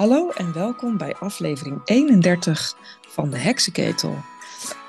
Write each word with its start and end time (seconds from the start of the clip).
Hallo 0.00 0.30
en 0.30 0.52
welkom 0.52 0.96
bij 0.96 1.14
aflevering 1.14 1.80
31 1.84 2.74
van 3.08 3.30
de 3.30 3.38
Heksenketel. 3.38 4.16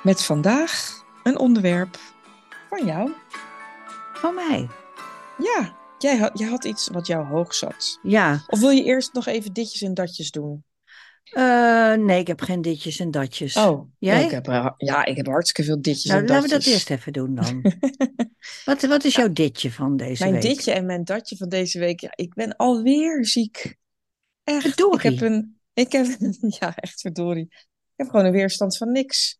Met 0.03 0.23
vandaag 0.23 1.03
een 1.23 1.37
onderwerp 1.37 1.99
van 2.69 2.85
jou. 2.85 3.11
Van 4.13 4.35
mij? 4.35 4.67
Ja, 5.37 5.77
jij 5.97 6.17
had, 6.17 6.39
jij 6.39 6.49
had 6.49 6.65
iets 6.65 6.87
wat 6.87 7.07
jou 7.07 7.25
hoog 7.25 7.53
zat. 7.53 7.99
Ja. 8.01 8.43
Of 8.47 8.59
wil 8.59 8.69
je 8.69 8.83
eerst 8.83 9.13
nog 9.13 9.25
even 9.25 9.53
ditjes 9.53 9.81
en 9.81 9.93
datjes 9.93 10.31
doen? 10.31 10.63
Uh, 11.37 11.93
nee, 11.93 12.19
ik 12.19 12.27
heb 12.27 12.41
geen 12.41 12.61
ditjes 12.61 12.99
en 12.99 13.11
datjes. 13.11 13.55
Oh, 13.55 13.91
jij? 13.99 14.23
Ik 14.23 14.31
heb, 14.31 14.47
uh, 14.47 14.69
ja, 14.77 15.05
ik 15.05 15.17
heb 15.17 15.27
hartstikke 15.27 15.63
veel 15.63 15.81
ditjes 15.81 16.05
nou, 16.05 16.19
en 16.19 16.25
datjes. 16.25 16.43
laten 16.43 16.59
we 16.59 16.65
dat 16.65 16.73
eerst 16.73 16.89
even 16.89 17.13
doen 17.13 17.35
dan. 17.35 17.61
wat, 18.65 18.81
wat 18.81 19.03
is 19.03 19.15
jouw 19.15 19.33
ditje 19.33 19.71
van 19.71 19.97
deze 19.97 20.23
mijn 20.23 20.33
week? 20.33 20.43
Mijn 20.43 20.55
ditje 20.55 20.71
en 20.71 20.85
mijn 20.85 21.03
datje 21.03 21.37
van 21.37 21.49
deze 21.49 21.79
week. 21.79 21.99
Ja, 21.99 22.11
ik 22.15 22.33
ben 22.33 22.55
alweer 22.55 23.25
ziek. 23.25 23.79
Echt. 24.43 24.61
Verdorie. 24.61 25.11
Ik 25.11 25.19
heb 25.19 25.29
een, 25.29 25.59
ik 25.73 25.91
heb, 25.91 26.05
ja, 26.59 26.75
echt 26.75 27.01
verdorie. 27.01 27.45
Ik 27.45 27.93
heb 27.95 28.09
gewoon 28.09 28.25
een 28.25 28.31
weerstand 28.31 28.77
van 28.77 28.91
niks. 28.91 29.39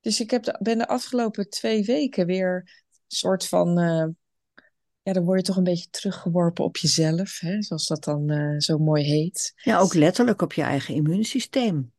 Dus 0.00 0.20
ik 0.20 0.30
heb 0.30 0.42
de, 0.42 0.58
ben 0.62 0.78
de 0.78 0.88
afgelopen 0.88 1.50
twee 1.50 1.84
weken 1.84 2.26
weer 2.26 2.56
een 2.56 3.16
soort 3.16 3.48
van. 3.48 3.80
Uh, 3.80 4.06
ja, 5.02 5.12
dan 5.12 5.24
word 5.24 5.38
je 5.38 5.46
toch 5.46 5.56
een 5.56 5.64
beetje 5.64 5.90
teruggeworpen 5.90 6.64
op 6.64 6.76
jezelf, 6.76 7.38
hè? 7.40 7.62
zoals 7.62 7.86
dat 7.86 8.04
dan 8.04 8.30
uh, 8.30 8.58
zo 8.58 8.78
mooi 8.78 9.04
heet. 9.04 9.52
Ja, 9.56 9.78
ook 9.78 9.94
letterlijk 9.94 10.42
op 10.42 10.52
je 10.52 10.62
eigen 10.62 10.94
immuunsysteem. 10.94 11.92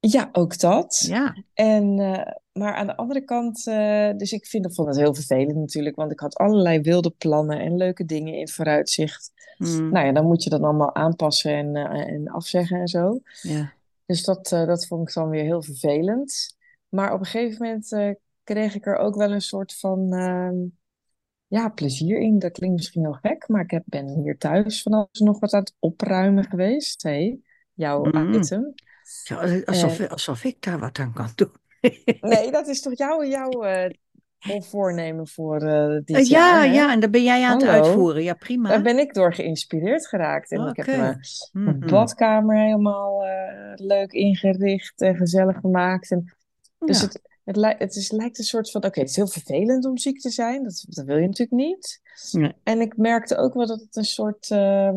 Ja, 0.00 0.28
ook 0.32 0.58
dat. 0.58 1.04
Ja. 1.06 1.44
En, 1.54 1.98
uh, 1.98 2.26
maar 2.60 2.74
aan 2.74 2.86
de 2.86 2.96
andere 2.96 3.20
kant, 3.24 3.66
uh, 3.66 4.10
dus 4.16 4.32
ik 4.32 4.46
vind, 4.46 4.74
vond 4.74 4.88
het 4.88 4.96
heel 4.96 5.14
vervelend 5.14 5.56
natuurlijk, 5.56 5.96
want 5.96 6.12
ik 6.12 6.20
had 6.20 6.36
allerlei 6.36 6.80
wilde 6.80 7.10
plannen 7.10 7.60
en 7.60 7.76
leuke 7.76 8.04
dingen 8.04 8.34
in 8.34 8.48
vooruitzicht. 8.48 9.32
Mm. 9.56 9.90
Nou 9.90 10.06
ja, 10.06 10.12
dan 10.12 10.26
moet 10.26 10.42
je 10.42 10.50
dat 10.50 10.62
allemaal 10.62 10.94
aanpassen 10.94 11.52
en, 11.52 11.76
uh, 11.76 12.08
en 12.14 12.28
afzeggen 12.28 12.80
en 12.80 12.88
zo. 12.88 13.20
Ja. 13.40 13.72
Dus 14.06 14.24
dat, 14.24 14.48
dat 14.48 14.86
vond 14.86 15.08
ik 15.08 15.14
dan 15.14 15.28
weer 15.28 15.44
heel 15.44 15.62
vervelend. 15.62 16.56
Maar 16.88 17.12
op 17.12 17.20
een 17.20 17.26
gegeven 17.26 17.66
moment 17.66 18.18
kreeg 18.44 18.74
ik 18.74 18.86
er 18.86 18.96
ook 18.96 19.14
wel 19.14 19.32
een 19.32 19.42
soort 19.42 19.74
van 19.74 20.12
ehm, 20.12 20.56
ja, 21.46 21.68
plezier 21.68 22.20
in. 22.20 22.38
Dat 22.38 22.52
klinkt 22.52 22.76
misschien 22.76 23.02
heel 23.02 23.18
gek, 23.22 23.48
maar 23.48 23.62
ik 23.62 23.70
heb, 23.70 23.82
ben 23.86 24.08
hier 24.22 24.38
thuis 24.38 24.82
van 24.82 24.92
alles 24.92 25.18
nog 25.18 25.38
wat 25.38 25.52
aan 25.52 25.60
het 25.60 25.74
opruimen 25.78 26.44
geweest. 26.44 27.02
hey, 27.02 27.40
jouw 27.74 28.04
Mm. 28.04 28.34
item. 28.34 28.74
Ja, 29.24 29.62
alsof, 29.64 30.08
alsof 30.08 30.44
ik 30.44 30.62
daar 30.62 30.78
wat 30.78 30.98
aan 30.98 31.12
kan 31.12 31.28
doen. 31.34 31.52
Nee, 32.20 32.50
dat 32.50 32.68
is 32.68 32.80
toch 32.82 32.96
jouw, 32.98 33.24
jouw 33.24 33.64
uh, 33.64 33.90
voornemen 34.60 35.28
voor 35.28 35.62
uh, 35.62 35.98
dit 36.04 36.10
uh, 36.10 36.24
ja, 36.24 36.38
jaar? 36.38 36.66
hè? 36.66 36.72
Ja, 36.74 36.92
en 36.92 37.00
daar 37.00 37.10
ben 37.10 37.22
jij 37.22 37.44
aan 37.44 37.62
Hallo. 37.62 37.72
het 37.72 37.84
uitvoeren. 37.84 38.22
Ja, 38.22 38.34
prima. 38.34 38.68
Daar 38.68 38.82
ben 38.82 38.98
ik 38.98 39.14
door 39.14 39.34
geïnspireerd 39.34 40.06
geraakt. 40.06 40.50
En 40.50 40.66
ik 40.66 40.76
heb 40.76 40.86
mijn, 41.52 41.78
badkamer 41.86 42.56
helemaal 42.56 43.24
uh, 43.26 43.72
leuk 43.74 44.12
ingericht 44.12 45.00
en 45.00 45.16
gezellig 45.16 45.56
gemaakt. 45.56 46.10
En, 46.10 46.34
dus 46.78 47.00
Ja. 47.00 47.06
het, 47.06 47.20
het, 47.44 47.56
lijkt, 47.56 47.80
het 47.80 47.94
is, 47.96 48.10
lijkt 48.10 48.38
een 48.38 48.44
soort 48.44 48.70
van: 48.70 48.84
oké, 48.84 49.00
het 49.00 49.08
is 49.08 49.16
heel 49.16 49.26
vervelend 49.28 49.84
om 49.84 49.98
ziek 49.98 50.20
te 50.20 50.30
zijn. 50.30 50.62
Dat, 50.62 50.84
dat 50.88 51.04
wil 51.04 51.16
je 51.16 51.26
natuurlijk 51.26 51.68
niet. 51.68 52.00
Nee. 52.32 52.52
En 52.62 52.80
ik 52.80 52.96
merkte 52.96 53.36
ook 53.36 53.54
wel 53.54 53.66
dat 53.66 53.80
het 53.80 53.96
een 53.96 54.04
soort. 54.04 54.50
ehm, 54.50 54.96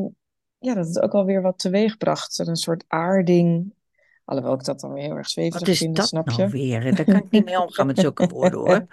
ja, 0.58 0.74
dat 0.74 0.88
het 0.88 1.00
ook 1.00 1.14
alweer 1.14 1.42
wat 1.42 1.60
teweeg 1.60 1.98
bracht. 1.98 2.40
Een 2.40 2.56
soort 2.56 2.84
aarding. 2.88 3.74
Alhoewel 4.26 4.54
ik 4.54 4.64
dat 4.64 4.80
dan 4.80 4.94
weer 4.94 5.04
heel 5.04 5.16
erg 5.16 5.30
zweverig 5.30 5.60
Wat 5.60 5.70
is 5.70 5.78
vind, 5.78 5.96
dat 5.96 6.08
snap 6.08 6.26
nou 6.26 6.42
je? 6.42 6.48
weer? 6.48 6.96
Daar 6.96 7.06
kan 7.06 7.16
ik 7.16 7.32
niet 7.32 7.46
mee 7.46 7.62
omgaan 7.62 7.88
met 7.88 8.00
zulke 8.00 8.28
woorden 8.28 8.60
hoor. 8.60 8.86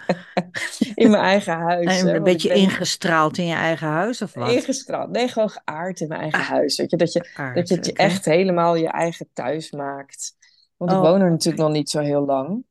In 0.95 1.11
mijn 1.11 1.23
eigen 1.23 1.53
huis. 1.57 2.01
Een 2.01 2.23
beetje 2.23 2.47
ben 2.47 2.57
ingestraald 2.57 3.37
in 3.37 3.45
je 3.45 3.53
eigen 3.53 3.87
huis 3.87 4.21
of 4.21 4.33
wat? 4.33 4.51
Ingestraald. 4.51 5.09
Nee, 5.09 5.27
gewoon 5.27 5.49
geaard 5.49 5.99
in 5.99 6.07
mijn 6.07 6.21
eigen 6.21 6.39
Ah, 6.39 6.47
huis. 6.49 6.77
Weet 6.77 6.91
je, 6.91 6.97
dat 6.97 7.13
je, 7.13 7.29
Aard, 7.33 7.55
dat 7.55 7.67
je 7.69 7.75
het 7.75 7.85
je 7.85 7.93
echt 7.93 8.25
helemaal 8.25 8.75
je 8.75 8.87
eigen 8.87 9.29
thuis 9.33 9.71
maakt. 9.71 10.35
Want 10.77 10.91
ik 10.91 10.97
Oh, 10.97 11.03
woon 11.03 11.21
er 11.21 11.29
natuurlijk 11.29 11.63
nog 11.63 11.71
niet 11.71 11.89
zo 11.89 11.99
heel 11.99 12.25
lang. 12.25 12.65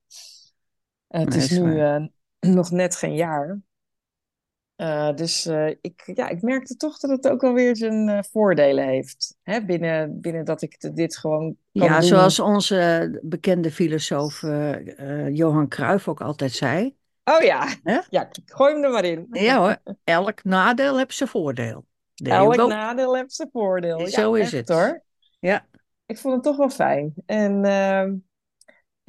Het 1.09 1.29
Nee, 1.29 1.39
is 1.39 1.51
is 1.51 1.59
nu 1.59 1.81
eh, 1.81 2.05
nog 2.59 2.71
net 2.71 2.97
geen 2.97 3.15
jaar. 3.15 3.61
Eh, 4.81 5.15
dus 5.15 5.47
eh, 5.47 5.67
ik, 5.69 6.11
ja, 6.15 6.29
ik 6.29 6.43
merkte 6.43 6.77
toch 6.77 6.99
dat 6.99 7.11
het 7.11 7.29
ook 7.29 7.41
wel 7.41 7.53
weer 7.53 7.77
zijn 7.77 8.09
eh, 8.09 8.19
voordelen 8.31 8.85
heeft. 8.85 9.37
Hè? 9.43 9.65
Binnen, 9.65 10.21
binnen 10.21 10.45
dat 10.45 10.63
ik 10.63 10.81
de- 10.81 10.93
dit 10.93 11.17
gewoon 11.17 11.57
kan 11.73 11.87
Ja, 11.87 11.93
doen. 11.99 12.03
zoals 12.09 12.39
onze 12.39 13.19
bekende 13.23 13.71
filosoof 13.71 14.41
Johan 15.31 15.69
Cruijff 15.69 16.09
ook 16.09 16.21
altijd 16.21 16.53
zei. 16.53 16.97
Oh 17.25 17.43
ja. 17.43 17.69
Hè? 17.83 17.99
ja, 18.11 18.29
gooi 18.45 18.75
hem 18.75 18.85
er 18.85 18.91
maar 18.91 19.05
in. 19.05 19.27
Ja 19.31 19.59
hoor, 19.59 19.77
elk 20.05 20.45
nadeel 20.45 20.99
heeft 20.99 21.15
zijn 21.15 21.29
voordeel. 21.29 21.85
Elk 22.15 22.57
nadeel 22.57 23.17
heeft 23.17 23.33
zijn 23.33 23.49
voordeel. 23.53 24.07
Zo 24.07 24.35
is 24.35 24.43
echt 24.43 24.69
het. 24.69 24.79
hoor. 24.79 25.03
Ja. 25.41 25.67
ik 26.07 26.19
vond 26.19 26.35
het 26.35 26.43
toch 26.43 26.57
wel 26.57 26.71
fijn. 26.71 27.13
En 27.27 27.65
ehm, 27.65 28.15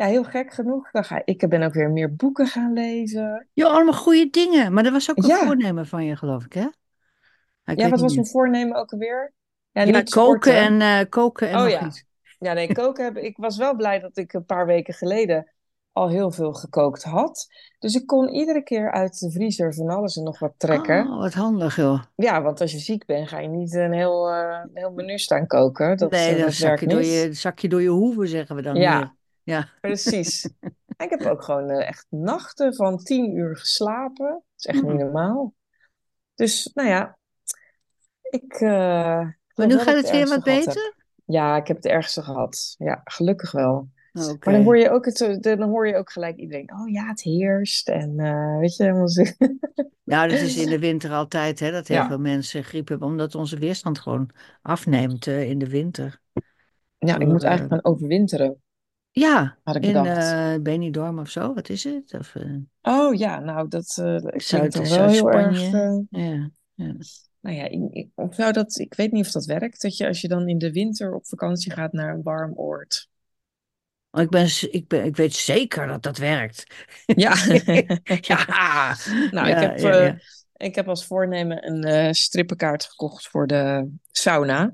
ja, 0.02 0.08
heel 0.08 0.24
gek 0.24 0.54
genoeg. 0.54 0.92
Dan 0.92 1.04
ga, 1.04 1.22
ik 1.26 1.50
ben 1.50 1.62
ook 1.64 1.74
weer 1.74 1.90
meer 1.90 2.16
boeken 2.16 2.48
gaan 2.48 2.74
lezen. 2.74 3.48
Jo, 3.54 3.68
allemaal 3.68 3.94
goede 3.94 4.30
dingen. 4.30 4.74
Maar 4.74 4.84
dat 4.84 4.92
was 4.92 5.10
ook 5.10 5.18
een 5.18 5.30
Ja. 5.30 5.38
voornemen 5.38 5.88
van 5.88 6.06
je, 6.06 6.16
geloof 6.16 6.46
ik, 6.46 6.54
hè? 6.54 6.68
Ik 7.66 7.80
ja, 7.80 7.90
wat 7.90 8.00
was 8.00 8.14
mijn 8.14 8.28
voornemen 8.28 8.78
ook 8.78 8.92
alweer? 8.92 9.34
Ja, 9.72 10.04
koken 10.04 10.56
en, 10.56 10.82
eh, 10.82 11.10
koken 11.10 11.50
en 11.50 11.60
Oh 11.62 11.70
ja. 11.70 11.86
iets. 11.86 12.04
Ja, 12.40 12.54
nee, 12.54 12.74
koken 12.82 13.04
heb 13.04 13.18
ik 13.18 13.38
was 13.38 13.58
wel 13.58 13.76
blij 13.76 14.00
dat 14.00 14.18
ik 14.18 14.34
een 14.34 14.46
paar 14.46 14.66
weken 14.66 14.94
geleden 14.94 15.52
al 15.92 16.10
heel 16.10 16.32
veel 16.32 16.54
gekookt 16.54 17.04
had. 17.04 17.48
Dus 17.80 17.96
ik 17.96 18.08
kon 18.08 18.30
iedere 18.30 18.64
keer 18.64 18.92
uit 18.92 19.20
de 19.20 19.32
vriezer 19.32 19.74
van 19.74 19.90
alles 19.90 20.16
en 20.18 20.24
nog 20.24 20.40
wat 20.40 20.54
trekken. 20.58 21.08
Oh, 21.08 21.20
wat 21.20 21.34
handig, 21.34 21.76
joh. 21.76 22.04
Ja, 22.16 22.42
want 22.42 22.62
als 22.62 22.72
je 22.72 22.80
ziek 22.80 23.06
bent, 23.06 23.28
ga 23.28 23.40
je 23.40 23.48
niet 23.48 23.74
een 23.74 23.94
heel, 23.94 24.32
een 24.32 24.70
heel 24.74 24.92
menu 24.92 25.18
staan 25.18 25.48
koken. 25.48 25.98
Dat, 25.98 26.12
nee, 26.12 26.36
dan 26.36 26.46
dat 26.46 26.54
zak 26.54 26.68
werkt 26.68 26.82
je, 26.82 26.88
door 26.88 27.04
je, 27.04 27.34
zak 27.34 27.60
je 27.60 27.70
door 27.70 27.82
je 27.82 27.90
hoeven, 27.90 28.28
zeggen 28.28 28.56
we 28.56 28.62
dan 28.62 28.76
Ja. 28.76 29.16
Ja. 29.44 29.70
Precies. 29.82 30.50
Ik 31.04 31.10
heb 31.10 31.22
ook 31.22 31.44
gewoon 31.44 31.70
eh, 31.70 31.88
echt 31.88 32.06
nachten 32.10 32.76
van 32.76 32.98
tien 32.98 33.36
uur 33.36 33.58
geslapen. 33.58 34.28
Dat 34.30 34.44
is 34.58 34.66
echt 34.66 34.82
niet 34.82 34.92
Hmm. 34.92 35.00
normaal. 35.00 35.54
Dus, 36.36 36.72
nou 36.74 36.90
ja, 36.90 37.18
ik. 38.22 38.54
eh, 38.54 38.70
Maar 39.56 39.68
nu 39.68 39.78
gaat 39.80 39.96
het 39.96 40.12
weer 40.12 40.28
wat 40.28 40.32
heb. 40.32 40.44
beter? 40.44 40.94
Ja, 41.26 41.56
ik 41.58 41.68
heb 41.68 41.76
het 41.76 41.86
ergste 41.86 42.22
gehad. 42.22 42.76
Ja, 42.78 43.02
gelukkig 43.04 43.52
wel. 43.52 43.90
Maar 44.12 44.38
dan 44.54 44.64
hoor 44.64 44.78
je 44.78 44.90
ook, 44.90 45.06
het, 45.06 45.38
dan 45.42 45.62
hoor 45.62 45.88
je 45.88 45.96
ook 45.96 46.12
gelijk 46.12 46.38
iedereen. 46.38 46.74
Oh 46.74 46.90
ja, 46.90 47.08
het 47.08 47.22
heerst. 47.22 47.90
En 47.90 48.20
eh, 48.20 48.58
weet 48.58 48.76
je, 48.76 48.84
helemaal 48.84 49.08
zo. 49.10 49.24
Nou, 50.04 50.30
dat 50.30 50.40
is 50.40 50.58
in 50.58 50.70
de 50.70 50.80
winter 50.80 51.12
altijd, 51.12 51.60
hè, 51.60 51.72
dat 51.72 51.88
heel 51.88 51.98
Ja. 51.98 52.08
veel 52.08 52.20
mensen 52.20 52.64
griep 52.64 52.88
hebben, 52.88 53.08
omdat 53.08 53.36
onze 53.36 53.58
weerstand 53.60 54.00
gewoon 54.00 54.30
afneemt 54.62 55.28
eh, 55.28 55.50
in 55.50 55.58
de 55.60 55.70
winter. 55.70 56.20
Ja, 56.98 57.20
ik 57.20 57.28
moet 57.28 57.44
eh, 57.44 57.50
eigenlijk 57.50 57.82
gaan 57.84 57.94
overwinteren, 57.94 58.62
Ja, 59.12 59.58
had 59.64 59.76
ik 59.76 59.84
in 59.84 59.96
eh 60.06 60.56
Benidorm 60.62 61.20
of 61.20 61.30
zo, 61.30 61.54
wat 61.54 61.70
is 61.70 61.84
het? 61.84 62.14
Of, 62.14 62.36
eh, 62.36 62.56
Oh 62.82 63.14
ja, 63.16 63.40
nou, 63.40 63.68
dat 63.68 63.94
klinkt 63.94 64.44
Zuid- 64.44 64.74
wel 64.74 65.08
heel 65.08 65.32
erg. 65.32 65.72
Ja, 66.10 66.50
ja. 66.74 66.96
Nou 67.40 67.56
ja, 67.56 67.64
ik, 67.64 67.80
ik- 67.92 68.10
of 68.16 68.36
zou 68.36 68.52
dat, 68.54 68.80
ik 68.80 68.94
weet 68.94 69.12
niet 69.12 69.26
of 69.26 69.32
dat 69.32 69.46
werkt, 69.46 69.82
dat 69.82 69.98
je 69.98 70.08
als 70.08 70.22
je 70.22 70.28
dan 70.28 70.48
in 70.48 70.58
de 70.58 70.72
winter 70.72 71.14
op 71.16 71.28
vakantie 71.28 71.72
gaat 71.72 71.94
naar 71.94 72.14
een 72.14 72.24
warm 72.24 72.54
oord. 72.56 73.10
Ik, 74.12 74.30
ben, 74.30 74.48
ik, 74.72 74.88
ben, 74.88 75.06
ik 75.06 75.16
weet 75.16 75.34
zeker 75.34 75.88
dat 75.88 76.04
dat 76.04 76.18
werkt. 76.18 76.66
Ja, 77.06 77.36
Ja, 78.22 78.46
nou, 79.32 79.48
Ja, 79.48 79.62
ik, 79.62 79.70
heb, 79.70 79.78
ja, 79.78 79.96
ja. 79.96 80.18
Ik 80.64 80.76
heb 80.76 80.88
als 80.88 81.06
voornemen 81.06 81.68
een 81.68 81.84
eh, 81.84 82.12
strippenkaart 82.12 82.84
gekocht 82.84 83.28
voor 83.28 83.48
de 83.48 83.90
sauna. 84.12 84.74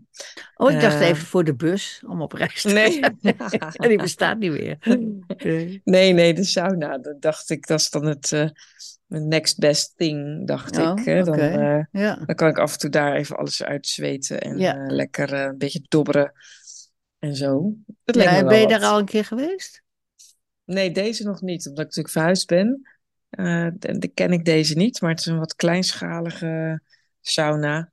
Oh, 0.56 0.72
ik 0.72 0.82
dacht 0.82 1.02
Eh, 1.02 1.08
even 1.08 1.26
voor 1.28 1.44
de 1.44 1.56
bus 1.56 2.04
om 2.08 2.22
op 2.22 2.32
reis 2.34 2.62
te 2.62 2.70
Nee. 2.74 3.00
Die 3.90 3.98
bestaat 3.98 4.38
niet 4.38 4.52
meer. 4.52 4.78
Nee. 5.38 5.82
Nee, 5.84 6.14
nee, 6.14 6.34
de 6.34 6.44
sauna. 6.44 6.98
Dat 6.98 7.22
dacht 7.22 7.50
ik, 7.50 7.68
dat 7.68 7.80
is 7.80 7.90
dan 7.90 8.06
het 8.06 8.32
eh, 8.32 8.50
next 9.08 9.60
best 9.60 9.94
thing, 9.98 10.48
dacht 10.48 10.78
Oh, 10.78 11.00
ik. 11.00 11.06
Hè? 11.06 11.24
Dan, 11.24 11.38
Ja. 11.92 12.16
dan 12.26 12.36
kan 12.36 12.50
ik 12.50 12.58
af 12.58 12.74
en 12.74 12.80
toe 12.80 12.90
daar 12.90 13.16
even 13.16 13.38
alles 13.38 13.64
uitzweten 13.64 14.42
en 14.42 14.58
Ja. 14.58 14.86
lekker 14.88 15.34
een 15.34 15.58
beetje 15.58 15.82
dobberen 15.88 16.32
en 17.20 17.36
zo. 17.36 17.74
Dat 18.04 18.16
Ja, 18.16 18.36
en 18.38 18.46
ben 18.48 18.58
je 18.60 18.68
wat. 18.68 18.70
daar 18.80 18.90
al 18.90 19.00
een 19.00 19.06
keer 19.06 19.26
geweest? 19.26 19.84
Nee, 20.66 20.92
deze 20.92 21.24
nog 21.24 21.42
niet, 21.42 21.60
omdat 21.68 21.80
ik 21.80 21.86
natuurlijk 21.86 22.14
verhuisd 22.14 22.48
ben. 22.48 22.97
Eh, 23.30 23.68
de- 23.74 23.98
de 23.98 24.08
ken 24.08 24.32
ik 24.32 24.46
deze 24.46 24.76
niet, 24.78 25.02
maar 25.02 25.10
het 25.10 25.20
is 25.20 25.26
een 25.26 25.40
wat 25.40 25.56
kleinschalige 25.56 26.82
sauna 27.22 27.92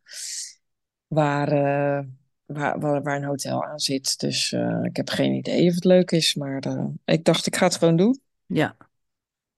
waar, 1.07 1.49
eh, 1.49 2.07
waar, 2.45 2.81
waar, 2.81 3.03
waar 3.03 3.17
een 3.17 3.25
hotel 3.25 3.65
aan 3.65 3.79
zit. 3.79 4.19
Dus 4.21 4.53
eh, 4.53 4.81
ik 4.83 4.97
heb 4.97 5.09
geen 5.09 5.33
idee 5.33 5.69
of 5.69 5.75
het 5.75 5.85
leuk 5.85 6.11
is, 6.11 6.35
maar 6.35 6.63
ik 7.05 7.25
dacht 7.25 7.47
ik 7.47 7.57
ga 7.57 7.65
het 7.67 7.77
gewoon 7.77 7.97
doen. 7.97 8.21
Ja, 8.47 8.77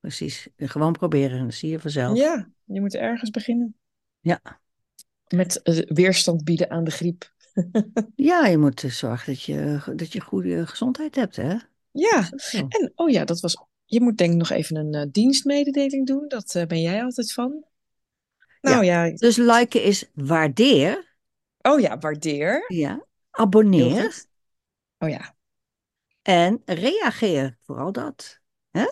precies. 0.01 0.49
Gewoon 0.57 0.93
proberen, 0.93 1.45
dat 1.45 1.55
zie 1.55 1.71
je 1.71 1.81
vanzelf. 1.81 2.19
Ja, 2.19 2.49
je 2.65 2.81
moet 2.81 2.95
ergens 2.95 3.31
beginnen. 3.31 3.77
Ja. 4.21 4.41
Met 5.29 5.61
weerstand 5.89 6.45
bieden 6.45 6.71
aan 6.71 6.85
de 6.85 6.91
griep. 6.91 7.35
Ja, 8.15 8.47
je 8.47 8.59
moet 8.59 8.81
zorgen 8.87 9.33
dat 9.33 9.43
je, 9.43 9.81
dat 9.97 10.13
je 10.13 10.21
goede 10.21 10.67
gezondheid 10.67 11.15
hebt, 11.15 11.37
hè? 11.37 11.57
Ja, 11.91 12.31
en 12.69 12.93
oh 12.95 13.11
ja, 13.11 13.25
dat 13.25 13.41
was. 13.41 13.57
Je 13.89 14.01
moet 14.01 14.19
denk 14.19 14.31
ik 14.33 14.39
nog 14.39 14.51
even 14.51 14.77
een 14.77 14.95
eh, 14.95 15.07
dienstmededeling 15.11 16.07
doen. 16.07 16.25
Dat 16.29 16.55
eh, 16.55 16.67
ben 16.67 16.81
jij 16.81 17.03
altijd 17.03 17.33
van. 17.33 17.65
Nou 18.61 18.85
ja. 18.85 19.11
Dus 19.11 19.37
liken 19.37 19.83
is 19.83 20.11
waardeer. 20.15 21.15
Oh 21.63 21.81
ja, 21.81 21.99
waardeer. 21.99 22.65
Ja. 22.69 23.05
Abonneer. 23.31 24.25
Oh 24.99 25.09
ja. 25.09 25.35
En 26.23 26.63
reageer, 26.65 27.59
vooral 27.63 27.93
dat. 27.93 28.41
Hè? 28.71 28.87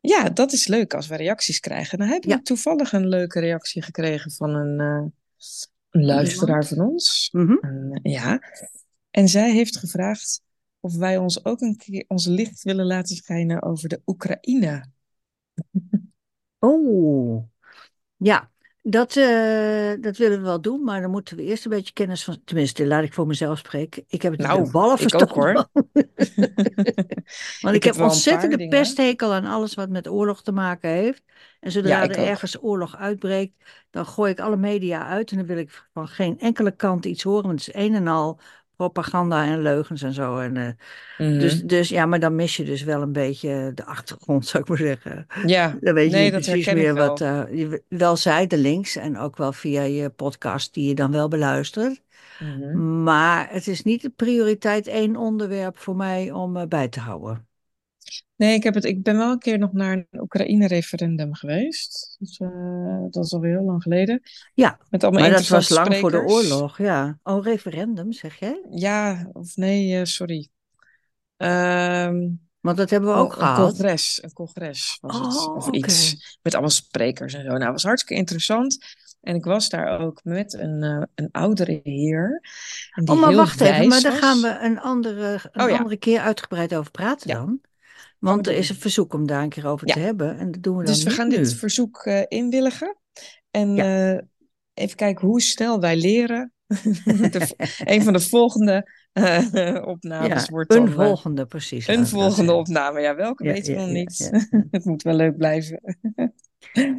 Ja, 0.00 0.28
dat 0.28 0.52
is 0.52 0.66
leuk 0.66 0.94
als 0.94 1.06
we 1.06 1.16
reacties 1.16 1.60
krijgen. 1.60 1.98
Dan 1.98 2.08
hebben 2.08 2.28
we 2.30 2.36
Ja. 2.36 2.42
toevallig 2.42 2.92
een 2.92 3.08
leuke 3.08 3.40
reactie 3.40 3.82
gekregen 3.82 4.30
van 4.30 4.54
een, 4.54 4.80
eh, 4.80 5.10
een 5.90 6.04
luisteraar 6.04 6.64
van 6.66 6.80
ons. 6.80 7.28
Mhm. 7.32 7.56
En, 7.60 8.00
ja. 8.02 8.40
En 9.10 9.28
zij 9.28 9.50
heeft 9.50 9.76
gevraagd 9.76 10.42
of 10.82 10.96
wij 10.96 11.16
ons 11.16 11.44
ook 11.44 11.60
een 11.60 11.76
keer 11.76 12.04
ons 12.08 12.26
licht 12.26 12.62
willen 12.62 12.86
laten 12.86 13.16
schijnen 13.16 13.62
over 13.62 13.88
de 13.88 14.00
Oekraïne. 14.06 14.84
Oh, 16.64 17.44
ja. 18.16 18.50
Dat, 18.84 19.16
eh, 19.16 19.92
dat 20.00 20.16
willen 20.16 20.38
we 20.38 20.44
wel 20.44 20.60
doen, 20.60 20.84
maar 20.84 21.00
dan 21.00 21.10
moeten 21.10 21.36
we 21.36 21.42
eerst 21.42 21.64
een 21.64 21.70
beetje 21.70 21.92
kennis 21.92 22.24
van. 22.24 22.44
Tenminste, 22.44 22.86
laat 22.86 23.04
ik 23.04 23.12
voor 23.12 23.26
mezelf 23.26 23.58
spreken. 23.58 24.04
Ik 24.08 24.22
heb 24.22 24.32
het 24.32 24.40
Nou, 24.40 24.70
ballen 24.70 25.00
ik 25.00 25.14
ook, 25.14 25.30
hoor. 25.30 25.52
Want 27.60 27.62
ik, 27.62 27.74
Ik 27.74 27.84
heb 27.84 28.00
ontzettende 28.00 28.68
pesthekel 28.68 29.32
aan 29.32 29.44
alles 29.44 29.74
wat 29.74 29.88
met 29.88 30.08
oorlog 30.08 30.42
te 30.42 30.52
maken 30.52 30.90
heeft. 30.90 31.22
En 31.60 31.72
zodra 31.72 31.90
Ja, 31.90 32.02
er 32.02 32.10
ook. 32.20 32.26
ergens 32.26 32.62
oorlog 32.62 32.96
uitbreekt, 32.96 33.64
dan 33.90 34.06
gooi 34.06 34.32
ik 34.32 34.40
alle 34.40 34.56
media 34.56 35.06
uit. 35.06 35.30
En 35.30 35.36
dan 35.36 35.46
wil 35.46 35.58
ik 35.58 35.88
van 35.92 36.08
geen 36.08 36.38
enkele 36.38 36.76
kant 36.76 37.04
iets 37.04 37.22
horen. 37.22 37.46
Want 37.46 37.64
het 37.64 37.74
is 37.76 37.82
een 37.82 37.94
en 37.94 38.08
al 38.08 38.40
propaganda 38.76 39.44
en 39.44 39.62
leugens 39.62 40.02
en 40.02 40.12
zo. 40.12 40.38
En, 40.38 40.56
eh, 40.56 40.68
Mhm. 41.18 41.38
dus, 41.38 41.62
dus 41.62 41.88
ja, 41.88 42.06
maar 42.06 42.20
dan 42.20 42.34
mis 42.34 42.56
je 42.56 42.64
dus 42.64 42.82
wel 42.82 43.02
een 43.02 43.12
beetje 43.12 43.72
de 43.74 43.84
achtergrond, 43.84 44.46
zou 44.48 44.62
ik 44.62 44.68
maar 44.68 44.78
zeggen. 44.78 45.26
Ja, 45.46 45.76
Dan 45.80 45.94
weet 45.94 46.10
je 46.12 46.16
niet 46.18 46.30
precies 46.32 46.72
meer 46.72 46.94
wel. 46.94 47.06
wat 47.08 47.20
eh, 47.20 47.42
je 47.50 47.82
wel 47.88 48.16
zijdelings 48.16 48.96
en 48.96 49.18
ook 49.18 49.36
wel 49.36 49.52
via 49.52 49.82
je 49.82 50.08
podcast 50.10 50.74
die 50.74 50.88
je 50.88 50.94
dan 50.94 51.12
wel 51.12 51.28
beluistert. 51.28 52.02
Mhm. 52.40 53.02
Maar 53.02 53.48
het 53.50 53.66
is 53.66 53.82
niet 53.82 54.02
de 54.02 54.10
prioriteit 54.10 54.86
één 54.86 55.16
onderwerp 55.16 55.78
voor 55.78 55.96
mij 55.96 56.30
om 56.30 56.56
eh, 56.56 56.66
bij 56.66 56.88
te 56.88 57.00
houden. 57.00 57.46
Nee, 58.42 58.54
ik, 58.54 58.62
heb 58.62 58.74
het, 58.74 58.84
ik 58.84 59.02
ben 59.02 59.16
wel 59.16 59.30
een 59.30 59.38
keer 59.38 59.58
nog 59.58 59.72
naar 59.72 59.92
een 59.92 60.20
Oekraïne-referendum 60.20 61.34
geweest. 61.34 62.16
Dus, 62.18 62.38
eh, 62.38 63.04
dat 63.10 63.24
is 63.24 63.32
alweer 63.32 63.50
heel 63.56 63.64
lang 63.66 63.82
geleden. 63.82 64.20
Ja, 64.54 64.78
Met 64.90 65.04
allemaal 65.04 65.20
maar 65.22 65.30
dat 65.30 65.48
was 65.48 65.68
lang 65.68 65.96
voor 65.96 66.10
de 66.10 66.16
sprekers. 66.16 66.50
oorlog, 66.52 66.78
ja. 66.78 67.18
Oh, 67.22 67.44
referendum, 67.44 68.12
zeg 68.12 68.38
jij? 68.38 68.64
Ja, 68.70 69.28
of 69.32 69.56
nee, 69.56 69.98
eh, 69.98 70.04
sorry. 70.04 70.48
Ehm, 71.36 72.28
Want 72.60 72.76
dat 72.76 72.90
hebben 72.90 73.10
we 73.10 73.16
ook 73.16 73.32
een, 73.32 73.40
een 73.40 73.46
gehad. 73.46 73.68
congres, 73.76 74.22
een 74.22 74.32
congres 74.32 74.98
was 75.00 75.16
het, 75.18 75.46
Oh, 75.48 75.56
of 75.56 75.70
iets. 75.70 76.16
Met 76.42 76.52
allemaal 76.52 76.70
sprekers 76.70 77.34
en 77.34 77.40
zo. 77.42 77.46
Nou, 77.48 77.60
het 77.62 77.72
was 77.72 77.82
hartstikke 77.82 78.20
interessant. 78.20 78.78
En 79.20 79.34
ik 79.34 79.44
was 79.44 79.68
daar 79.68 80.00
ook 80.00 80.20
met 80.24 80.52
een, 80.54 80.82
eh, 80.82 81.02
een 81.14 81.28
oudere 81.32 81.80
heer. 81.82 82.40
Die 82.94 83.08
Oh, 83.10 83.20
maar 83.20 83.34
wacht 83.34 83.60
even, 83.60 83.88
maar 83.88 84.00
daar 84.00 84.12
gaan 84.12 84.40
we 84.40 84.58
een 84.62 84.80
andere, 84.80 85.40
een 85.52 85.62
Oh 85.62 85.70
ja. 85.70 85.76
andere 85.76 85.96
keer 85.96 86.20
uitgebreid 86.20 86.74
over 86.74 86.90
praten 86.90 87.30
Ja. 87.30 87.36
dan. 87.36 87.60
Want 88.22 88.46
er 88.46 88.54
is 88.56 88.68
een 88.68 88.76
verzoek 88.76 89.14
om 89.14 89.26
daar 89.26 89.42
een 89.42 89.48
keer 89.48 89.66
over 89.66 89.86
Ja. 89.88 89.92
te 89.94 90.00
hebben. 90.00 90.38
En 90.38 90.50
dat 90.50 90.62
doen 90.62 90.76
we 90.76 90.84
dan 90.84 90.92
Dus 90.94 91.02
we 91.02 91.10
gaan 91.10 91.28
nu. 91.28 91.36
dit 91.36 91.54
verzoek 91.54 92.04
eh, 92.04 92.22
inwilligen. 92.28 92.96
En 93.50 93.74
Ja. 93.74 94.12
eh, 94.14 94.20
even 94.74 94.96
kijken 94.96 95.26
hoe 95.28 95.40
snel 95.40 95.80
wij 95.80 95.96
leren. 95.96 96.52
De, 97.04 97.54
een 97.84 98.02
van 98.02 98.12
de 98.12 98.20
volgende 98.20 98.90
eh, 99.12 99.82
opnames 99.86 100.44
Ja, 100.44 100.52
wordt 100.52 100.70
dan 100.70 100.86
een 100.86 100.92
volgende, 100.92 101.46
precies. 101.46 101.86
een 101.88 102.06
volgende 102.06 102.52
opname. 102.52 103.00
Ja, 103.00 103.14
welke 103.14 103.44
weten 103.44 103.74
we 103.74 103.80
nog 103.80 103.90
niet. 103.90 104.30
Het 104.70 104.84
moet 104.84 105.02
wel 105.02 105.14
leuk 105.14 105.36
blijven. 105.36 105.96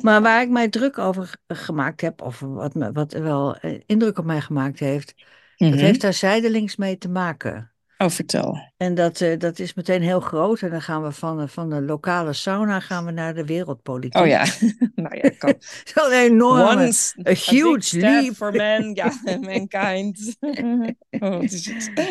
Maar 0.02 0.22
waar 0.22 0.42
ik 0.42 0.50
mij 0.50 0.70
druk 0.70 0.98
over 0.98 1.36
gemaakt 1.48 2.02
heb, 2.02 2.22
of 2.22 2.40
wat, 2.40 2.74
me, 2.74 2.92
wat 2.92 3.14
wel 3.14 3.58
indruk 3.86 4.18
op 4.18 4.26
mij 4.26 4.42
gemaakt 4.42 4.80
heeft, 4.80 5.14
dat 5.56 5.70
Mhm. 5.70 5.78
heeft 5.80 6.02
daar 6.02 6.14
zijdelings 6.14 6.76
mee 6.76 6.98
te 6.98 7.10
maken. 7.10 7.73
Oh, 8.04 8.10
vertel. 8.10 8.72
En 8.78 8.96
dat, 8.96 9.22
eh, 9.22 9.40
dat 9.40 9.60
is 9.60 9.74
meteen 9.74 10.02
heel 10.02 10.20
groot. 10.20 10.62
En 10.62 10.70
dan 10.70 10.82
gaan 10.82 11.04
we 11.04 11.12
van, 11.12 11.38
de- 11.38 11.48
van 11.48 11.70
de 11.70 11.82
lokale 11.82 12.34
sauna 12.34 12.80
gaan 12.80 13.06
we 13.06 13.12
naar 13.12 13.34
de 13.34 13.46
wereldpolitiek. 13.46 14.22
Oh 14.22 14.28
ja, 14.28 14.46
nou 14.96 15.18
ja, 15.18 15.30
kan. 15.38 15.54
Zo'n 15.94 16.12
enorme, 16.12 16.84
Once 16.84 17.16
a 17.28 17.30
a 17.32 17.34
huge 17.34 17.82
step 17.82 18.02
leap. 18.02 18.34
for 18.36 18.52
man, 18.56 18.94
ja, 18.94 19.12
mankind. 19.40 20.36
Oh? 21.20 21.42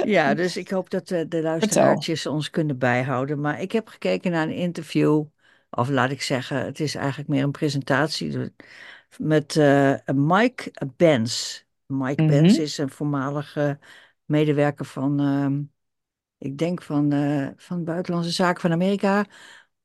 Ja, 0.05 0.35
dus 0.35 0.56
ik 0.56 0.71
hoop 0.71 0.91
dat 0.91 1.11
eh, 1.11 1.21
de 1.29 1.43
luisteraartjes 1.43 2.27
ons 2.27 2.50
kunnen 2.50 2.79
bijhouden. 2.79 3.41
Maar 3.41 3.61
ik 3.61 3.73
heb 3.73 3.89
gekeken 3.89 4.31
naar 4.31 4.47
een 4.47 4.55
interview, 4.55 5.25
of 5.71 5.89
laat 5.89 6.11
ik 6.11 6.23
zeggen, 6.23 6.65
het 6.65 6.81
is 6.81 6.94
eigenlijk 6.94 7.29
meer 7.29 7.43
een 7.43 7.50
presentatie 7.50 8.53
met 9.19 9.56
eh, 9.56 9.94
Mike 10.15 10.73
Benz. 10.97 11.62
Mike 11.87 12.23
Mhm. 12.23 12.31
Benz 12.31 12.59
is 12.59 12.79
een 12.79 12.91
voormalige 12.91 13.79
medewerker 14.25 14.85
van, 14.85 15.21
ehm, 15.21 15.61
ik 16.43 16.59
denk 16.59 16.83
van, 16.83 17.12
eh, 17.12 17.49
van 17.56 17.85
Buitenlandse 17.85 18.31
Zaken 18.33 18.61
van 18.61 18.73
Amerika. 18.73 19.25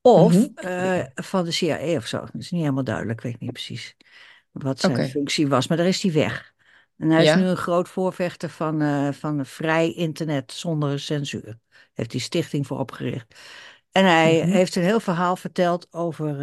Of 0.00 0.32
Mhm. 0.32 0.48
eh, 0.54 1.04
van 1.14 1.44
de 1.44 1.50
CIA 1.50 1.96
of 1.96 2.06
zo. 2.06 2.18
Dat 2.18 2.34
is 2.34 2.50
niet 2.50 2.60
helemaal 2.60 2.84
duidelijk, 2.84 3.18
ik 3.18 3.24
weet 3.30 3.40
niet 3.40 3.52
precies 3.52 3.96
wat 4.50 4.80
zijn 4.80 5.08
functie 5.08 5.48
was. 5.48 5.66
Maar 5.66 5.76
daar 5.76 5.86
is 5.86 6.02
hij 6.02 6.12
weg. 6.12 6.54
En 6.96 7.10
hij 7.10 7.24
is 7.24 7.34
nu 7.34 7.42
een 7.42 7.56
groot 7.56 7.88
voorvechter 7.88 8.48
van, 8.48 8.80
eh, 8.82 9.12
van 9.12 9.38
een 9.38 9.46
vrij 9.46 9.92
internet 9.92 10.52
zonder 10.52 11.00
censuur. 11.00 11.58
Heeft 11.94 12.10
die 12.10 12.20
stichting 12.20 12.66
voor 12.66 12.78
opgericht. 12.78 13.34
En 13.92 14.04
hij 14.04 14.38
Mhm. 14.38 14.50
heeft 14.50 14.76
een 14.76 14.82
heel 14.82 15.00
verhaal 15.00 15.36
verteld 15.36 15.86
over 15.90 16.36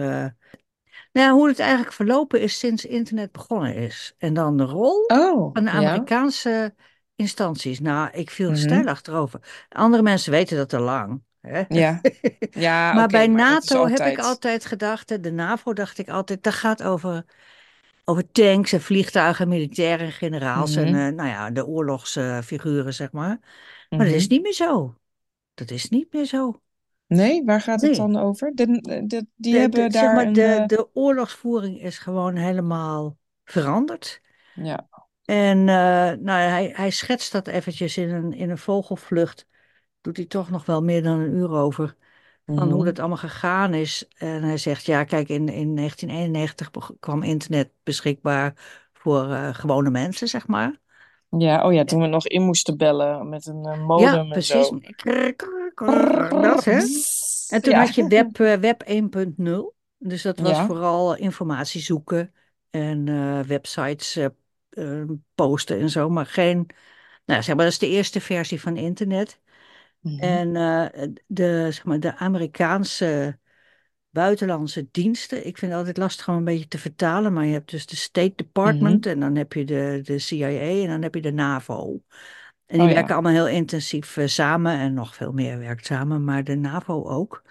nou, 1.11 1.33
hoe 1.33 1.47
het 1.47 1.59
eigenlijk 1.59 1.93
verlopen 1.93 2.41
is 2.41 2.59
sinds 2.59 2.85
internet 2.85 3.31
begonnen 3.31 3.75
is. 3.75 4.15
En 4.17 4.33
dan 4.33 4.57
de 4.57 4.63
rol 4.63 5.05
Oh, 5.05 5.53
van 5.53 5.65
de 5.65 5.71
ja. 5.71 6.03
Instanties. 7.15 7.79
Nou, 7.79 8.09
ik 8.11 8.29
viel 8.29 8.49
Mhm. 8.49 8.59
stijl 8.59 8.87
achterover. 8.87 9.65
Andere 9.69 10.03
mensen 10.03 10.31
weten 10.31 10.57
dat 10.57 10.73
al 10.73 10.81
lang. 10.81 11.21
Hè? 11.41 11.63
Ja, 11.67 12.01
ja 12.51 12.93
maar 12.93 13.07
bij 13.07 13.29
maar 13.29 13.57
is 13.57 13.69
NATO 13.69 13.87
heb 13.87 13.99
ik 13.99 14.19
altijd. 14.19 14.65
gedacht, 14.65 15.23
de 15.23 15.31
NAVO 15.31 15.73
dacht 15.73 15.97
ik 15.97 16.09
altijd, 16.09 16.43
dat 16.43 16.53
gaat 16.53 16.83
over, 16.83 17.25
over 18.03 18.31
tanks 18.31 18.73
en 18.73 18.81
vliegtuigen, 18.81 19.47
militairen 19.47 20.05
en 20.05 20.11
generaals 20.11 20.75
en 20.75 20.87
Mhm. 20.91 20.95
eh, 20.95 21.13
nou 21.13 21.29
ja, 21.29 21.51
de 21.51 21.65
oorlogsfiguren, 21.65 22.93
zeg 22.93 23.11
maar. 23.11 23.39
Maar 23.89 24.05
dat 24.05 24.15
is 24.15 24.23
Mhm. 24.23 24.33
niet 24.33 24.41
meer 24.43 24.53
zo. 24.53 24.95
Dat 25.53 25.71
is 25.71 25.89
niet 25.89 26.13
meer 26.13 26.25
zo. 26.25 26.59
Nee, 27.07 27.43
waar 27.43 27.61
gaat 27.61 27.81
het 27.81 27.89
Nee. 27.91 27.99
dan 27.99 28.17
over? 28.17 28.51
De, 28.55 28.65
de, 29.07 29.25
die 29.35 29.53
De, 29.53 29.59
hebben 29.59 29.83
de, 29.83 29.91
zeg 29.91 30.01
daar 30.01 30.15
maar, 30.15 30.25
een... 30.25 30.33
de, 30.33 30.43
eh, 30.43 30.65
de 30.65 30.89
oorlogsvoering 30.95 31.81
is 31.81 31.97
gewoon 31.97 32.35
helemaal 32.35 33.17
veranderd. 33.43 34.21
Ja. 34.53 34.87
En 35.25 35.57
eh, 35.59 35.65
nou, 36.19 36.21
ja, 36.23 36.47
hij, 36.49 36.71
hij 36.75 36.89
schetst 36.89 37.31
dat 37.31 37.47
eventjes 37.47 37.97
in 37.97 38.09
een, 38.09 38.33
in 38.33 38.49
een 38.49 38.57
vogelvlucht. 38.57 39.47
Doet 40.01 40.17
hij 40.17 40.25
toch 40.25 40.49
nog 40.49 40.65
wel 40.65 40.81
meer 40.83 41.03
dan 41.03 41.19
een 41.19 41.33
uur 41.33 41.49
over. 41.49 41.95
Van 42.45 42.57
hoe 42.69 42.75
Mhm. 42.75 42.85
dat 42.85 42.99
allemaal 42.99 43.17
gegaan 43.17 43.73
is. 43.73 44.07
En 44.17 44.43
hij 44.43 44.57
zegt, 44.57 44.85
ja, 44.85 45.03
kijk, 45.03 45.29
in, 45.29 45.49
in 45.49 45.75
1991 45.75 46.71
beg- 46.71 46.91
kwam 46.99 47.23
internet 47.23 47.71
beschikbaar 47.83 48.53
voor 48.93 49.31
eh, 49.31 49.53
gewone 49.53 49.89
mensen, 49.89 50.27
zeg 50.27 50.47
maar. 50.47 50.79
Ja, 51.37 51.65
oh 51.65 51.73
ja, 51.73 51.83
toen 51.83 52.01
we 52.01 52.07
nog 52.07 52.27
in 52.27 52.41
moesten 52.41 52.77
bellen 52.77 53.29
met 53.29 53.45
een 53.45 53.65
eh, 53.65 53.71
Ja, 53.75 53.83
modem 53.83 54.19
en 54.19 54.29
precies. 54.29 54.67
zo. 54.67 54.79
Krr, 54.95 55.33
krr, 55.35 55.71
krr, 55.73 56.29
Dat, 56.29 56.63
hè? 56.63 56.77
En 57.55 57.61
toen 57.61 57.73
Ja. 57.73 57.79
had 57.79 57.95
je 57.95 58.07
web, 58.07 58.37
web 58.61 58.83
1.0. 58.85 59.73
Dus 59.97 60.21
dat 60.21 60.39
was 60.39 60.57
Ja. 60.57 60.65
vooral 60.65 61.15
informatie 61.15 61.81
zoeken 61.81 62.33
en 62.69 63.05
websites 63.47 64.19
eh, 64.75 65.03
posten 65.35 65.79
en 65.79 65.89
zo. 65.89 66.09
Maar 66.09 66.25
geen, 66.25 66.67
nou 67.25 67.43
zeg 67.43 67.55
maar, 67.55 67.63
dat 67.63 67.73
is 67.73 67.79
de 67.79 67.89
eerste 67.89 68.21
versie 68.21 68.61
van 68.61 68.77
internet. 68.77 69.39
Mhm. 70.01 70.19
En 70.19 70.55
eh, 70.55 71.07
de, 71.27 71.67
zeg 71.71 71.85
maar, 71.85 71.99
de 71.99 72.15
Amerikaanse 72.15 73.37
buitenlandse 74.09 74.87
diensten, 74.91 75.47
ik 75.47 75.57
vind 75.57 75.71
het 75.71 75.79
altijd 75.79 75.97
lastig 75.97 76.27
om 76.27 76.35
een 76.35 76.43
beetje 76.43 76.67
te 76.67 76.77
vertalen, 76.77 77.33
maar 77.33 77.45
je 77.45 77.53
hebt 77.53 77.71
dus 77.71 77.85
de 77.85 77.95
State 77.95 78.33
Department 78.35 79.05
en 79.05 79.19
dan 79.19 79.35
heb 79.35 79.53
je 79.53 79.65
de, 79.65 79.99
de 80.03 80.19
CIA 80.19 80.81
en 80.81 80.87
dan 80.87 81.01
heb 81.01 81.15
je 81.15 81.21
de 81.21 81.31
NAVO. 81.31 82.01
En 82.65 82.77
die 82.77 82.81
Oh 82.81 82.87
ja. 82.87 82.93
werken 82.93 83.13
allemaal 83.13 83.31
heel 83.31 83.47
intensief 83.47 84.17
eh, 84.17 84.27
samen 84.27 84.79
en 84.79 84.93
nog 84.93 85.15
veel 85.15 85.31
meer 85.31 85.59
werkt 85.59 85.85
samen, 85.85 86.23
maar 86.23 86.43
de 86.43 86.55
NAVO 86.55 87.03
ook. 87.03 87.43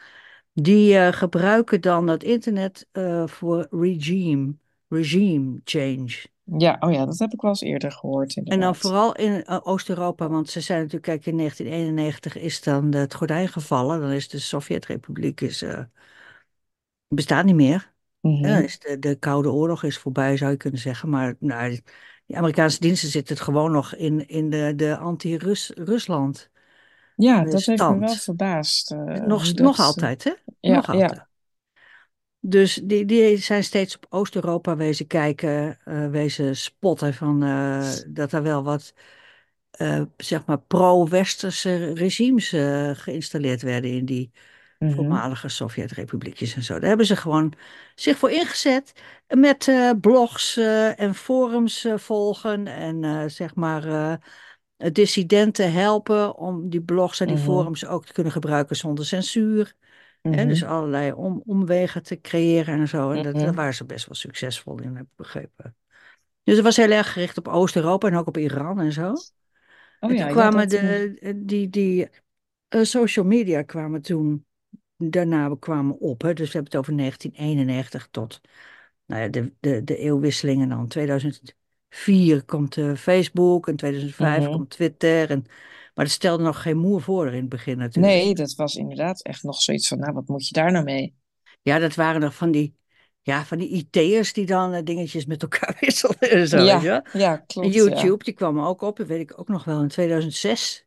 Die 0.53 1.13
gebruiken 1.13 1.81
dan 1.81 2.07
dat 2.07 2.23
internet 2.23 2.89
voor 3.25 3.67
regime, 3.71 4.55
regime 4.89 5.61
change. 5.65 6.33
Ja, 6.45 6.77
oh 6.81 6.93
ja, 6.93 7.05
dat 7.05 7.19
heb 7.19 7.33
ik 7.33 7.41
wel 7.41 7.51
eens 7.51 7.61
eerder 7.61 7.93
gehoord 7.93 8.37
En 8.45 8.61
dan 8.61 8.77
vooral 8.77 9.15
in 9.15 9.45
eh, 9.45 9.61
Oost-Europa, 9.63 10.29
want 10.29 10.51
ze 10.51 10.61
zijn 10.61 10.79
natuurlijk, 10.79 11.05
kijk, 11.05 11.27
in 11.27 11.37
1991 11.37 12.37
is 12.37 12.63
dan 12.63 12.95
het 12.95 13.15
gordijn 13.15 13.49
gevallen. 13.49 14.01
Dan 14.01 14.11
is 14.11 14.29
de 14.29 14.39
Sovjet-Republiek 14.39 15.41
is, 15.41 15.63
eh, 15.63 15.81
bestaat 17.09 17.45
niet 17.45 17.55
meer. 17.55 17.93
Mhm. 18.21 18.47
Ja, 18.47 18.59
is 18.59 18.79
de, 18.79 18.99
de 18.99 19.15
Koude 19.19 19.51
Oorlog 19.51 19.83
is 19.83 19.99
voorbij, 19.99 20.37
zou 20.37 20.51
je 20.51 20.57
kunnen 20.57 20.81
zeggen. 20.81 21.09
Maar 21.09 21.35
nou, 21.39 21.81
die 22.27 22.37
Amerikaanse 22.37 22.81
diensten 22.81 23.09
zitten 23.09 23.35
het 23.35 23.45
gewoon 23.45 23.73
nog 23.73 23.95
in, 23.95 24.29
in 24.29 24.51
de, 24.51 24.73
de 24.77 24.97
anti-Rusland 24.97 26.51
Ja, 27.17 27.45
dat 27.45 27.65
heeft 27.65 27.89
me 27.89 27.99
wel 27.99 28.15
verbaasd. 28.15 28.91
eh, 28.91 29.27
Nog, 29.27 29.53
nog 29.55 29.81
altijd, 29.81 30.25
hè? 30.25 30.33
Ja, 30.61 30.75
nog 30.75 30.93
ja. 30.97 31.29
Dus 32.47 32.81
die, 32.83 33.05
die 33.05 33.37
zijn 33.37 33.65
steeds 33.65 33.97
op 33.97 34.07
Oost-Europa 34.09 34.77
wezen 34.77 35.07
kijken, 35.07 35.79
eh, 35.85 36.09
wezen 36.09 36.57
spotten 36.57 37.15
van 37.15 37.43
eh, 37.43 37.91
dat 38.09 38.33
er 38.33 38.43
wel 38.43 38.63
wat 38.63 38.95
eh, 39.71 40.03
zeg 40.17 40.47
maar 40.47 40.61
pro-westerse 40.61 41.93
regimes 41.93 42.49
geïnstalleerd 42.93 43.63
werden 43.63 43.91
in 43.91 44.05
die 44.05 44.31
Mhm. 44.79 44.95
voormalige 44.95 45.49
Sovjet-republiekjes 45.49 46.55
en 46.55 46.63
zo. 46.63 46.79
Daar 46.79 46.89
hebben 46.89 47.07
ze 47.07 47.17
gewoon 47.17 47.53
zich 47.95 48.17
voor 48.19 48.31
ingezet 48.31 48.93
met 49.29 49.73
blogs 50.01 50.57
en 50.97 51.15
forums 51.15 51.87
volgen 51.97 52.67
en 52.67 53.31
zeg 53.31 53.55
maar 53.55 54.19
dissidenten 54.93 55.73
helpen 55.73 56.37
om 56.37 56.69
die 56.71 56.83
blogs 56.83 57.21
en 57.21 57.27
die 57.27 57.37
Mhm. 57.37 57.45
forums 57.45 57.87
ook 57.87 58.07
te 58.07 58.13
kunnen 58.13 58.33
gebruiken 58.33 58.77
zonder 58.77 59.05
censuur. 59.05 59.75
Hè, 60.29 60.47
dus 60.47 60.63
Mhm. 60.63 60.73
allerlei 60.73 61.13
om, 61.13 61.43
omwegen 61.47 62.03
te 62.03 62.21
creëren 62.21 62.79
en 62.79 62.89
zo. 62.89 63.11
En 63.11 63.23
dat, 63.23 63.35
daar 63.35 63.47
Mhm. 63.47 63.55
waren 63.55 63.75
ze 63.75 63.85
best 63.85 64.07
wel 64.07 64.15
succesvol 64.15 64.81
in, 64.81 64.97
heb 64.97 65.05
ik 65.05 65.17
begrepen. 65.17 65.77
Dus 66.43 66.55
het 66.55 66.65
was 66.65 66.77
heel 66.77 66.91
erg 66.91 67.13
gericht 67.13 67.39
op 67.39 67.49
Oost-Europa 67.49 68.09
en 68.09 68.17
ook 68.17 68.27
op 68.27 68.37
Iran 68.37 68.81
en 68.81 68.93
zo. 68.93 69.11
Oh 69.13 69.17
En 70.01 70.09
toen 70.09 70.17
ja, 70.17 70.29
ja, 70.29 70.35
kwamen 70.35 70.69
dat. 70.69 70.73
eh, 70.73 70.81
de, 70.81 71.43
die, 71.45 71.69
die 71.71 72.09
eh, 72.69 72.83
social 72.83 73.25
media 73.25 73.63
kwamen 73.63 74.03
toen 74.03 74.47
daarna 74.97 75.57
kwamen 75.59 75.99
op. 75.99 76.23
Hè? 76.23 76.33
Dus 76.35 76.47
we 76.47 76.53
hebben 76.53 76.71
het 76.73 76.77
over 76.81 76.97
1991 76.97 78.09
tot 78.11 78.41
nou 79.07 79.23
ja, 79.23 79.29
de, 79.29 79.53
de, 79.61 79.85
de 79.85 79.97
eeuwwisseling. 79.97 80.63
En 80.63 80.69
dan 80.69 80.89
2004 80.89 82.45
komt 82.45 82.77
eh, 82.77 82.95
Facebook 82.95 83.69
en 83.69 83.77
2005 83.77 84.45
mhm. 84.45 84.53
komt 84.53 84.71
Twitter. 84.71 85.31
En, 85.31 85.45
maar 85.95 86.05
dat 86.05 86.15
stelde 86.15 86.43
nog 86.43 86.63
geen 86.63 86.79
moer 86.79 87.03
voor 87.03 87.27
in 87.27 87.41
het 87.41 87.49
begin 87.49 87.79
natuurlijk. 87.79 88.15
Nee, 88.15 88.35
dat 88.35 88.55
was 88.55 88.75
inderdaad 88.75 89.23
echt 89.23 89.43
nog 89.43 89.63
zoiets 89.63 89.89
van, 89.89 89.99
nou, 89.99 90.13
wat 90.13 90.29
moet 90.29 90.49
je 90.49 90.53
daar 90.53 90.73
nou 90.73 90.85
mee? 90.85 91.15
Ja, 91.63 91.79
dat 91.79 91.95
waren 91.95 92.21
nog 92.21 92.35
van 92.35 92.51
die, 92.51 92.75
ja, 93.23 93.45
van 93.45 93.59
die 93.59 93.69
IT'ers 93.69 94.33
die 94.33 94.47
dan 94.47 94.73
eh, 94.73 94.85
dingetjes 94.85 95.27
met 95.27 95.43
elkaar 95.43 95.77
wisselden 95.81 96.31
en 96.31 96.49
zo. 96.49 96.59
Ja, 96.59 97.05
ja, 97.13 97.37
En 97.39 97.47
klopt, 97.47 97.75
ja. 97.75 97.83
YouTube, 97.83 98.25
die 98.25 98.35
kwam 98.35 98.61
ook 98.61 98.83
op, 98.83 98.97
dat 98.97 99.07
weet 99.07 99.21
ik 99.21 99.39
ook 99.39 99.49
nog 99.49 99.65
wel, 99.65 99.81
in 99.81 99.89
2006. 99.89 100.85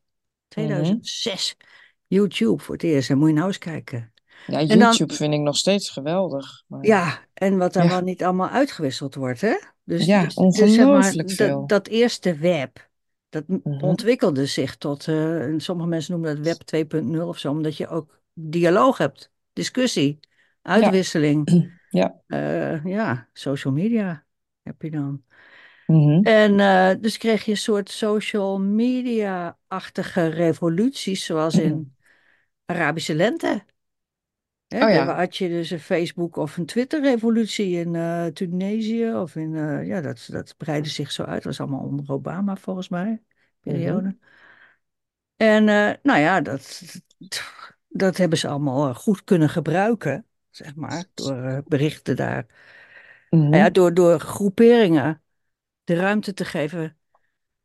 Mhm. 0.55 0.65
2006. 0.65 1.57
YouTube 2.07 2.63
voor 2.63 2.73
het 2.73 2.83
eerst. 2.83 3.09
En 3.09 3.17
moet 3.17 3.27
je 3.27 3.33
nou 3.33 3.47
eens 3.47 3.57
kijken. 3.57 4.11
Ja, 4.47 4.59
En 4.59 4.67
dan, 4.67 4.77
YouTube 4.77 5.13
vind 5.13 5.33
ik 5.33 5.39
nog 5.39 5.57
steeds 5.57 5.89
geweldig. 5.89 6.63
Maar 6.67 6.85
ja, 6.85 7.19
en 7.33 7.57
wat 7.57 7.73
dan 7.73 7.87
wel 7.87 8.01
niet 8.01 8.21
allallemaal 8.21 8.49
uitgewisseld 8.49 9.15
wordt, 9.15 9.41
hè? 9.41 9.55
Dus, 9.83 10.05
ja, 10.05 10.23
dus, 10.23 10.35
dus 10.35 10.55
zeg 10.55 10.77
maar, 10.77 10.85
ongelooflijk 10.87 11.27
dat, 11.27 11.37
veel. 11.37 11.67
dat 11.67 11.87
eerste 11.87 12.35
web, 12.35 12.87
dat 13.46 13.62
Mhm. 13.63 13.84
ontwikkelde 13.84 14.46
zich 14.46 14.75
tot, 14.75 15.08
eh, 15.08 15.41
en 15.44 15.60
sommige 15.60 15.89
mensen 15.89 16.12
noemen 16.12 16.36
dat 16.36 16.46
web 16.46 16.62
2.0 16.62 17.27
of 17.27 17.38
zo, 17.38 17.51
omdat 17.51 17.77
je 17.77 17.88
ook 17.88 18.20
dialoog 18.34 18.98
hebt, 18.98 19.32
discussie, 19.53 20.20
uitwisseling. 20.62 21.46
ja. 21.89 22.22
Eh, 22.27 22.86
ja, 22.86 23.29
social 23.34 23.74
media 23.74 24.25
heb 24.62 24.82
je 24.82 24.91
dan. 24.91 25.24
Mhm. 25.88 26.24
En 26.24 26.60
eh, 26.60 27.01
dus 27.01 27.17
kreeg 27.17 27.46
je 27.46 27.51
een 27.51 27.58
soort 27.58 27.89
social 27.89 28.60
media-achtige 28.60 30.27
revoluties, 30.27 31.25
zoals 31.25 31.56
in 31.56 31.96
Arabische 32.65 33.15
lente. 33.15 33.65
Hè, 34.67 34.84
Oh 34.84 34.88
daar 34.88 35.15
had 35.20 35.38
je 35.38 35.48
dus 35.48 35.70
een 35.70 35.79
Facebook 35.79 36.36
of 36.36 36.58
een 36.58 36.65
Twitter-revolutie 36.65 37.86
in 37.86 37.91
Tunesië 38.34 39.13
of 39.13 39.36
in, 39.36 39.51
ja, 39.86 40.01
dat, 40.01 40.27
dat 40.32 40.53
breidde 40.58 40.89
zich 40.89 41.12
zo 41.12 41.24
uit. 41.24 41.44
Dat 41.44 41.44
was 41.44 41.60
allemaal 41.60 41.88
onder 41.88 42.12
Obama 42.12 42.56
volgens 42.56 42.89
mij, 42.89 43.22
Mhm. 43.67 43.77
periode. 43.77 44.15
En 45.38 45.69
eh, 45.69 45.93
nou 46.03 46.19
ja, 46.19 46.41
dat, 46.41 46.81
dat 47.88 48.17
hebben 48.17 48.38
ze 48.38 48.47
allemaal 48.47 48.89
eh, 48.89 48.95
goed 48.95 49.24
kunnen 49.24 49.50
gebruiken, 49.50 50.25
zeg 50.50 50.75
maar, 50.75 51.05
door 51.13 51.43
eh, 51.43 51.57
berichten 51.67 52.15
daar. 52.15 52.45
Nou 53.29 53.55
ja, 53.55 53.63
Mhm. 53.63 53.74
door, 53.74 53.93
door 53.93 54.19
groeperingen 54.19 55.21
de 55.83 55.95
ruimte 55.95 56.33
te 56.33 56.45
geven 56.45 56.97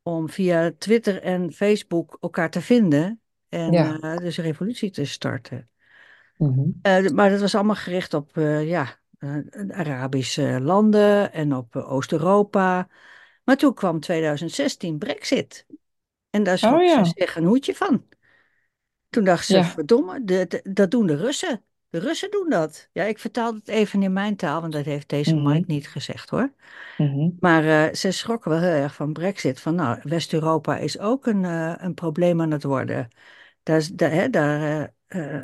om 0.01 0.29
via 0.29 0.71
Twitter 0.77 1.21
en 1.21 1.51
Facebook 1.51 2.17
elkaar 2.21 2.49
te 2.49 2.61
vinden 2.61 3.21
en 3.49 3.71
Ja. 3.71 4.15
dus 4.15 4.37
een 4.37 4.43
revolutie 4.43 4.89
te 4.91 5.05
starten. 5.05 5.69
Mhm. 6.37 7.15
Maar 7.15 7.29
dat 7.29 7.39
was 7.39 7.55
allemaal 7.55 7.75
gericht 7.75 8.13
op 8.13 8.31
ja, 8.63 8.99
Arabische 9.69 10.59
landen 10.61 11.33
en 11.33 11.55
op 11.55 11.75
Oost-Europa. 11.75 12.87
Maar 13.43 13.57
toen 13.57 13.73
kwam 13.73 13.99
2016 13.99 14.97
Brexit. 14.97 15.65
En 16.33 16.43
daar 16.43 16.53
Oh 16.53 16.59
schrok 16.59 17.05
ze 17.05 17.11
zich 17.15 17.35
een 17.35 17.43
hoedje 17.45 17.75
van. 17.75 18.03
Toen 19.09 19.23
dacht 19.23 19.45
ze, 19.45 19.53
Ja. 19.53 19.63
verdomme, 19.63 20.23
de, 20.23 20.45
de- 20.47 20.61
dat 20.73 20.91
doen 20.91 21.07
de 21.07 21.15
Russen. 21.15 21.61
De 21.89 21.99
Russen 21.99 22.31
doen 22.31 22.49
dat. 22.49 22.89
Ja, 22.91 23.03
ik 23.03 23.19
vertaal 23.19 23.53
het 23.53 23.67
even 23.67 24.03
in 24.03 24.13
mijn 24.13 24.35
taal, 24.35 24.61
want 24.61 24.73
dat 24.73 24.85
heeft 24.85 25.09
deze 25.09 25.35
Mhm. 25.35 25.47
Mike 25.51 25.63
niet 25.67 25.87
gezegd 25.87 26.29
hoor. 26.29 26.53
Mhm. 26.97 27.29
Maar 27.39 27.87
eh, 27.87 27.93
ze 27.93 28.11
schrokken 28.11 28.51
wel 28.51 28.59
heel 28.59 28.69
erg 28.83 28.95
van 28.95 29.13
Brexit. 29.13 29.59
Van 29.59 29.75
nou, 29.75 29.99
West-Europa 30.03 30.77
is 30.77 30.99
ook 30.99 31.25
een, 31.25 31.45
eh, 31.45 31.73
een 31.77 31.93
probleem 31.93 32.41
aan 32.41 32.51
het 32.51 32.63
worden. 32.63 33.07
Daar, 33.63 33.81
hè, 33.97 34.29
daar 34.29 34.93
eh, 35.07 35.39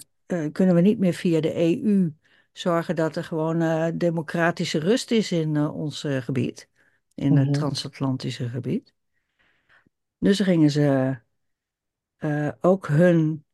kunnen 0.51 0.75
we 0.75 0.81
niet 0.81 0.99
meer 0.99 1.13
via 1.13 1.39
de 1.41 1.55
EU 1.55 2.13
zorgen 2.53 2.95
dat 2.95 3.15
er 3.15 3.23
gewoon 3.23 3.97
democratische 3.97 4.79
rust 4.79 5.11
is 5.11 5.31
in 5.31 5.57
ons 5.57 6.05
gebied. 6.19 6.69
In 7.15 7.37
het 7.37 7.45
Mhm. 7.47 7.53
transatlantische 7.59 8.49
gebied. 8.49 8.93
Dus 10.19 10.39
gingen 10.39 10.71
ze 10.71 11.17
eh, 12.17 12.49
ook 12.61 12.87
hun, 12.87 13.45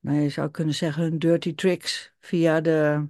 nou, 0.00 0.18
je 0.20 0.28
zou 0.28 0.50
kunnen 0.50 0.74
zeggen, 0.74 1.02
hun 1.02 1.18
dirty 1.18 1.54
tricks 1.54 2.12
via 2.20 2.60
de 2.60 3.06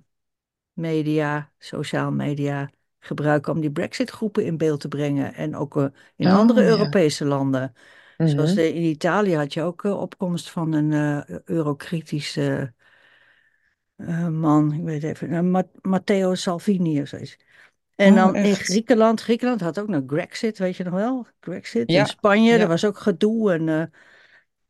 media, 0.72 1.52
sociaal 1.58 2.12
media 2.12 2.70
gebruiken 3.00 3.52
om 3.52 3.60
die 3.60 3.70
Brexit-groepen 3.72 4.44
in 4.44 4.56
beeld 4.56 4.80
te 4.80 4.88
brengen. 4.88 5.34
En 5.34 5.56
ook 5.56 5.76
eh, 5.76 5.86
in 6.16 6.28
andere 6.28 6.60
Oh 6.60 6.66
ja. 6.66 6.70
Europese 6.72 7.24
landen. 7.24 7.72
Zoals 8.16 8.36
Mhm. 8.36 8.54
de, 8.54 8.72
in 8.74 8.82
Italië 8.82 9.36
had 9.36 9.52
je 9.52 9.62
ook 9.62 9.84
eh, 9.84 10.00
opkomst 10.00 10.50
van 10.50 10.72
een 10.72 11.24
eurokritische 11.44 12.72
man, 14.30 14.72
ik 14.72 14.82
weet 14.82 15.02
even, 15.02 15.50
Ma- 15.50 15.70
Matteo 15.82 16.34
Salvini 16.34 17.00
of 17.00 17.08
zoiets. 17.08 17.36
En 17.96 18.10
Oh, 18.10 18.16
dan 18.16 18.36
in? 18.36 18.54
Griekenland, 18.54 19.20
Griekenland 19.20 19.60
had 19.60 19.78
ook 19.80 19.88
nog 19.88 20.02
Grexit, 20.06 20.58
weet 20.58 20.76
je 20.76 20.84
nog 20.84 20.94
wel? 20.94 21.26
Grexit. 21.40 21.88
In 21.88 21.94
Ja. 21.94 22.04
Spanje, 22.04 22.52
er 22.52 22.58
Ja. 22.58 22.66
was 22.66 22.84
ook 22.84 22.98
gedoe. 22.98 23.52
En, 23.52 23.68
eh, 23.68 23.84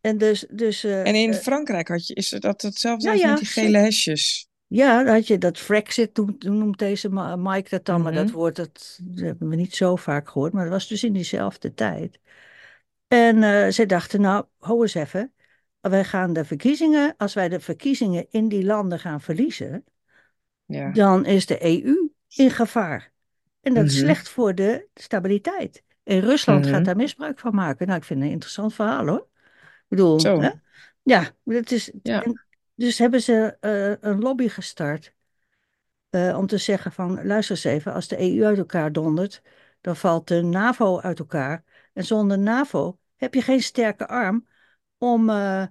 en 0.00 0.18
dus, 0.18 0.46
dus 0.50 0.84
eh, 0.84 1.06
En 1.06 1.14
in 1.14 1.32
eh, 1.32 1.38
Frankrijk 1.38 1.88
had 1.88 2.06
je, 2.06 2.14
is 2.14 2.28
dat 2.28 2.62
hetzelfde 2.62 3.10
als 3.10 3.22
met 3.22 3.38
die 3.38 3.46
gele 3.46 3.78
hesjes? 3.78 4.46
Ja, 4.66 5.02
dan 5.04 5.14
had 5.14 5.26
je 5.26 5.38
dat 5.38 5.58
Frexit, 5.58 6.14
toen, 6.14 6.38
toen 6.38 6.58
noemt 6.58 6.78
deze 6.78 7.08
Mike 7.38 7.68
dat 7.68 7.84
dan, 7.84 8.02
maar 8.02 8.12
dat 8.12 8.24
Mhm. 8.26 8.34
woord 8.34 8.56
dat, 8.56 9.00
hebben 9.14 9.48
we 9.48 9.56
niet 9.56 9.74
zo 9.76 9.96
vaak 9.96 10.28
gehoord, 10.28 10.52
maar 10.52 10.64
dat 10.64 10.72
was 10.72 10.88
dus 10.88 11.04
in 11.04 11.12
diezelfde 11.12 11.74
tijd. 11.74 12.20
En 13.08 13.42
eh, 13.42 13.68
ze 13.68 13.86
dachten, 13.86 14.20
nou, 14.20 14.44
hou 14.58 14.82
eens 14.82 14.94
even, 14.94 15.32
wij 15.80 16.04
gaan 16.04 16.32
de 16.32 16.44
verkiezingen, 16.44 17.14
als 17.16 17.34
wij 17.34 17.48
de 17.48 17.60
verkiezingen 17.60 18.26
in 18.30 18.48
die 18.48 18.64
landen 18.64 18.98
gaan 18.98 19.20
verliezen, 19.20 19.84
Ja. 20.64 20.90
dan 20.92 21.26
is 21.26 21.46
de 21.46 21.64
EU 21.64 22.08
in 22.36 22.50
gevaar. 22.50 23.11
En 23.62 23.74
dat 23.74 23.84
is 23.86 23.94
Mhm. 23.94 24.04
slecht 24.04 24.28
voor 24.28 24.54
de 24.54 24.86
stabiliteit. 24.94 25.82
En 26.02 26.20
Rusland 26.20 26.64
gaat 26.64 26.74
Mhm. 26.74 26.84
daar 26.84 26.96
misbruik 26.96 27.38
van 27.38 27.54
maken. 27.54 27.86
Nou, 27.86 27.98
ik 27.98 28.04
vind 28.04 28.18
het 28.18 28.28
een 28.28 28.34
interessant 28.34 28.74
verhaal 28.74 29.06
hoor. 29.06 29.26
Ik 29.58 29.88
bedoel, 29.88 30.20
Zo. 30.20 30.40
hè? 30.40 30.50
Ja, 31.02 31.30
het 31.44 31.72
is, 31.72 31.92
Ja. 32.02 32.22
en 32.22 32.40
dus 32.74 32.98
hebben 32.98 33.22
ze 33.22 33.56
eh, 33.60 34.10
een 34.10 34.18
lobby 34.18 34.48
gestart 34.48 35.14
eh, 36.10 36.36
om 36.38 36.46
te 36.46 36.58
zeggen 36.58 36.92
van, 36.92 37.26
luister 37.26 37.54
eens 37.56 37.64
even, 37.64 37.92
als 37.92 38.08
de 38.08 38.20
EU 38.20 38.44
uit 38.44 38.58
elkaar 38.58 38.92
dondert, 38.92 39.42
dan 39.80 39.96
valt 39.96 40.28
de 40.28 40.42
NAVO 40.42 41.00
uit 41.00 41.18
elkaar. 41.18 41.64
En 41.92 42.04
zonder 42.04 42.38
NAVO 42.38 42.98
heb 43.16 43.34
je 43.34 43.42
geen 43.42 43.62
sterke 43.62 44.08
arm 44.08 44.46
om 44.98 45.30
eh, 45.30 45.66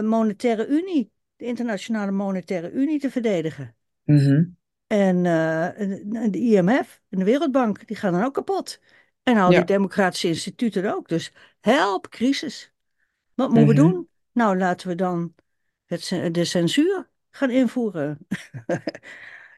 monetaire 0.00 0.66
unie, 0.66 1.10
de 1.36 1.44
internationale 1.44 2.10
monetaire 2.10 2.70
unie 2.70 2.98
te 3.00 3.10
verdedigen. 3.10 3.76
Mhm. 4.02 4.44
En 4.86 5.26
eh, 5.26 5.80
en 5.80 6.30
de 6.30 6.38
IMF 6.38 7.00
en 7.08 7.18
de 7.18 7.24
Wereldbank, 7.24 7.86
die 7.86 7.96
gaan 7.96 8.12
dan 8.12 8.24
ook 8.24 8.34
kapot. 8.34 8.80
En 9.22 9.36
al 9.36 9.48
die 9.48 9.58
Ja. 9.58 9.64
democratische 9.64 10.28
instituten 10.28 10.94
ook. 10.94 11.08
Dus 11.08 11.32
help, 11.60 12.08
crisis. 12.08 12.72
Wat 13.34 13.48
moeten 13.50 13.66
we 13.74 13.80
Mhm. 13.82 13.90
doen? 13.90 14.08
Nou, 14.32 14.58
laten 14.58 14.88
we 14.88 14.94
dan 14.94 15.34
het, 15.84 16.08
de 16.32 16.44
censuur 16.44 17.08
gaan 17.30 17.50
invoeren. 17.50 18.18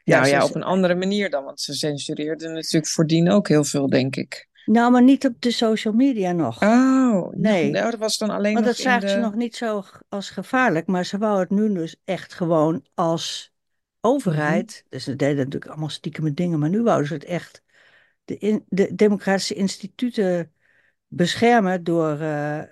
Ja, 0.05 0.17
Nou 0.21 0.29
ja, 0.31 0.41
ze- 0.41 0.47
op 0.47 0.55
een 0.55 0.63
andere 0.63 0.95
manier 0.95 1.31
dan, 1.31 1.45
want 1.45 1.61
ze 1.61 1.75
censureerden 1.75 2.53
natuurlijk 2.53 2.87
voordien 2.87 3.31
ook 3.31 3.49
heel 3.49 3.65
veel, 3.65 3.89
denk 3.89 4.17
ik. 4.17 4.49
nou, 4.65 4.91
maar 4.93 5.03
niet 5.03 5.27
op 5.27 5.41
de 5.41 5.51
social 5.51 5.95
media 5.95 6.33
nog. 6.33 6.63
Oh, 6.63 7.33
Nee, 7.33 7.71
nou, 7.71 7.91
dat 7.91 8.01
was 8.01 8.19
dan 8.19 8.31
alleen 8.31 8.55
want 8.55 8.67
dat 8.67 8.77
zagen 8.77 9.09
ze 9.09 9.15
de... 9.15 9.21
nog 9.21 9.35
niet 9.35 9.57
zo 9.57 9.83
als 10.09 10.31
gevaarlijk. 10.31 10.87
Maar 10.87 11.05
ze 11.05 11.19
wou 11.19 11.41
het 11.41 11.51
nu 11.51 11.73
dus 11.75 11.97
echt 12.05 12.35
gewoon 12.35 12.85
als. 12.95 13.53
Overheid. 14.07 14.85
Dus 14.89 15.05
ze 15.05 15.17
deden 15.17 15.37
natuurlijk 15.37 15.71
allemaal 15.71 15.89
stiekeme 15.89 16.35
dingen. 16.35 16.59
Maar 16.59 16.69
nu 16.69 16.83
wouden 16.83 17.07
ze 17.07 17.15
het 17.15 17.25
echt 17.25 17.63
de, 18.25 18.39
in, 18.39 18.65
de 18.69 18.95
democratische 18.95 19.55
instituten 19.55 20.53
beschermen 21.07 21.85
door 21.85 22.21
eh, 22.21 22.63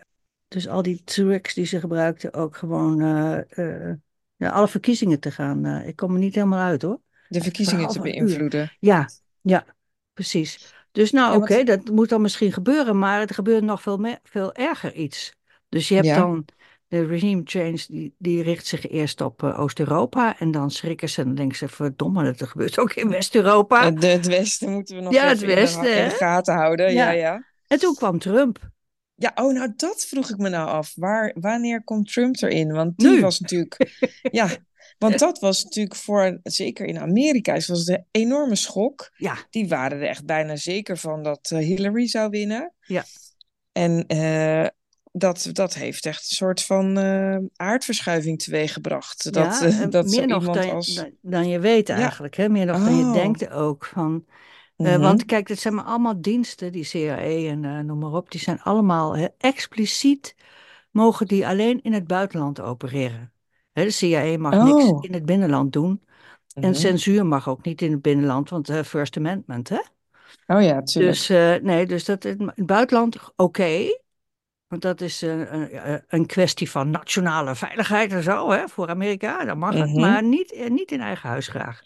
dus 0.49 0.69
al 0.69 0.83
die 0.83 1.03
tricks 1.05 1.55
die 1.55 1.67
ze 1.67 1.81
gebruikten 1.81 2.33
ook 2.35 2.57
gewoon 2.57 2.99
ja, 4.37 4.49
alle 4.49 4.69
verkiezingen 4.69 5.21
te 5.21 5.31
gaan. 5.31 5.67
ik 5.67 5.97
kom 5.97 6.12
er 6.12 6.19
niet 6.19 6.35
helemaal 6.35 6.64
uit 6.64 6.83
hoor. 6.83 7.00
de 7.29 7.41
verkiezingen 7.41 7.88
te 7.88 7.99
uur. 7.99 8.03
beïnvloeden. 8.03 8.73
Ja, 8.81 9.09
ja, 9.41 9.64
precies. 10.12 10.75
Dus 10.93 11.11
nou 11.11 11.33
Ja, 11.33 11.38
oké, 11.38 11.55
want, 11.55 11.67
dat 11.67 11.95
moet 11.95 12.09
dan 12.09 12.21
misschien 12.21 12.53
gebeuren, 12.53 12.99
maar 12.99 13.21
het 13.21 13.35
gebeurt 13.35 13.62
nog 13.62 13.83
veel, 13.83 13.97
me- 13.97 14.19
veel 14.23 14.55
erger 14.55 14.95
iets. 14.95 15.33
Dus 15.69 15.88
je 15.88 15.95
hebt 15.95 16.07
ja, 16.07 16.17
dan 16.17 16.45
de 16.88 17.07
regime 17.07 17.41
change, 17.45 17.85
die, 17.88 18.14
die 18.19 18.43
richt 18.43 18.67
zich 18.67 18.88
eerst 18.88 19.21
op 19.21 19.43
eh, 19.43 19.61
Oost-Europa 19.61 20.38
en 20.38 20.50
dan 20.50 20.71
schrikken 20.71 21.09
ze 21.09 21.21
en 21.23 21.35
denken 21.35 21.57
ze, 21.57 21.69
verdomme, 21.69 22.33
dat 22.35 22.49
gebeurt 22.49 22.79
ook 22.79 22.93
in 22.95 23.09
West-Europa. 23.09 23.85
het, 23.93 24.03
het 24.03 24.26
Westen 24.26 24.73
moeten 24.73 24.97
we 24.97 25.03
nog 25.03 25.12
Ja, 25.12 25.29
het 25.29 25.43
in 25.43 25.49
de, 25.49 25.55
Westen, 25.55 25.97
in 26.03 26.09
de 26.09 26.14
gaten 26.14 26.55
houden. 26.55 26.93
Ja, 26.93 27.11
Ja. 27.11 27.11
ja. 27.11 27.45
En 27.67 27.79
toen 27.79 27.95
kwam 27.95 28.19
Trump. 28.19 28.71
Ja, 29.14 29.33
oh, 29.35 29.53
nou 29.55 29.73
dat 29.76 30.05
vroeg 30.09 30.31
ik 30.31 30.37
me 30.38 30.49
nou 30.49 30.69
af. 30.69 30.93
Waar, 30.95 31.35
wanneer 31.41 31.85
komt 31.85 32.12
Trump 32.12 32.37
erin? 32.43 32.73
Want 32.73 32.99
die 32.99 33.09
Nu. 33.09 33.21
was 33.21 33.41
natuurlijk, 33.41 33.95
ja, 34.31 34.49
want 34.99 35.19
dat 35.19 35.38
was 35.38 35.64
natuurlijk 35.64 35.97
voor, 35.97 36.38
zeker 36.43 36.87
in 36.87 36.99
Amerika, 36.99 37.55
is- 37.55 37.67
was 37.67 37.79
het 37.79 37.88
een 37.88 38.05
enorme 38.11 38.57
schok. 38.57 39.11
Ja, 39.17 39.37
Die 39.50 39.69
waren 39.69 39.99
er 40.00 40.09
echt 40.09 40.25
bijna 40.25 40.57
zeker 40.57 40.97
van 40.97 41.23
dat 41.23 41.50
eh, 41.50 41.59
Hillary 41.59 42.07
zou 42.07 42.31
winnen. 42.31 42.73
ja, 42.87 43.05
En 43.73 44.07
eh, 44.07 44.67
dat, 45.16 45.49
dat 45.52 45.75
heeft 45.75 46.06
echt 46.06 46.30
een 46.30 46.37
soort 46.37 46.62
van 46.62 46.99
eh, 46.99 47.37
aardverschuiving 47.56 48.42
teweeggebracht. 48.42 49.33
Dat, 49.33 49.61
ja. 49.61 49.66
eh, 49.66 49.80
en 49.80 49.90
dat 49.90 50.06
meer 50.06 50.26
nog 50.26 50.44
dan, 50.44 50.71
als... 50.71 50.94
dan, 50.94 51.11
dan 51.21 51.49
je 51.49 51.59
weet 51.59 51.88
Ja, 51.88 51.94
eigenlijk, 51.94 52.37
hè? 52.37 52.49
Meer 52.49 52.66
nog 52.66 52.85
dan 52.85 52.97
je 52.97 53.04
oh. 53.04 53.12
denkt 53.12 53.50
ook. 53.50 53.85
Van, 53.85 54.25
eh, 54.76 54.87
mhm. 54.87 55.00
want 55.00 55.25
kijk, 55.25 55.49
het 55.49 55.61
zijn 55.61 55.75
maar 55.75 55.85
allemaal 55.85 56.21
diensten, 56.21 56.73
die 56.73 56.85
CIA 56.85 57.16
en 57.16 57.64
eh, 57.64 57.78
noem 57.78 57.99
maar 57.99 58.12
op, 58.12 58.30
die 58.30 58.40
zijn 58.40 58.62
allemaal 58.62 59.16
hè, 59.16 59.26
expliciet, 59.38 60.35
mogen 60.90 61.26
die 61.26 61.47
alleen 61.47 61.83
in 61.83 61.92
het 61.92 62.06
buitenland 62.06 62.61
opereren. 62.61 63.33
Hè, 63.73 63.85
de 63.85 63.90
CIA 63.90 64.38
mag 64.38 64.64
niks 64.64 64.85
Oh. 64.85 65.04
in 65.04 65.12
het 65.12 65.26
binnenland 65.26 65.73
doen. 65.73 66.02
En 66.54 66.71
mhm. 66.71 66.75
censuur 66.75 67.26
mag 67.26 67.49
ook 67.49 67.64
niet 67.64 67.83
in 67.83 67.92
het 67.92 68.02
binnenland, 68.02 68.50
want 68.50 68.73
First 68.85 69.16
Amendment, 69.16 69.68
hè? 69.68 69.80
Oh 70.47 70.62
ja, 70.62 70.83
tuurlijk. 70.83 71.14
Dus 71.14 71.28
nee, 71.62 71.87
dus 71.87 72.04
dat 72.04 72.25
in 72.25 72.52
het 72.54 72.66
buitenland 72.66 73.16
oké. 73.37 74.02
Want 74.81 74.83
dat 74.83 75.00
is 75.00 75.21
een, 75.23 75.54
een, 75.54 76.02
een 76.09 76.26
kwestie 76.26 76.71
van 76.71 76.90
nationale 76.90 77.54
veiligheid 77.54 78.12
en 78.12 78.23
zo, 78.23 78.50
hè, 78.50 78.69
voor 78.69 78.88
Amerika. 78.88 79.45
Dan 79.45 79.59
mag 79.59 79.75
het, 79.75 79.90
Mhm. 79.90 80.00
maar 80.00 80.23
niet, 80.25 80.52
eh, 80.52 80.71
niet 80.71 80.90
in 80.93 81.00
eigen 81.00 81.28
huis 81.28 81.49
graag. 81.49 81.81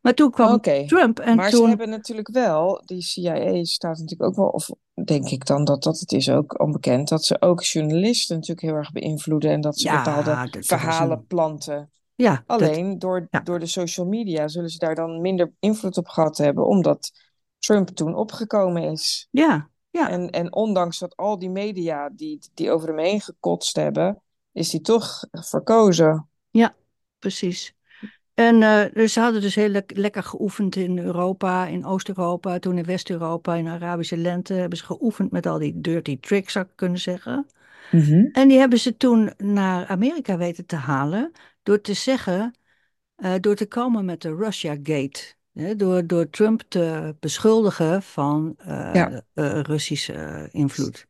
Maar 0.00 0.14
toen 0.14 0.30
kwam. 0.30 0.60
Trump 0.60 1.18
en 1.18 1.36
Maar 1.36 1.50
ze 1.50 1.66
hebben 1.68 1.88
natuurlijk 1.88 2.28
wel, 2.28 2.82
die 2.84 3.02
CIA 3.02 3.64
staat 3.64 3.98
natuurlijk 3.98 4.30
ook 4.30 4.36
wel, 4.36 4.48
of 4.48 4.70
denk 5.04 5.28
ik 5.28 5.46
dan 5.46 5.64
dat 5.64 5.82
dat 5.82 5.98
het 5.98 6.12
is 6.12 6.30
ook 6.30 6.60
onbekend, 6.60 7.08
dat 7.08 7.24
ze 7.24 7.40
ook 7.40 7.62
journalisten 7.62 8.34
natuurlijk 8.36 8.66
heel 8.66 8.74
erg 8.76 8.92
beïnvloeden 8.92 9.50
en 9.50 9.60
dat 9.60 9.78
ze 9.78 9.90
bepaalde 9.90 10.30
Ja, 10.30 10.42
dat, 10.42 10.52
dat 10.52 10.62
is 10.62 10.68
verhalen 10.68 11.16
een. 11.18 11.26
planten. 11.26 11.90
Ja, 12.14 12.42
dat, 12.46 12.60
Alleen 12.60 12.98
door, 12.98 13.26
ja, 13.30 13.40
door 13.40 13.58
de 13.58 13.66
social 13.66 14.06
media 14.06 14.48
zullen 14.48 14.70
ze 14.70 14.78
daar 14.78 14.94
dan 14.94 15.20
minder 15.20 15.52
invloed 15.60 15.96
op 15.96 16.08
gehad 16.08 16.36
hebben, 16.38 16.66
omdat 16.66 17.10
Trump 17.58 17.88
toen 17.88 18.14
opgekomen 18.14 18.82
is. 18.82 19.28
ja, 19.30 19.68
ja, 19.98 20.10
En, 20.10 20.30
en 20.30 20.52
ondanks 20.54 20.98
dat 20.98 21.16
al 21.16 21.38
die 21.38 21.50
media 21.50 22.08
die, 22.08 22.38
die 22.54 22.70
over 22.70 22.88
hem 22.88 22.98
heen 22.98 23.20
gekotst 23.20 23.76
hebben, 23.76 24.22
is 24.52 24.72
hij 24.72 24.80
toch 24.80 25.24
verkozen. 25.30 26.28
ja, 26.50 26.74
precies. 27.18 27.74
En 28.34 28.60
dus 28.92 29.12
ze 29.12 29.20
hadden 29.20 29.40
dus 29.40 29.54
heel 29.54 29.68
lek- 29.68 29.96
lekker 29.96 30.22
geoefend 30.22 30.76
in 30.76 30.98
Europa, 30.98 31.66
in 31.66 31.84
Oost-Europa, 31.84 32.58
toen 32.58 32.78
in 32.78 32.84
West-Europa, 32.84 33.54
in 33.54 33.68
Arabische 33.68 34.16
lente, 34.16 34.54
hebben 34.54 34.78
ze 34.78 34.84
geoefend 34.84 35.30
met 35.30 35.46
al 35.46 35.58
die 35.58 35.80
dirty 35.80 36.20
tricks, 36.20 36.52
zou 36.52 36.64
ik 36.64 36.72
kunnen 36.74 36.98
zeggen. 36.98 37.46
Mhm. 37.90 38.28
En 38.32 38.48
die 38.48 38.58
hebben 38.58 38.78
ze 38.78 38.96
toen 38.96 39.32
naar 39.36 39.86
Amerika 39.86 40.36
weten 40.36 40.66
te 40.66 40.76
halen 40.76 41.32
door 41.62 41.80
te 41.80 41.94
zeggen, 41.94 42.54
eh, 43.16 43.34
door 43.40 43.54
te 43.54 43.66
komen 43.66 44.04
met 44.04 44.22
de 44.22 44.34
Russia 44.34 44.76
Gate. 44.82 45.34
Door, 45.76 46.06
door 46.06 46.30
Trump 46.30 46.62
te 46.68 47.14
beschuldigen 47.20 48.02
van 48.02 48.54
eh, 48.58 48.90
Ja. 48.92 49.22
eh, 49.34 49.60
Russische 49.60 50.12
eh, 50.12 50.42
invloed. 50.50 51.06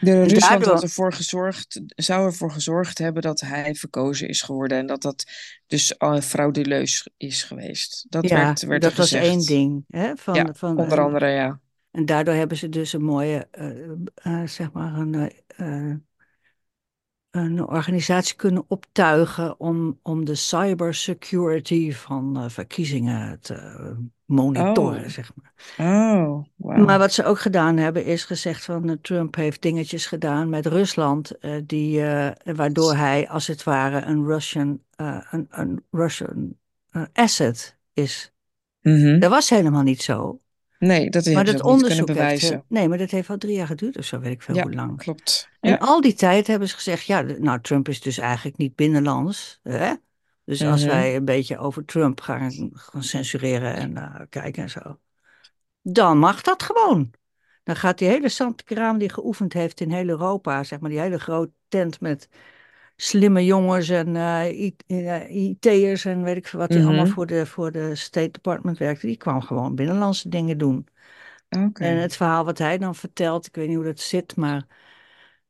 De 0.00 0.10
En 0.10 0.22
Rusland 0.22 0.42
had 0.42 0.50
daardoor, 0.50 0.82
ervoor 0.82 1.12
gezorgd, 1.12 1.80
zou 1.86 2.26
ervoor 2.26 2.50
gezorgd 2.50 2.98
hebben 2.98 3.22
dat 3.22 3.40
hij 3.40 3.74
verkozen 3.74 4.28
is 4.28 4.42
geworden 4.42 4.78
en 4.78 4.86
dat 4.86 5.02
dat 5.02 5.24
dus 5.66 5.98
al 5.98 6.20
frauduleus 6.20 7.08
is 7.16 7.42
geweest. 7.42 8.06
Dat 8.08 8.28
ja, 8.28 8.36
werd, 8.36 8.62
werd 8.62 8.82
er 8.84 8.88
dat 8.88 8.98
was 8.98 9.12
één 9.12 9.46
ding. 9.46 9.84
Hè, 9.88 10.16
van, 10.16 10.34
Ja, 10.34 10.54
van, 10.54 10.78
onder 10.78 11.00
andere, 11.00 11.28
ja. 11.28 11.60
en 11.90 12.06
daardoor 12.06 12.34
hebben 12.34 12.56
ze 12.56 12.68
dus 12.68 12.92
een 12.92 13.04
mooie, 13.04 13.48
zeg 14.44 14.72
maar, 14.72 14.94
een, 14.94 15.32
een 17.32 17.66
organisatie 17.66 18.36
kunnen 18.36 18.64
optuigen 18.68 19.60
om, 19.60 19.98
om 20.02 20.24
de 20.24 20.34
cybersecurity 20.34 21.92
van 21.92 22.36
eh, 22.36 22.48
verkiezingen 22.48 23.40
te 23.40 23.54
monitoren, 24.24 25.02
Oh, 25.04 25.08
zeg 25.08 25.32
maar. 25.34 25.52
oh, 25.78 26.44
Maar 26.56 26.84
wauw. 26.86 26.98
wat 26.98 27.12
ze 27.12 27.24
ook 27.24 27.38
gedaan 27.40 27.76
hebben, 27.76 28.04
is 28.04 28.24
gezegd 28.24 28.64
van 28.64 28.88
eh, 28.88 28.96
Trump 29.02 29.34
heeft 29.34 29.62
dingetjes 29.62 30.06
gedaan 30.06 30.48
met 30.48 30.66
Rusland, 30.66 31.38
eh, 31.38 31.60
die, 31.66 32.02
eh, 32.02 32.54
waardoor 32.56 32.94
hij 32.94 33.28
als 33.28 33.46
het 33.46 33.62
ware 33.62 34.00
een 34.06 34.26
Russian, 34.26 34.82
eh, 34.96 35.18
een, 35.30 35.46
een 35.50 35.84
Russian 35.90 36.56
eh, 36.90 37.02
asset 37.12 37.78
is. 37.92 38.32
Mhm. 38.80 39.18
Dat 39.18 39.30
was 39.30 39.50
helemaal 39.50 39.82
niet 39.82 40.02
zo. 40.02 40.40
Nee, 40.86 41.10
dat 41.10 41.24
Maar 41.24 41.34
hebben 41.34 41.46
ze 41.46 41.52
dat 41.52 41.60
kunnen 41.62 41.74
onderzoek 41.74 42.08
heeft, 42.08 42.18
eh, 42.18 42.24
bewijzen. 42.24 42.64
nee, 42.68 42.88
maar 42.88 42.98
dat 42.98 43.10
heeft 43.10 43.30
al 43.30 43.38
drie 43.38 43.56
jaar 43.56 43.66
geduurd 43.66 43.98
of 43.98 44.04
zo, 44.04 44.20
weet 44.20 44.32
ik 44.32 44.42
veel 44.42 44.54
Ja, 44.54 44.62
hoe 44.62 44.72
lang. 44.74 44.96
klopt. 44.98 45.48
En 45.60 45.70
Ja. 45.70 45.76
al 45.76 46.00
die 46.00 46.14
tijd 46.14 46.46
hebben 46.46 46.68
ze 46.68 46.74
gezegd, 46.74 47.04
ja, 47.06 47.20
nou, 47.20 47.60
Trump 47.60 47.88
is 47.88 48.00
dus 48.00 48.18
eigenlijk 48.18 48.56
niet 48.56 48.74
binnenlands. 48.74 49.60
Hè? 49.62 49.92
Dus 50.44 50.64
als 50.64 50.80
Mhm. 50.80 50.90
wij 50.90 51.16
een 51.16 51.24
beetje 51.24 51.58
over 51.58 51.84
Trump 51.84 52.20
gaan, 52.20 52.70
gaan 52.72 53.02
censureren 53.02 53.74
en 53.74 53.96
eh, 53.96 54.20
kijken 54.28 54.62
en 54.62 54.70
zo, 54.70 54.98
dan 55.82 56.18
mag 56.18 56.42
dat 56.42 56.62
gewoon. 56.62 57.10
Dan 57.62 57.76
gaat 57.76 57.98
die 57.98 58.08
hele 58.08 58.28
zandkraam 58.28 58.98
die 58.98 59.08
geoefend 59.08 59.52
heeft 59.52 59.80
in 59.80 59.90
heel 59.90 60.08
Europa, 60.08 60.64
zeg 60.64 60.80
maar, 60.80 60.90
die 60.90 61.00
hele 61.00 61.18
grote 61.18 61.52
tent 61.68 62.00
met 62.00 62.28
slimme 62.96 63.44
jongens 63.44 63.88
en 63.88 64.16
eh, 64.16 64.60
I- 64.60 64.76
eh, 64.86 65.30
IT'ers 65.36 66.04
en 66.04 66.22
weet 66.22 66.36
ik 66.36 66.46
veel 66.46 66.58
wat, 66.60 66.70
die 66.72 66.84
allemaal 66.84 67.04
Mhm. 67.04 67.12
voor 67.14 67.26
de, 67.26 67.46
voor 67.46 67.72
de 67.72 67.94
State 67.94 68.30
Department 68.30 68.78
werkten, 68.78 69.08
die 69.08 69.16
kwam 69.16 69.40
gewoon 69.40 69.74
binnenlandse 69.74 70.28
dingen 70.28 70.58
doen. 70.58 70.86
En 71.72 71.96
het 71.96 72.16
verhaal 72.16 72.44
wat 72.44 72.58
hij 72.58 72.78
dan 72.78 72.94
vertelt, 72.94 73.46
ik 73.46 73.54
weet 73.56 73.66
niet 73.68 73.76
hoe 73.76 73.84
dat 73.84 74.00
zit, 74.00 74.36
maar 74.36 74.66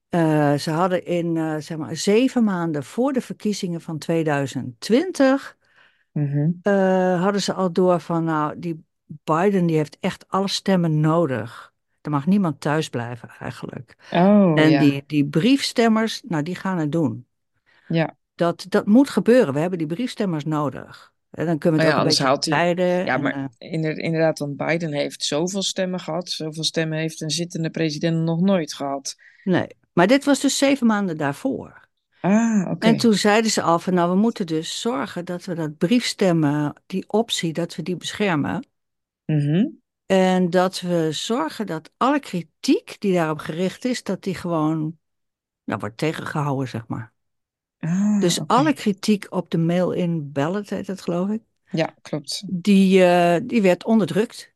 eh, 0.08 0.54
ze 0.54 0.70
hadden 0.70 1.04
in 1.04 1.36
eh, 1.36 1.56
zeg 1.58 1.76
maar 1.78 1.96
zeven 1.96 2.44
maanden 2.44 2.84
voor 2.84 3.12
de 3.12 3.20
verkiezingen 3.20 3.80
van 3.80 3.98
2020 3.98 5.56
Mhm. 6.12 6.50
eh, 6.62 7.22
hadden 7.22 7.42
ze 7.42 7.52
al 7.52 7.72
door 7.72 8.00
van 8.00 8.24
nou 8.24 8.58
die 8.58 8.84
Biden 9.06 9.66
die 9.66 9.76
heeft 9.76 9.96
echt 10.00 10.28
alle 10.28 10.48
stemmen 10.48 11.00
nodig. 11.00 11.72
Er 12.00 12.10
mag 12.10 12.26
niemand 12.26 12.60
thuis 12.60 12.88
blijven 12.88 13.28
eigenlijk. 13.28 13.96
Oh, 14.10 14.58
En 14.58 14.70
ja. 14.70 14.80
die, 14.80 15.04
die 15.06 15.26
briefstemmers, 15.28 16.22
nou 16.28 16.42
die 16.42 16.54
gaan 16.54 16.78
het 16.78 16.92
doen. 16.92 17.26
Ja. 17.94 18.16
Dat, 18.34 18.66
dat 18.68 18.86
moet 18.86 19.08
gebeuren. 19.10 19.54
We 19.54 19.60
hebben 19.60 19.78
die 19.78 19.86
briefstemmers 19.86 20.44
nodig. 20.44 21.12
En 21.30 21.46
dan 21.46 21.58
kunnen 21.58 21.80
we 21.80 21.86
Oh 21.86 21.92
het 21.92 22.16
ja, 22.18 22.26
ook 22.26 22.30
een 22.30 22.34
beetje 22.38 22.54
haalt 22.54 22.76
hij. 22.78 23.04
Ja, 23.04 23.14
En, 23.14 23.22
maar 23.22 23.50
eh, 23.58 23.72
inder- 23.72 23.98
inderdaad, 23.98 24.38
want 24.38 24.56
Biden 24.56 24.92
heeft 24.92 25.24
zoveel 25.24 25.62
stemmen 25.62 26.00
gehad. 26.00 26.30
Zoveel 26.30 26.64
stemmen 26.64 26.98
heeft 26.98 27.20
een 27.20 27.30
zittende 27.30 27.70
president 27.70 28.22
nog 28.22 28.40
nooit 28.40 28.74
gehad. 28.74 29.16
nee. 29.44 29.66
Maar 29.92 30.06
dit 30.06 30.24
was 30.24 30.40
dus 30.40 30.58
zeven 30.58 30.86
maanden 30.86 31.16
daarvoor. 31.16 31.80
Ah, 32.20 32.70
oké. 32.70 32.86
En 32.86 32.96
toen 32.96 33.14
zeiden 33.14 33.50
ze 33.50 33.62
al 33.62 33.78
van 33.78 33.94
nou, 33.94 34.10
we 34.10 34.16
moeten 34.16 34.46
dus 34.46 34.80
zorgen 34.80 35.24
dat 35.24 35.44
we 35.44 35.54
dat 35.54 35.78
briefstemmen, 35.78 36.82
die 36.86 37.04
optie, 37.08 37.52
dat 37.52 37.74
we 37.74 37.82
die 37.82 37.96
beschermen. 37.96 38.66
Mhm. 39.24 39.66
En 40.06 40.50
dat 40.50 40.80
we 40.80 41.08
zorgen 41.10 41.66
dat 41.66 41.90
alle 41.96 42.20
kritiek 42.20 42.96
die 42.98 43.14
daarop 43.14 43.38
gericht 43.38 43.84
is, 43.84 44.02
dat 44.02 44.22
die 44.22 44.34
gewoon 44.34 44.98
nou, 45.64 45.80
wordt 45.80 45.96
tegengehouden, 45.96 46.68
zeg 46.68 46.86
maar. 46.86 47.12
Ah, 47.82 48.20
Dus 48.20 48.46
alle 48.46 48.72
kritiek 48.72 49.26
op 49.30 49.50
de 49.50 49.58
mail-in 49.58 50.32
ballot, 50.32 50.70
heet 50.70 50.86
dat 50.86 51.00
geloof 51.00 51.28
ik, 51.28 51.42
Ja, 51.70 51.94
klopt. 52.02 52.42
die, 52.46 53.04
eh, 53.04 53.40
die 53.44 53.62
werd 53.62 53.84
onderdrukt. 53.84 54.54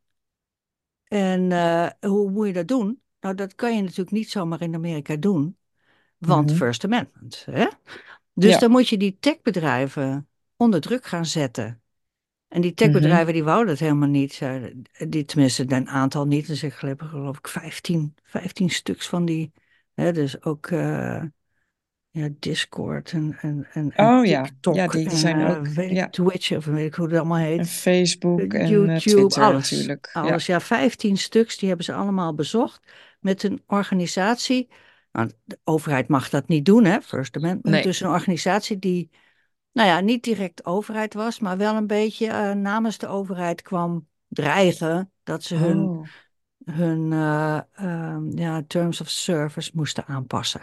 En 1.03 1.51
eh, 1.51 1.87
hoe 1.99 2.31
moet 2.31 2.47
je 2.47 2.53
dat 2.53 2.67
doen? 2.67 3.01
Nou, 3.19 3.35
dat 3.35 3.55
kan 3.55 3.75
je 3.75 3.81
natuurlijk 3.81 4.11
niet 4.11 4.29
zomaar 4.31 4.61
in 4.61 4.75
Amerika 4.75 5.15
doen, 5.15 5.57
want 6.17 6.49
Mhm. 6.49 6.57
First 6.57 6.83
Amendment. 6.83 7.45
Hè? 7.51 7.67
Dus 8.33 8.51
Ja. 8.51 8.59
dan 8.59 8.71
moet 8.71 8.87
je 8.87 8.97
die 8.97 9.17
techbedrijven 9.19 10.27
onder 10.55 10.81
druk 10.81 11.05
gaan 11.05 11.25
zetten. 11.25 11.81
En 12.47 12.61
die 12.61 12.71
Mhm. 12.71 12.79
techbedrijven 12.79 13.33
die 13.33 13.43
wouden 13.43 13.69
het 13.69 13.79
helemaal 13.79 14.07
niet. 14.09 14.41
Die, 15.07 15.25
tenminste, 15.25 15.65
een 15.67 15.89
aantal 15.89 16.27
niet. 16.27 16.47
Dus 16.47 16.63
ik 16.63 16.73
geloof, 16.73 16.95
geloof 16.97 17.37
ik 17.37 17.47
15, 17.47 18.15
15 18.23 18.69
stuks 18.69 19.07
van 19.07 19.25
die. 19.25 19.51
Hè, 19.93 20.11
dus 20.13 20.41
ook 20.43 20.67
eh, 20.67 21.23
ja, 22.17 22.29
Discord 22.39 23.11
en, 23.11 23.37
en, 23.41 23.67
en, 23.71 23.91
en 23.91 24.19
Oh 24.19 24.25
ja, 24.25 24.43
TikTok 24.43 24.75
ja, 24.75 24.87
die 24.87 25.09
en 25.09 25.17
zijn 25.17 25.39
eh, 25.39 25.57
ook. 25.57 25.67
weet 25.67 25.91
Ja, 25.91 26.09
Twitch 26.09 26.51
of 26.51 26.65
weet 26.65 26.85
ik 26.87 26.93
hoe 26.93 27.07
het 27.07 27.17
allemaal 27.17 27.37
en 27.37 27.43
heet. 27.43 27.69
Facebook 27.69 28.39
Eh, 28.39 28.59
en 28.59 28.65
eh, 28.65 28.69
YouTube, 28.69 28.99
Twitter 28.99 29.43
alles. 29.43 29.71
natuurlijk. 29.71 30.09
Ja. 30.13 30.21
Alles, 30.21 30.45
ja, 30.45 30.59
15 30.59 31.17
stuks, 31.17 31.57
die 31.57 31.67
hebben 31.67 31.85
ze 31.85 31.93
allemaal 31.93 32.33
bezocht 32.33 32.91
met 33.19 33.43
een 33.43 33.63
organisatie. 33.67 34.69
Nou, 35.11 35.31
de 35.43 35.59
overheid 35.63 36.07
mag 36.07 36.29
dat 36.29 36.47
niet 36.47 36.65
doen, 36.65 36.85
hè, 36.85 37.01
First 37.01 37.35
Amendment. 37.35 37.75
Nee. 37.75 37.83
Dus 37.83 37.99
een 37.99 38.09
organisatie 38.09 38.79
die, 38.79 39.09
nou 39.71 39.87
ja, 39.87 39.99
niet 39.99 40.23
direct 40.23 40.65
overheid 40.65 41.13
was, 41.13 41.39
maar 41.39 41.57
wel 41.57 41.75
een 41.75 41.87
beetje 41.87 42.53
namens 42.53 42.97
de 42.97 43.07
overheid 43.07 43.61
kwam 43.61 44.07
dreigen 44.27 45.11
dat 45.23 45.43
ze 45.43 45.55
hun 45.55 45.79
Oh, 45.79 46.07
hun 46.71 47.13
eh, 47.13 47.59
ehm, 47.73 48.37
ja, 48.37 48.63
terms 48.67 49.01
of 49.01 49.09
service 49.09 49.71
moesten 49.73 50.05
aanpassen. 50.05 50.61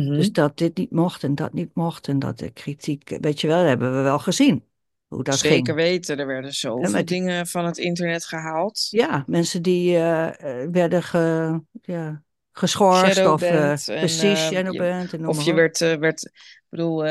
Dus 0.00 0.24
Mhm. 0.24 0.32
dat 0.32 0.58
dit 0.58 0.76
niet 0.76 0.90
mocht 0.90 1.22
en 1.24 1.34
dat 1.34 1.52
niet 1.52 1.74
mocht 1.74 2.08
en 2.08 2.18
dat 2.18 2.38
de 2.38 2.50
kritiek, 2.50 3.16
weet 3.20 3.40
je 3.40 3.46
wel, 3.46 3.64
hebben 3.64 3.96
we 3.96 4.02
wel 4.02 4.18
gezien 4.18 4.64
hoe 5.08 5.22
dat 5.22 5.38
Zeker 5.38 5.54
ging. 5.56 5.74
weten, 5.76 6.18
er 6.18 6.26
werden 6.26 6.44
En 6.44 6.54
zoveel 6.56 6.90
met 6.90 7.08
dingen 7.08 7.46
van 7.46 7.64
het 7.64 7.78
internet 7.78 8.24
gehaald. 8.24 8.86
ja, 8.90 9.24
mensen 9.26 9.62
die 9.62 9.96
eh, 9.96 10.62
eh, 10.62 10.68
werden 10.70 11.02
ge, 11.02 11.60
ja, 11.82 12.22
geschorst 12.52 13.26
of 13.26 13.42
eh, 13.42 13.74
precies 13.84 14.50
en 14.50 14.64
noem 14.64 15.28
of 15.28 15.42
je 15.44 15.50
op. 15.50 15.56
werd, 15.56 15.78
werd 15.78 16.24
ik 16.24 16.62
bedoel, 16.68 17.10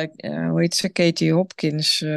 hoe 0.49 0.61
heet 0.61 0.75
ze, 0.75 0.89
Katie 0.89 1.33
Hopkins, 1.33 1.97
die 1.97 2.07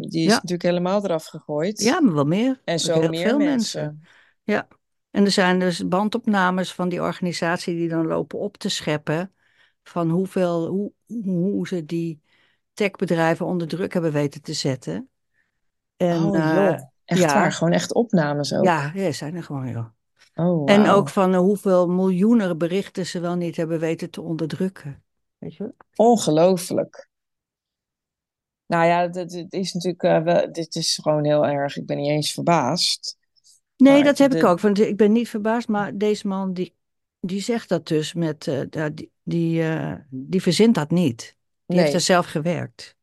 is 0.00 0.24
Ja, 0.24 0.34
natuurlijk 0.34 0.62
helemaal 0.62 1.04
eraf 1.04 1.26
gegooid. 1.26 1.80
ja, 1.80 2.00
maar 2.00 2.14
wel 2.14 2.24
meer. 2.24 2.60
En 2.64 2.80
zo 2.80 3.00
heel 3.00 3.08
meer 3.08 3.28
veel 3.28 3.38
mensen. 3.38 3.80
mensen. 3.80 4.08
Ja. 4.42 4.68
En 5.10 5.24
er 5.24 5.30
zijn 5.30 5.58
dus 5.58 5.88
bandopnames 5.88 6.72
van 6.72 6.88
die 6.88 7.02
organisatie 7.02 7.74
die 7.74 7.88
dan 7.88 8.06
lopen 8.06 8.38
op 8.38 8.56
te 8.56 8.68
scheppen 8.68 9.30
van 9.88 10.10
hoeveel, 10.10 10.66
hoe, 10.66 10.92
hoe 11.24 11.68
ze 11.68 11.84
die 11.84 12.20
techbedrijven 12.72 13.46
onder 13.46 13.68
druk 13.68 13.92
hebben 13.92 14.12
weten 14.12 14.42
te 14.42 14.52
zetten. 14.52 15.08
En 15.96 16.22
Oh 16.24 16.36
eh, 16.36 16.54
waar, 16.54 16.92
ja, 17.04 17.50
gewoon 17.50 17.72
echt 17.72 17.94
opnames 17.94 18.54
ook. 18.54 18.64
ja, 18.64 18.90
ja, 18.94 19.12
zijn 19.12 19.34
er 19.34 19.42
gewoon, 19.42 19.68
joh. 19.68 19.86
Oh 20.34 20.70
En 20.70 20.88
ook 20.88 21.08
van 21.08 21.32
eh, 21.32 21.38
hoeveel 21.38 21.88
miljoenen 21.88 22.58
berichten 22.58 23.06
ze 23.06 23.20
wel 23.20 23.34
niet 23.34 23.56
hebben 23.56 23.78
weten 23.78 24.10
te 24.10 24.22
onderdrukken. 24.22 25.02
Weet 25.38 25.54
je? 25.54 25.74
ongelooflijk. 25.96 27.08
Nou 28.66 28.86
ja, 28.86 29.06
dit, 29.06 29.46
is 29.52 29.72
natuurlijk, 29.72 30.02
eh, 30.02 30.22
wel, 30.22 30.52
dit 30.52 30.74
is 30.74 30.98
gewoon 31.02 31.24
heel 31.24 31.46
erg, 31.46 31.76
ik 31.76 31.86
ben 31.86 31.96
niet 31.96 32.10
eens 32.10 32.32
verbaasd. 32.32 33.16
Nee, 33.76 33.92
Maar 33.92 34.04
dat 34.04 34.18
heb 34.18 34.34
ik 34.34 34.44
ook. 34.44 34.60
Want 34.60 34.78
ik 34.78 34.96
ben 34.96 35.12
niet 35.12 35.28
verbaasd, 35.28 35.68
maar 35.68 35.96
deze 35.96 36.26
man 36.26 36.52
die, 36.52 36.74
die 37.20 37.40
zegt 37.40 37.68
dat 37.68 37.86
dus 37.86 38.14
met, 38.14 38.66
die, 38.92 39.10
die, 39.28 39.62
eh, 39.62 39.94
die 40.08 40.42
verzint 40.42 40.74
dat 40.74 40.90
niet. 40.90 41.36
Die 41.66 41.78
heeft 41.78 41.94
er 41.94 42.00
zelf 42.00 42.26
gewerkt. 42.26 42.96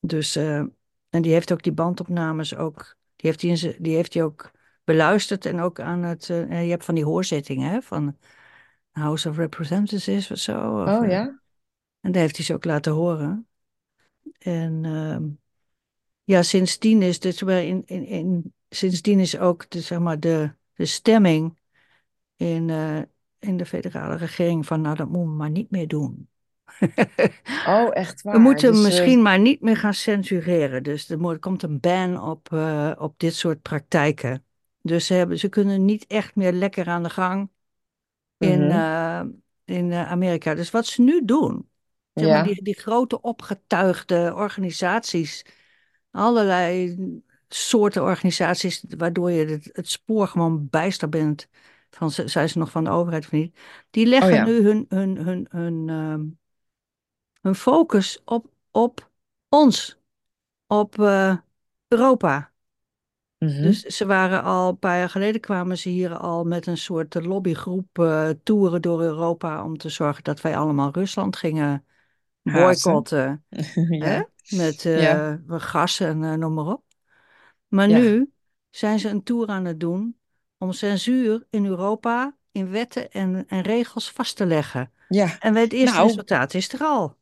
Dus, 0.00 0.36
eh, 0.36 0.58
en 1.08 1.22
die 1.22 1.32
heeft 1.32 1.52
ook 1.52 1.62
die 1.62 1.72
bandopnames 1.72 2.56
ook, 2.56 2.96
die 3.16 3.30
heeft 3.30 3.62
hij, 3.62 3.76
die 3.78 3.94
heeft 3.94 4.14
hij 4.14 4.22
ook 4.22 4.50
beluisterd 4.84 5.46
en 5.46 5.60
ook 5.60 5.80
aan 5.80 6.02
het, 6.02 6.30
eh, 6.30 6.64
je 6.64 6.70
hebt 6.70 6.84
van 6.84 6.94
die 6.94 7.04
hoorzittingen, 7.04 7.70
hè, 7.70 7.82
van 7.82 8.16
House 8.90 9.28
of 9.28 9.36
Representatives 9.36 10.30
of 10.30 10.38
zo. 10.38 10.82
Of, 10.82 10.88
oh 10.88 11.08
ja, 11.08 11.40
en 12.00 12.12
daar 12.12 12.22
heeft 12.22 12.36
hij 12.36 12.44
ze 12.44 12.54
ook 12.54 12.64
laten 12.64 12.92
horen. 12.92 13.48
En 14.38 14.84
ehm, 14.84 15.24
ja, 16.24 16.42
sindsdien 16.42 17.02
is 17.02 17.20
dit, 17.20 17.40
in, 17.40 17.82
in, 17.86 18.06
in, 18.06 18.54
sindsdien 18.68 19.20
is 19.20 19.38
ook 19.38 19.70
de, 19.70 19.80
zeg 19.80 19.98
maar, 19.98 20.20
de, 20.20 20.52
de 20.74 20.86
stemming 20.86 21.58
in, 22.36 22.70
in 23.42 23.56
de 23.56 23.66
federale 23.66 24.16
regering 24.16 24.66
van 24.66 24.80
nou, 24.80 24.96
dat 24.96 25.08
moeten 25.08 25.30
we 25.30 25.36
maar 25.36 25.50
niet 25.50 25.70
meer 25.70 25.88
doen. 25.88 26.28
oh 27.66 27.88
echt 27.92 28.22
We 28.22 28.30
waar. 28.30 28.40
moeten 28.40 28.70
Dus, 28.70 28.78
eh, 28.78 28.84
misschien 28.84 29.22
maar 29.22 29.38
niet 29.38 29.60
meer 29.60 29.76
gaan 29.76 29.94
censureren. 29.94 30.82
Dus 30.82 31.10
er 31.10 31.38
komt 31.38 31.62
een 31.62 31.80
ban 31.80 32.22
op, 32.22 32.52
eh, 32.52 32.92
op 32.98 33.18
dit 33.18 33.34
soort 33.34 33.62
praktijken. 33.62 34.44
Dus 34.80 35.06
ze, 35.06 35.14
hebben, 35.14 35.38
ze 35.38 35.48
kunnen 35.48 35.84
niet 35.84 36.06
echt 36.06 36.34
meer 36.34 36.52
lekker 36.52 36.88
aan 36.88 37.02
de 37.02 37.10
gang 37.10 37.50
in, 38.38 38.66
mhm, 38.66 38.70
eh, 38.70 39.22
in 39.64 39.92
Amerika. 39.92 40.54
Dus 40.54 40.70
wat 40.70 40.86
ze 40.86 41.02
nu 41.02 41.24
doen, 41.24 41.68
zeg 42.14 42.28
maar 42.28 42.36
ja, 42.36 42.42
die, 42.42 42.62
die 42.62 42.78
grote 42.78 43.20
opgetuigde 43.20 44.32
organisaties, 44.34 45.44
allerlei 46.10 46.96
soorten 47.48 48.02
organisaties, 48.02 48.84
waardoor 48.96 49.30
je 49.30 49.46
het, 49.46 49.68
het 49.72 49.88
spoor 49.88 50.28
gewoon 50.28 50.68
bijster 50.70 51.08
bent 51.08 51.48
van 51.96 52.10
zijn 52.10 52.48
ze 52.48 52.58
nog 52.58 52.70
van 52.70 52.84
de 52.84 52.90
overheid 52.90 53.24
of 53.24 53.30
niet, 53.32 53.58
die 53.90 54.06
oh 54.06 54.10
leggen 54.10 54.34
ja, 54.36 54.44
nu 54.44 54.62
hun, 54.62 54.86
hun, 54.88 55.16
hun, 55.16 55.46
hun, 55.50 55.88
ehm, 55.88 56.22
hun 57.40 57.54
focus 57.54 58.20
op, 58.24 58.50
op 58.70 59.10
ons, 59.48 59.98
op 60.66 60.98
eh, 61.00 61.36
Europa. 61.88 62.52
mhm, 63.40 63.62
Dus 63.62 63.80
ze 63.80 64.06
waren 64.06 64.42
al, 64.42 64.68
een 64.68 64.78
paar 64.78 64.98
jaar 64.98 65.10
geleden 65.10 65.40
kwamen 65.40 65.78
ze 65.78 65.88
hier 65.88 66.16
al 66.16 66.44
met 66.44 66.66
een 66.66 66.76
soort 66.78 67.14
lobbygroep 67.14 67.98
eh 67.98 68.28
toeren 68.42 68.82
door 68.82 69.02
Europa 69.02 69.64
om 69.64 69.76
te 69.78 69.88
zorgen 69.88 70.24
dat 70.24 70.40
wij 70.40 70.56
allemaal 70.56 70.90
Rusland 70.92 71.36
gingen 71.36 71.84
boycotten, 72.42 73.44
hè? 73.98 74.14
Ja, 74.14 74.28
Met 74.48 74.84
ja, 74.92 75.24
eh, 75.28 75.34
gas 75.46 76.00
en 76.00 76.38
noem 76.38 76.54
maar 76.54 76.66
op. 76.66 76.84
Maar 77.68 77.88
nu 77.88 78.32
zijn 78.70 78.98
ze 78.98 79.08
een 79.08 79.22
tour 79.22 79.48
aan 79.48 79.64
het 79.64 79.80
doen 79.80 80.18
om 80.62 80.72
censuur 80.72 81.46
in 81.50 81.66
Europa 81.66 82.36
in 82.52 82.70
wetten 82.70 83.10
en, 83.10 83.44
en 83.48 83.60
regels 83.62 84.10
vast 84.10 84.36
te 84.36 84.46
leggen. 84.46 84.92
ja. 85.08 85.38
En 85.40 85.54
het 85.56 85.72
eerste 85.72 85.96
Nou, 85.96 86.06
resultaat 86.08 86.54
is 86.54 86.72
er 86.72 86.80
al. 86.80 87.16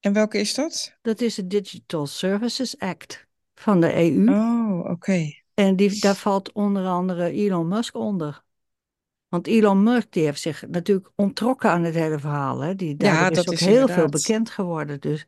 en 0.00 0.12
welke 0.12 0.38
is 0.38 0.54
dat? 0.54 0.96
Dat 1.02 1.20
is 1.20 1.34
de 1.34 1.46
Digital 1.46 2.06
Services 2.06 2.78
Act 2.78 3.26
van 3.54 3.80
de 3.80 3.94
EU. 3.94 4.28
Oh, 4.30 4.90
oké. 4.90 5.30
En 5.54 5.76
die, 5.76 5.98
daar 6.00 6.14
valt 6.16 6.52
onder 6.52 6.86
andere 6.86 7.30
Elon 7.30 7.68
Musk 7.68 7.94
onder. 7.96 8.42
Want 9.28 9.46
Elon 9.46 9.82
Musk 9.82 10.06
die 10.12 10.24
heeft 10.24 10.40
zich 10.40 10.66
natuurlijk 10.68 11.10
ontrokken 11.14 11.70
aan 11.70 11.82
het 11.84 11.94
hele 11.94 12.18
verhaal. 12.18 12.60
Hè? 12.60 12.74
Die, 12.74 12.94
Ja, 12.98 13.28
is 13.30 13.36
dat 13.36 13.48
ook 13.48 13.54
is 13.54 13.60
heel 13.60 13.88
veel 13.88 14.08
bekend 14.08 14.50
geworden. 14.50 15.00
Dus 15.00 15.24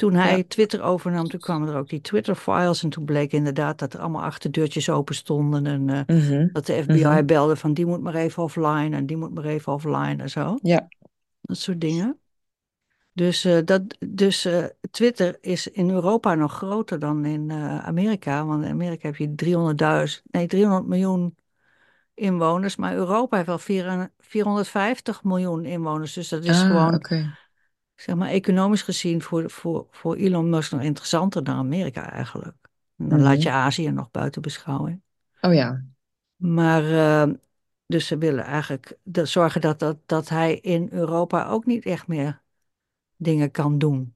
toen 0.00 0.14
hij 0.14 0.36
Ja, 0.36 0.44
Twitter 0.48 0.82
overnam, 0.82 1.28
toen 1.28 1.40
kwamen 1.40 1.68
er 1.68 1.76
ook 1.76 1.88
die 1.88 2.00
Twitter-files. 2.00 2.82
En 2.82 2.90
toen 2.90 3.04
bleek 3.04 3.32
inderdaad 3.32 3.78
dat 3.78 3.94
er 3.94 4.00
allemaal 4.00 4.22
achterdeurtjes 4.22 4.90
open 4.90 5.14
stonden. 5.14 5.66
En 5.66 5.88
eh, 5.88 6.16
mhm, 6.16 6.48
dat 6.52 6.66
de 6.66 6.72
mhm, 6.72 6.82
FBI 6.82 7.22
belde 7.22 7.56
van 7.56 7.74
die 7.74 7.86
moet 7.86 8.00
maar 8.00 8.14
even 8.14 8.42
offline 8.42 8.96
en 8.96 9.06
die 9.06 9.16
moet 9.16 9.34
maar 9.34 9.44
even 9.44 9.72
offline 9.72 10.16
en 10.16 10.30
zo. 10.30 10.58
ja, 10.62 10.88
Dat 11.40 11.56
soort 11.56 11.80
dingen. 11.80 12.18
Dus, 13.12 13.44
eh, 13.44 13.58
dat, 13.64 13.82
dus 13.98 14.44
eh, 14.44 14.64
Twitter 14.90 15.38
is 15.40 15.68
in 15.68 15.90
Europa 15.90 16.34
nog 16.34 16.52
groter 16.52 16.98
dan 16.98 17.24
in 17.24 17.52
Amerika. 17.82 18.46
Want 18.46 18.64
in 18.64 18.70
Amerika 18.70 19.08
heb 19.08 19.16
je 19.16 19.34
300.000, 20.16 20.22
nee 20.30 20.46
300 20.46 20.86
miljoen 20.86 21.36
inwoners. 22.14 22.76
Maar 22.76 22.94
Europa 22.94 23.36
heeft 23.36 23.48
wel 23.48 23.58
400 23.58 24.10
450 24.18 25.24
miljoen 25.24 25.64
inwoners. 25.64 26.12
Dus 26.12 26.28
dat 26.28 26.44
is 26.44 26.60
ah, 26.60 26.66
gewoon. 26.66 27.00
Zeg 28.00 28.14
maar, 28.14 28.28
economisch 28.28 28.82
gezien 28.82 29.22
voor, 29.22 29.50
voor, 29.50 29.86
voor 29.90 30.16
Elon 30.16 30.50
Musk 30.50 30.72
nog 30.72 30.82
interessanter 30.82 31.44
dan 31.44 31.56
Amerika 31.56 32.10
eigenlijk. 32.10 32.56
En 32.96 33.08
dan 33.08 33.20
laat 33.20 33.42
je 33.42 33.48
mhm. 33.48 33.58
Azië 33.58 33.90
nog 33.90 34.10
buiten 34.10 34.42
beschouwing. 34.42 35.02
Oh 35.40 35.54
ja, 35.54 35.84
Maar 36.36 36.92
eh, 36.92 37.34
dus 37.86 38.06
ze 38.06 38.18
willen 38.18 38.44
eigenlijk 38.44 38.96
dat, 39.02 39.28
zorgen 39.28 39.60
dat, 39.60 39.78
dat, 39.78 39.96
dat 40.06 40.28
hij 40.28 40.54
in 40.54 40.88
Europa 40.90 41.46
ook 41.46 41.66
niet 41.66 41.84
echt 41.84 42.06
meer 42.06 42.42
dingen 43.16 43.50
kan 43.50 43.78
doen. 43.78 44.14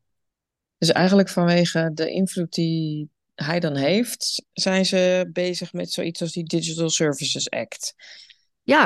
dus 0.79 0.93
eigenlijk 0.93 1.29
vanwege 1.29 1.91
de 1.95 2.11
invloed 2.11 2.53
die 2.53 3.11
hij 3.35 3.61
dan 3.61 3.77
heeft, 3.77 4.47
zijn 4.53 4.87
ze 4.87 5.31
bezig 5.33 5.73
met 5.73 5.93
zoiets 5.93 6.21
als 6.21 6.33
die 6.33 6.45
Digital 6.45 6.91
Services 6.91 7.51
Act. 7.51 7.95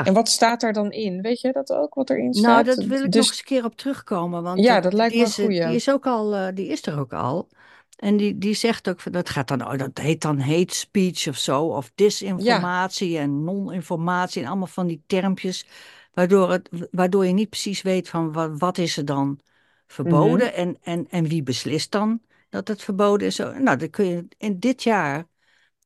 En 0.03 0.13
Ja, 0.13 0.13
wat 0.13 0.29
staat 0.29 0.61
daar 0.61 0.73
dan 0.73 0.91
in? 0.91 1.21
Weet 1.21 1.41
je 1.41 1.51
dat 1.51 1.71
ook, 1.71 1.93
wat 1.93 2.09
erin 2.09 2.35
nou, 2.37 2.63
staat? 2.63 2.65
dat 2.65 2.83
wil 2.83 3.03
ik 3.03 3.13
nog 3.13 3.27
eens 3.27 3.27
Dus 3.27 3.39
een 3.39 3.45
keer 3.45 3.65
op 3.65 3.75
terugkomen, 3.75 4.43
want 4.43 4.59
ja, 4.59 4.79
dat, 4.79 4.83
dat 4.83 4.93
lijkt 4.93 5.13
die 5.13 5.21
me 5.21 5.25
een 5.25 5.31
is, 5.31 5.37
eh, 5.39 5.61
die 5.61 5.61
goeie. 5.61 5.75
is 5.75 5.89
ook 5.89 6.05
al, 6.05 6.35
eh, 6.35 6.55
die 6.55 6.67
is 6.67 6.85
er 6.85 6.99
ook 6.99 7.13
al. 7.13 7.49
En 7.95 8.17
die, 8.17 8.37
die 8.37 8.53
zegt 8.53 8.89
ook, 8.89 8.99
van, 8.99 9.11
dat 9.11 9.29
gaat 9.29 9.47
dan, 9.47 9.67
oh, 9.71 9.77
dat 9.77 9.97
heet 9.97 10.21
dan 10.21 10.39
hate 10.39 10.75
speech 10.75 11.27
of 11.27 11.37
zo, 11.37 11.65
of 11.65 11.85
Ja, 11.85 11.95
disinformatie 11.95 13.17
en 13.17 13.43
non-informatie 13.43 14.41
en 14.41 14.47
allemaal 14.47 14.67
van 14.67 14.87
die 14.87 15.03
termpjes, 15.07 15.65
waardoor, 16.13 16.51
het, 16.51 16.69
waardoor 16.91 17.25
je 17.25 17.33
niet 17.33 17.49
precies 17.49 17.81
weet 17.81 18.09
van 18.09 18.31
wat, 18.31 18.59
wat 18.59 18.77
is 18.77 18.97
er 18.97 19.05
dan 19.05 19.27
mhm, 19.27 19.39
verboden 19.87 20.53
en, 20.53 20.77
en, 20.81 21.07
en 21.09 21.27
wie 21.27 21.43
beslist 21.43 21.91
dan 21.91 22.21
dat 22.49 22.67
het 22.67 22.81
verboden 22.83 23.27
is. 23.27 23.35
Zo, 23.35 23.53
Nou, 23.53 23.77
dan 23.77 23.89
kun 23.89 24.05
je 24.05 24.27
in 24.37 24.59
dit 24.59 24.83
jaar, 24.83 25.27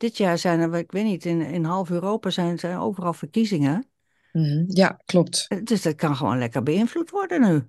dit 0.04 0.18
jaar 0.18 0.38
zijn 0.38 0.60
er, 0.60 0.76
ik 0.76 0.92
weet 0.92 1.04
niet, 1.04 1.26
in, 1.26 1.42
in 1.42 1.64
half 1.64 1.90
Europa 1.90 2.30
zijn, 2.30 2.60
zijn 2.60 2.78
overal 2.78 3.14
verkiezingen. 3.14 3.88
mhm. 4.32 4.64
Ja, 4.68 5.00
klopt. 5.06 5.46
Eh, 5.48 5.58
Dus 5.64 5.82
dat 5.82 5.96
kan 5.96 6.16
gewoon 6.16 6.38
lekker 6.38 6.64
beïnvloed 6.64 7.10
worden 7.10 7.42
nu. 7.42 7.68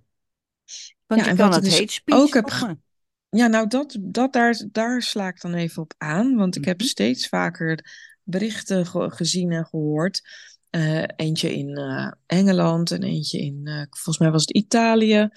Want 1.07 1.21
Ja, 1.21 1.31
je 1.31 1.37
kan 1.37 1.53
het 1.53 1.63
dus 1.63 1.73
hate 1.73 1.83
ook 1.83 1.91
speech 1.91 2.33
heb 2.33 2.51
ge- 2.51 2.59
noemen. 2.59 2.83
Ja, 3.29 3.47
nou, 3.47 3.67
dat, 3.67 3.97
dat 4.01 4.33
daar, 4.33 4.65
daar 4.73 5.03
sla 5.03 5.29
ik 5.29 5.41
dan 5.41 5.55
even 5.55 5.83
op 5.83 5.95
aan. 5.99 6.37
Want 6.37 6.57
ik 6.57 6.65
heb 6.65 6.79
Mhm. 6.79 6.89
steeds 6.89 7.29
vaker 7.29 7.85
berichten 8.23 8.87
ge- 8.87 9.11
gezien 9.11 9.53
en 9.53 9.67
gehoord. 9.67 10.23
Eh, 10.71 11.03
eentje 11.17 11.55
in 11.55 11.77
eh, 11.77 12.13
Engeland 12.27 12.91
en 12.91 13.03
eentje 13.03 13.39
in, 13.39 13.87
volgens 13.91 14.19
mij 14.19 14.31
was 14.31 14.41
het 14.41 14.51
Italië. 14.57 15.29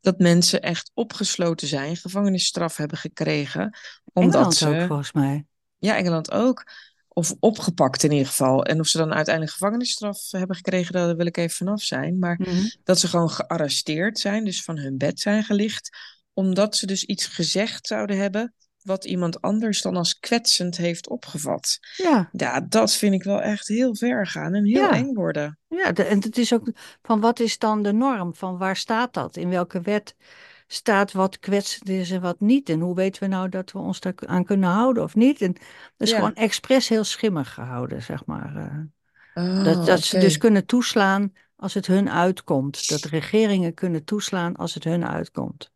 Dat 0.00 0.18
mensen 0.18 0.62
echt 0.62 0.90
opgesloten 0.94 1.66
zijn, 1.66 1.96
gevangenisstraf 1.96 2.76
hebben 2.76 2.98
gekregen. 2.98 3.76
Omdat 4.12 4.34
Engeland 4.34 4.64
ook, 4.64 4.80
ze, 4.80 4.86
volgens 4.86 5.12
mij. 5.12 5.46
Ja, 5.82 5.96
Engeland 5.96 6.30
ook. 6.32 6.64
Of 7.08 7.34
opgepakt 7.40 8.02
in 8.02 8.10
ieder 8.12 8.26
geval. 8.26 8.64
En 8.64 8.80
of 8.80 8.86
ze 8.86 8.98
dan 8.98 9.12
uiteindelijk 9.14 9.54
gevangenisstraf 9.54 10.30
hebben 10.30 10.56
gekregen, 10.56 10.92
daar 10.92 11.16
wil 11.16 11.26
ik 11.26 11.36
even 11.36 11.56
vanaf 11.56 11.82
zijn. 11.82 12.18
Maar 12.18 12.36
Mhm. 12.40 12.68
dat 12.84 12.98
ze 12.98 13.08
gewoon 13.08 13.30
gearresteerd 13.30 14.18
zijn, 14.18 14.44
dus 14.44 14.62
van 14.64 14.78
hun 14.78 14.98
bed 14.98 15.20
zijn 15.20 15.44
gelicht. 15.44 15.90
Omdat 16.32 16.76
ze 16.76 16.86
dus 16.86 17.04
iets 17.04 17.26
gezegd 17.26 17.86
zouden 17.86 18.18
hebben 18.18 18.54
wat 18.82 19.04
iemand 19.04 19.40
anders 19.40 19.82
dan 19.82 19.96
als 19.96 20.18
kwetsend 20.18 20.76
heeft 20.76 21.08
opgevat. 21.08 21.78
Ja, 21.96 22.28
Ja, 22.32 22.60
dat 22.60 22.94
vind 22.94 23.14
ik 23.14 23.22
wel 23.22 23.40
echt 23.42 23.68
heel 23.68 23.96
ver 23.96 24.26
gaan 24.26 24.54
en 24.54 24.64
heel 24.64 24.80
Ja. 24.82 24.92
eng 24.92 25.14
worden. 25.14 25.58
ja 25.68 25.92
de- 25.92 26.04
en 26.04 26.20
het 26.22 26.38
is 26.38 26.52
ook 26.52 26.72
van 27.02 27.20
wat 27.20 27.40
is 27.40 27.58
dan 27.58 27.82
de 27.82 27.92
norm? 27.92 28.34
Van 28.34 28.58
waar 28.58 28.76
staat 28.76 29.14
dat? 29.14 29.36
In 29.36 29.48
welke 29.48 29.80
wet 29.80 30.14
staat 30.72 31.12
wat 31.12 31.38
kwetsend 31.38 31.88
is 31.88 32.10
en 32.10 32.20
wat 32.20 32.40
niet? 32.40 32.68
En 32.68 32.80
hoe 32.80 32.94
weten 32.94 33.22
we 33.22 33.28
nou 33.28 33.48
dat 33.48 33.72
we 33.72 33.78
ons 33.78 34.00
daar 34.00 34.14
aan 34.26 34.44
kunnen 34.44 34.70
houden 34.70 35.02
of 35.02 35.14
niet? 35.14 35.40
En 35.40 35.52
dat 35.52 35.62
is 35.96 36.10
Ja. 36.10 36.16
gewoon 36.16 36.34
expres 36.34 36.88
heel 36.88 37.04
schimmig 37.04 37.54
gehouden, 37.54 38.02
zeg 38.02 38.26
maar. 38.26 38.56
eh. 38.56 38.78
Oh, 39.34 39.64
Dat, 39.64 39.84
dat 39.86 40.00
ze 40.00 40.18
dus 40.18 40.38
kunnen 40.38 40.66
toeslaan 40.66 41.32
als 41.56 41.74
het 41.74 41.86
hun 41.86 42.10
uitkomt. 42.10 42.88
Dat 42.88 43.04
regeringen 43.04 43.74
kunnen 43.74 44.04
toeslaan 44.04 44.56
als 44.56 44.74
het 44.74 44.84
hun 44.84 45.06
uitkomt. 45.06 45.70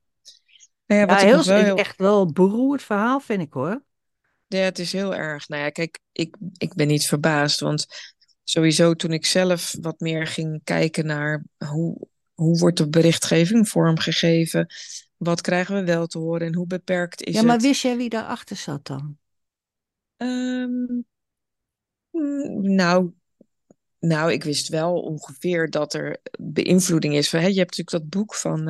Nou 0.86 1.00
ja, 1.00 1.06
Ja, 1.06 1.12
wat 1.14 1.22
heel, 1.22 1.44
wel 1.44 1.62
heel... 1.62 1.76
echt 1.76 1.96
wel 1.96 2.20
een 2.22 2.32
beroerd 2.32 2.82
verhaal 2.82 3.20
vind 3.20 3.42
ik 3.42 3.52
hoor. 3.52 3.82
Ja, 4.46 4.58
het 4.58 4.78
is 4.78 4.92
heel 4.92 5.14
erg. 5.14 5.48
Nou 5.48 5.62
ja, 5.62 5.70
kijk, 5.70 5.98
ik, 6.12 6.36
ik 6.56 6.74
ben 6.74 6.86
niet 6.86 7.06
verbaasd, 7.06 7.60
want 7.60 7.86
sowieso 8.44 8.94
toen 8.94 9.12
ik 9.12 9.26
zelf 9.26 9.74
wat 9.80 10.00
meer 10.00 10.26
ging 10.26 10.60
kijken 10.64 11.06
naar 11.06 11.44
hoe, 11.66 12.08
hoe 12.36 12.58
wordt 12.58 12.78
de 12.78 12.88
berichtgeving 12.88 13.68
vormgegeven, 13.68 14.66
wat 15.16 15.40
krijgen 15.40 15.74
we 15.74 15.84
wel 15.84 16.06
te 16.06 16.18
horen 16.18 16.46
en 16.46 16.54
hoe 16.54 16.66
beperkt 16.66 17.22
is 17.22 17.34
Ja, 17.34 17.42
maar 17.42 17.52
het? 17.52 17.62
wist 17.62 17.82
jij 17.82 17.96
wie 17.96 18.08
daarachter 18.08 18.56
zat 18.56 18.86
dan? 18.86 19.16
Ehm, 20.16 21.00
mm, 22.10 22.74
nou, 22.74 23.10
nou, 23.98 24.32
ik 24.32 24.44
wist 24.44 24.68
wel 24.68 25.00
ongeveer 25.00 25.70
dat 25.70 25.94
er 25.94 26.20
beïnvloeding 26.40 27.14
is. 27.14 27.30
Hè, 27.30 27.38
je 27.38 27.58
hebt 27.58 27.76
natuurlijk 27.76 27.90
dat 27.90 28.08
boek 28.08 28.34
van 28.34 28.68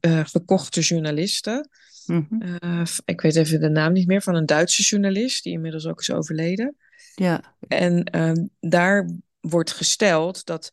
eh, 0.00 0.24
verkochte 0.24 0.80
journalisten. 0.80 1.68
Mhm. 2.06 2.42
Eh, 2.42 2.82
ik 3.04 3.20
weet 3.20 3.36
even 3.36 3.60
de 3.60 3.68
naam 3.68 3.92
niet 3.92 4.06
meer, 4.06 4.22
van 4.22 4.34
een 4.34 4.46
Duitse 4.46 4.82
journalist, 4.82 5.42
die 5.42 5.52
inmiddels 5.52 5.86
ook 5.86 6.00
is 6.00 6.10
overleden. 6.10 6.76
Ja, 7.14 7.56
En 7.68 8.04
ehm, 8.04 8.46
daar 8.60 9.10
wordt 9.40 9.72
gesteld 9.72 10.44
dat 10.44 10.70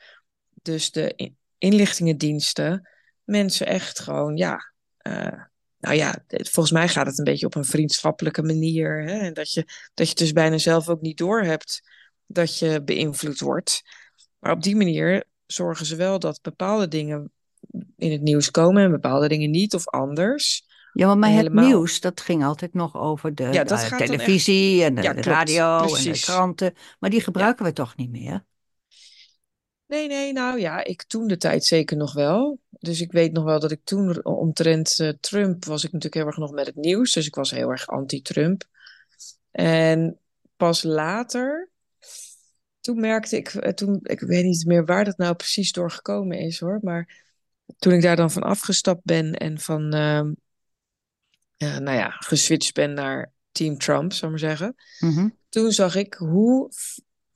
dus 0.61 0.91
de 0.91 1.33
inlichtingendiensten 1.61 2.89
mensen 3.23 3.67
echt 3.67 3.99
gewoon, 3.99 4.37
ja, 4.37 4.73
eh, 4.97 5.43
nou 5.79 5.95
ja, 5.95 6.23
volgens 6.27 6.71
mij 6.71 6.87
gaat 6.87 7.05
het 7.05 7.17
een 7.17 7.23
beetje 7.23 7.45
op 7.45 7.55
een 7.55 7.65
vriendschappelijke 7.65 8.43
manier. 8.43 9.03
Hè? 9.03 9.17
En 9.17 9.33
dat 9.33 9.53
je, 9.53 9.65
dat 9.93 10.09
je 10.09 10.15
dus 10.15 10.31
bijna 10.31 10.57
zelf 10.57 10.89
ook 10.89 11.01
niet 11.01 11.17
doorhebt 11.17 11.81
dat 12.25 12.59
je 12.59 12.83
beïnvloed 12.83 13.39
wordt. 13.39 13.81
Maar 14.39 14.51
op 14.51 14.63
die 14.63 14.75
manier 14.75 15.23
zorgen 15.45 15.85
ze 15.85 15.95
wel 15.95 16.19
dat 16.19 16.39
bepaalde 16.41 16.87
dingen 16.87 17.31
in 17.97 18.11
het 18.11 18.21
nieuws 18.21 18.51
komen 18.51 18.83
en 18.83 18.91
bepaalde 18.91 19.27
dingen 19.27 19.49
niet 19.49 19.73
of 19.73 19.87
anders. 19.87 20.65
ja 20.93 21.15
maar, 21.15 21.29
het 21.29 21.37
helemaal- 21.37 21.65
nieuws, 21.65 21.99
dat 21.99 22.21
ging 22.21 22.43
altijd 22.43 22.73
nog 22.73 22.95
over 22.95 23.35
de, 23.35 23.43
Ja, 23.43 23.63
dan 23.63 23.97
televisie 23.97 24.83
en 24.83 24.95
de, 24.95 25.01
Ja, 25.01 25.13
de 25.13 25.21
klopt, 25.21 25.37
radio 25.37 25.95
en 25.95 26.03
de 26.03 26.19
kranten. 26.19 26.73
Maar 26.99 27.09
die 27.09 27.21
gebruiken 27.21 27.65
we 27.65 27.73
toch 27.73 27.95
niet 27.95 28.11
meer? 28.11 28.45
Nee, 29.91 30.07
nee, 30.07 30.33
nou 30.33 30.59
ja, 30.59 30.83
ik 30.83 31.03
toen 31.03 31.27
de 31.27 31.37
tijd 31.37 31.65
zeker 31.65 31.97
nog 31.97 32.13
wel. 32.13 32.59
Dus 32.69 33.01
ik 33.01 33.11
weet 33.11 33.31
nog 33.31 33.43
wel 33.43 33.59
dat 33.59 33.71
ik 33.71 33.81
toen 33.83 34.25
omtrent 34.25 34.99
eh, 34.99 35.09
Trump 35.19 35.65
was 35.65 35.83
ik 35.83 35.91
natuurlijk 35.91 36.13
heel 36.13 36.25
erg 36.25 36.37
nog 36.37 36.51
met 36.51 36.65
het 36.65 36.75
nieuws. 36.75 37.13
Dus 37.13 37.27
ik 37.27 37.35
was 37.35 37.51
heel 37.51 37.69
erg 37.69 37.87
anti-Trump. 37.87 38.63
En 39.51 40.19
pas 40.55 40.83
later, 40.83 41.69
toen 42.81 42.99
merkte 42.99 43.37
ik, 43.37 43.47
eh, 43.47 43.73
toen, 43.73 43.99
ik 44.03 44.19
weet 44.19 44.43
niet 44.43 44.65
meer 44.65 44.85
waar 44.85 45.05
dat 45.05 45.17
nou 45.17 45.35
precies 45.35 45.71
door 45.71 45.91
gekomen 45.91 46.37
is 46.37 46.59
hoor. 46.59 46.79
Maar 46.81 47.23
toen 47.77 47.93
ik 47.93 48.01
daar 48.01 48.15
dan 48.15 48.31
van 48.31 48.43
afgestapt 48.43 49.03
ben 49.03 49.33
en 49.33 49.59
van, 49.59 49.93
ehm, 49.93 50.33
nou 51.57 51.97
ja, 51.97 52.09
geswitcht 52.09 52.73
ben 52.73 52.93
naar 52.93 53.31
Team 53.51 53.77
Trump, 53.77 54.13
zou 54.13 54.33
ik 54.33 54.39
maar 54.39 54.49
zeggen. 54.49 54.75
Mhm. 54.99 55.29
Toen 55.49 55.71
zag 55.71 55.95
ik 55.95 56.13
hoe 56.13 56.71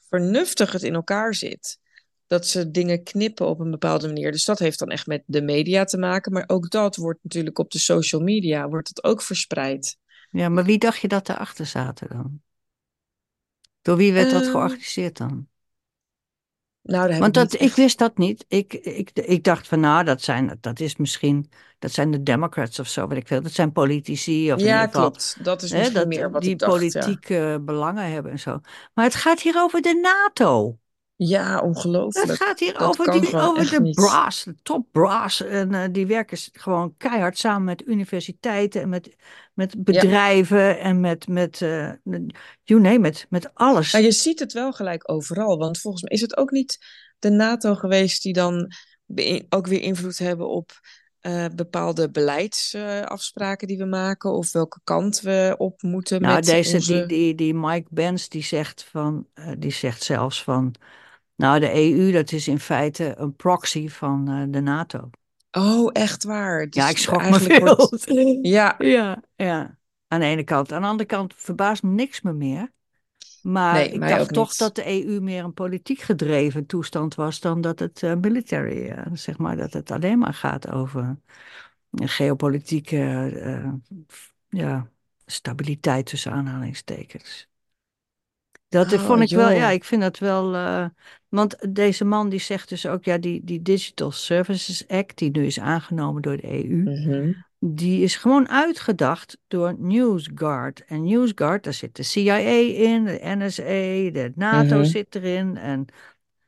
vernuftig 0.10 0.72
het 0.72 0.84
in 0.84 0.94
elkaar 0.94 1.36
zit. 1.36 1.84
Dat 2.28 2.48
ze 2.48 2.72
dingen 2.72 3.04
knippen 3.04 3.48
op 3.48 3.60
een 3.60 3.72
bepaalde 3.72 4.08
manier. 4.08 4.32
Dus 4.32 4.46
dat 4.46 4.60
heeft 4.60 4.80
dan 4.80 4.90
echt 4.90 5.08
met 5.08 5.24
de 5.26 5.42
media 5.42 5.84
te 5.84 5.98
maken. 5.98 6.32
Maar 6.32 6.44
ook 6.48 6.70
dat 6.70 6.96
wordt 6.96 7.20
natuurlijk 7.24 7.60
op 7.60 7.72
de 7.72 7.80
social 7.80 8.22
media 8.22 8.68
wordt 8.70 8.88
het 8.88 9.04
ook 9.04 9.22
verspreid. 9.22 9.98
Ja, 10.30 10.50
maar 10.50 10.64
wie 10.64 10.78
dacht 10.78 11.00
je 11.02 11.08
dat 11.08 11.26
daarachter 11.26 11.66
zaten 11.66 12.08
dan? 12.10 12.42
Door 13.82 13.98
wie 13.98 14.14
werd 14.14 14.32
dat 14.32 14.42
Ehm, 14.42 14.52
georganiseerd 14.52 15.18
dan? 15.18 15.48
Nou, 16.82 17.10
daar 17.10 17.20
Want 17.20 17.36
ik 17.38 17.42
dat, 17.44 17.54
ik 17.54 17.60
echt- 17.60 17.76
wist 17.76 17.98
dat 17.98 18.18
niet. 18.18 18.46
Ik, 18.48 18.74
ik, 18.74 19.10
ik 19.14 19.44
dacht 19.44 19.68
van 19.68 19.80
nou, 19.80 20.04
dat, 20.04 20.22
zijn, 20.22 20.58
dat 20.62 20.80
is 20.80 20.96
misschien, 20.96 21.50
dat 21.80 21.92
zijn 21.92 22.12
de 22.12 22.24
Democrats 22.24 22.80
of 22.80 22.88
zo, 22.88 23.08
weet 23.08 23.18
ik 23.18 23.28
veel. 23.28 23.42
Dat 23.42 23.52
zijn 23.52 23.72
politici 23.72 24.54
of 24.54 24.60
Ja, 24.62 24.86
klopt. 24.86 25.38
Dat 25.44 25.62
is 25.62 25.70
hè, 25.72 25.78
misschien 25.78 26.00
dat, 26.00 26.08
meer 26.08 26.32
wat 26.32 26.42
die 26.42 26.52
ik 26.52 26.60
dacht. 26.60 26.72
Ja, 26.72 26.78
politieke 26.78 27.62
belangen 27.62 28.12
hebben 28.12 28.32
en 28.32 28.40
zo. 28.40 28.60
Maar 28.94 29.06
het 29.06 29.16
gaat 29.16 29.42
hier 29.42 29.56
over 29.58 29.82
de 29.82 30.00
NATO. 30.02 30.78
Ja 31.16 31.54
Het 31.54 31.64
ongelooflijk. 31.64 32.44
gaat 32.44 32.60
hier 32.60 32.74
Dat 32.74 32.82
over, 32.82 33.22
die, 33.22 33.36
over 33.36 33.70
de 33.70 33.82
niet. 33.82 33.96
brass, 33.96 34.44
de 34.44 34.56
top 34.64 34.88
brass. 34.92 35.42
En 35.44 35.74
eh, 35.74 35.84
die 35.92 36.08
werken 36.08 36.38
gewoon 36.52 36.94
keihard 36.98 37.38
samen 37.38 37.64
met 37.64 37.84
universiteiten 37.86 38.82
en 38.82 38.90
met, 38.90 39.16
met 39.54 39.84
bedrijven 39.84 40.80
en 40.80 41.00
met, 41.00 41.28
met 41.28 41.62
eh, 41.62 41.92
you 42.64 42.82
name 42.82 43.08
it, 43.08 43.26
met 43.30 43.54
alles. 43.54 43.94
Maar 43.94 44.02
je 44.02 44.12
ziet 44.12 44.40
het 44.40 44.54
wel 44.54 44.74
gelijk 44.74 45.12
overal. 45.12 45.58
Want 45.58 45.80
volgens 45.80 46.04
mij 46.04 46.12
is 46.12 46.22
het 46.22 46.38
ook 46.38 46.52
niet 46.52 46.78
de 47.20 47.30
NATO 47.30 47.76
geweest 47.76 48.24
die 48.24 48.34
dan 48.34 48.72
ook 49.50 49.68
weer 49.68 49.82
invloed 49.82 50.18
hebben 50.18 50.50
op 50.50 50.72
eh, 51.20 51.46
bepaalde 51.56 52.12
beleidsafspraken 52.12 53.68
die 53.68 53.78
we 53.78 53.86
maken. 53.86 54.32
Of 54.32 54.52
welke 54.52 54.80
kant 54.84 55.22
we 55.22 55.56
op 55.58 55.82
moeten 55.82 56.22
Nou, 56.22 56.36
met 56.36 56.46
deze, 56.46 56.76
onze... 56.76 56.94
die, 56.94 57.06
die, 57.06 57.36
die 57.36 57.54
Mike 57.54 57.88
Benz, 57.92 58.28
die 58.28 58.44
zegt, 58.44 58.84
van, 58.84 59.28
die 59.58 59.72
zegt 59.72 60.04
zelfs 60.04 60.44
van, 60.44 60.76
nou, 61.36 61.60
de 61.60 61.74
EU, 61.74 62.12
dat 62.12 62.32
is 62.32 62.48
in 62.48 62.60
feite 62.60 63.14
een 63.18 63.36
proxy 63.36 63.90
van 63.90 64.30
eh, 64.30 64.44
de 64.48 64.62
NATO. 64.62 65.10
Oh, 65.52 65.90
echt 65.94 66.24
waar. 66.24 66.66
Dus 66.66 66.84
ja, 66.84 66.90
ik 66.90 66.98
schrok 66.98 67.30
me 67.30 67.40
veel. 67.40 67.60
wordt- 67.76 68.06
Ja, 68.42 68.76
Ja, 68.78 69.24
ja. 69.36 69.78
Aan 70.08 70.20
de 70.20 70.26
ene 70.26 70.44
kant. 70.44 70.72
Aan 70.72 70.82
de 70.82 70.88
andere 70.88 71.10
kant 71.10 71.34
verbaast 71.38 71.84
me 71.84 71.90
niks 71.90 72.22
me 72.22 72.34
meer. 72.34 72.74
Maar 73.42 73.74
Nee, 73.74 73.90
ik 73.90 74.00
dacht 74.00 74.34
toch 74.34 74.50
niet. 74.50 74.58
dat 74.58 74.76
de 74.76 75.06
EU 75.06 75.20
meer 75.20 75.44
een 75.44 75.54
politiek 75.54 76.00
gedreven 76.00 76.66
toestand 76.66 77.16
was 77.16 77.40
dan 77.40 77.62
dat 77.62 77.80
het 77.80 78.04
eh, 78.04 78.16
military, 78.16 78.88
eh, 78.90 79.06
zeg 79.14 79.38
maar, 79.38 79.58
dat 79.58 79.74
het 79.74 79.92
alleen 79.92 80.20
maar 80.20 80.34
gaat 80.34 80.72
over 80.72 81.18
geopolitieke 81.90 83.00
ja, 84.50 84.90
stabiliteit 85.26 86.06
tussen 86.06 86.32
aanhalingstekens. 86.32 87.48
Dat 88.76 88.94
Oh, 88.94 89.00
vond 89.00 89.22
ik 89.22 89.30
wel, 89.30 89.50
ja, 89.50 89.70
ik 89.70 89.84
vind 89.84 90.02
dat 90.02 90.18
wel. 90.20 90.56
eh, 90.56 90.86
want 91.30 91.76
deze 91.76 92.06
man 92.06 92.30
die 92.30 92.40
zegt 92.40 92.70
dus 92.70 92.86
ook, 92.86 93.04
ja, 93.06 93.18
die, 93.18 93.42
die 93.44 93.62
Digital 93.62 94.12
Services 94.12 94.88
Act, 94.88 95.18
die 95.18 95.30
nu 95.32 95.46
is 95.46 95.60
aangenomen 95.60 96.22
door 96.22 96.38
de 96.38 96.48
EU, 96.48 96.76
Mhm. 96.84 97.32
die 97.60 98.02
is 98.04 98.16
gewoon 98.16 98.50
uitgedacht 98.50 99.38
door 99.48 99.76
NewsGuard. 99.78 100.86
En 100.86 101.04
NewsGuard, 101.04 101.64
daar 101.64 101.74
zit 101.74 101.96
de 101.96 102.04
CIA 102.04 102.38
in, 102.38 103.04
de 103.06 103.20
NSA, 103.22 103.64
de 104.12 104.32
NATO 104.36 104.76
Mhm. 104.76 104.84
zit 104.84 105.16
erin. 105.16 105.58
En 105.58 105.86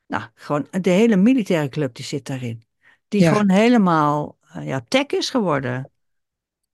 nou, 0.08 0.24
gewoon 0.36 0.68
de 0.72 0.90
hele 0.90 1.16
militaire 1.16 1.70
club 1.70 1.96
die 1.96 2.06
zit 2.06 2.26
daarin. 2.26 2.62
Die 3.08 3.22
Ja. 3.22 3.32
gewoon 3.32 3.50
helemaal 3.52 4.38
eh, 4.54 4.66
ja, 4.66 4.82
tech 4.88 5.06
is 5.06 5.30
geworden. 5.30 5.92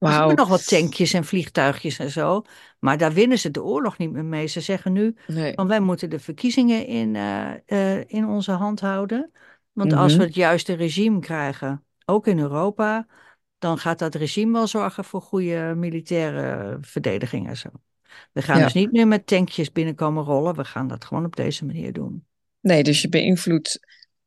Er 0.04 0.10
Wauw. 0.10 0.18
hebben 0.28 0.36
nog 0.46 0.48
wat 0.48 0.68
tankjes 0.68 1.14
en 1.14 1.24
vliegtuigjes 1.26 2.00
en 2.00 2.10
zo. 2.12 2.42
Maar 2.80 2.98
daar 2.98 3.14
winnen 3.14 3.40
ze 3.40 3.52
de 3.52 3.64
oorlog 3.64 3.98
niet 3.98 4.12
meer 4.12 4.26
mee. 4.26 4.48
Ze 4.48 4.62
zeggen 4.62 4.94
nu, 4.94 5.16
Nee. 5.28 5.54
van 5.54 5.68
wij 5.68 5.80
moeten 5.80 6.10
de 6.10 6.20
verkiezingen 6.20 6.88
in, 6.88 7.16
eh, 7.16 7.52
eh, 7.66 8.04
in 8.08 8.28
onze 8.28 8.52
hand 8.52 8.80
houden. 8.80 9.32
Want 9.72 9.94
als 9.94 10.12
Mhm. 10.12 10.22
we 10.22 10.26
het 10.28 10.36
juiste 10.36 10.74
regime 10.74 11.20
krijgen, 11.20 11.84
ook 12.06 12.28
in 12.28 12.40
Europa, 12.40 13.06
dan 13.58 13.78
gaat 13.78 14.00
dat 14.00 14.16
regime 14.16 14.52
wel 14.52 14.68
zorgen 14.68 15.04
voor 15.04 15.22
goede 15.22 15.74
militaire 15.76 16.78
verdediging 16.82 17.48
en 17.48 17.58
zo. 17.58 17.70
We 18.32 18.42
gaan 18.42 18.58
Ja. 18.58 18.64
dus 18.64 18.74
niet 18.74 18.92
meer 18.92 19.08
met 19.08 19.28
tankjes 19.28 19.72
binnenkomen 19.72 20.24
rollen. 20.24 20.56
We 20.56 20.66
gaan 20.66 20.88
dat 20.88 21.06
gewoon 21.06 21.26
op 21.26 21.36
deze 21.36 21.66
manier 21.66 21.94
doen. 21.94 22.26
Nee, 22.60 22.84
dus 22.84 23.02
je 23.02 23.10
beïnvloedt 23.10 23.80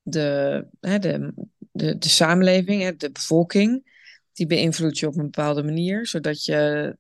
de, 0.03 0.65
hè, 0.81 0.99
de, 0.99 1.33
de, 1.73 1.99
de 1.99 2.09
samenleving, 2.09 2.83
hè, 2.83 2.97
de 2.97 3.11
bevolking. 3.13 3.95
Die 4.37 4.47
beïnvloed 4.47 4.99
je 4.99 5.07
op 5.07 5.17
een 5.17 5.23
bepaalde 5.23 5.63
manier, 5.63 6.07
zodat 6.07 6.45
je 6.45 6.97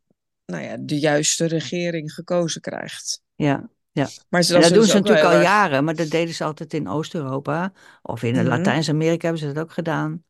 nou 0.47 0.63
ja, 0.63 0.77
de 0.81 0.99
juiste 0.99 1.45
regering 1.47 2.13
gekozen 2.13 2.61
krijgt. 2.61 3.23
Ja, 3.35 3.69
ja. 3.93 4.09
Maar 4.29 4.43
ze, 4.43 4.53
dan 4.53 4.61
dat 4.61 4.73
doen 4.73 4.85
ze 4.85 4.95
natuurlijk 4.95 5.25
al 5.25 5.33
erg- 5.33 5.43
jaren, 5.43 5.85
maar 5.85 5.95
dat 5.95 6.11
deden 6.11 6.35
ze 6.35 6.45
altijd 6.45 6.75
in 6.75 6.89
Oost-Europa. 6.89 7.73
Of 8.03 8.23
in 8.23 8.35
Mhm. 8.35 8.47
Latijns-Amerika 8.47 9.23
hebben 9.29 9.47
ze 9.47 9.53
dat 9.53 9.63
ook 9.65 9.73
gedaan. 9.73 10.25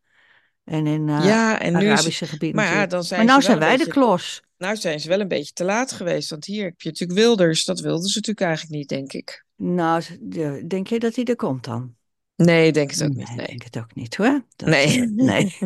En 0.65 0.87
in 0.87 1.07
Ja, 1.09 1.61
en 1.61 1.73
nu 1.73 1.79
is 1.79 1.85
het, 1.85 1.93
Arabische 1.99 2.27
gebieden 2.27 2.57
maar 2.63 2.75
ja, 2.75 2.87
dan 2.87 3.05
zijn 3.05 3.21
Maar 3.21 3.29
nou 3.29 3.43
zijn 3.43 3.59
wij 3.59 3.77
de 3.77 3.87
klos. 3.87 4.43
nou 4.59 4.77
zijn 4.77 5.01
ze 5.01 5.09
wel 5.09 5.21
een 5.21 5.29
beetje 5.29 5.53
te 5.53 5.65
laat 5.65 5.93
geweest. 5.93 6.31
Want 6.31 6.45
hier 6.45 6.65
heb 6.65 6.81
je 6.81 6.89
natuurlijk 6.89 7.19
Wilders. 7.19 7.65
Dat 7.65 7.81
wilden 7.81 8.09
ze 8.09 8.17
natuurlijk 8.19 8.47
eigenlijk 8.47 8.77
niet, 8.79 8.89
denk 8.89 9.13
ik. 9.13 9.45
Nou, 9.57 10.03
de- 10.21 10.65
denk 10.67 10.87
je 10.87 10.99
dat 10.99 11.15
hij 11.15 11.25
er 11.25 11.37
komt 11.37 11.65
dan? 11.65 11.96
Nee, 12.37 12.73
denk 12.73 12.91
het 12.91 13.03
ook 13.03 13.15
niet. 13.15 13.37
Nee. 13.37 13.47
denk 13.47 13.63
het 13.63 13.79
ook 13.79 13.95
niet 13.95 14.17
hoor. 14.17 14.45
Dat, 14.57 14.69
Nee. 14.69 15.01
eh, 15.03 15.09
nee. 15.09 15.59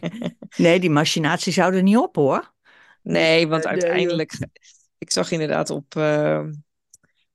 nee, 0.56 0.80
die 0.80 0.90
machinatie 0.90 1.52
zou 1.52 1.74
er 1.74 1.82
niet 1.82 1.96
op 1.96 2.16
hoor. 2.16 2.52
Nee, 3.02 3.48
want 3.48 3.64
eh, 3.64 3.70
de- 3.72 3.76
uiteindelijk, 3.80 4.38
ik 4.98 5.10
zag 5.10 5.30
inderdaad 5.30 5.70
op, 5.70 5.96
eh, 5.96 6.02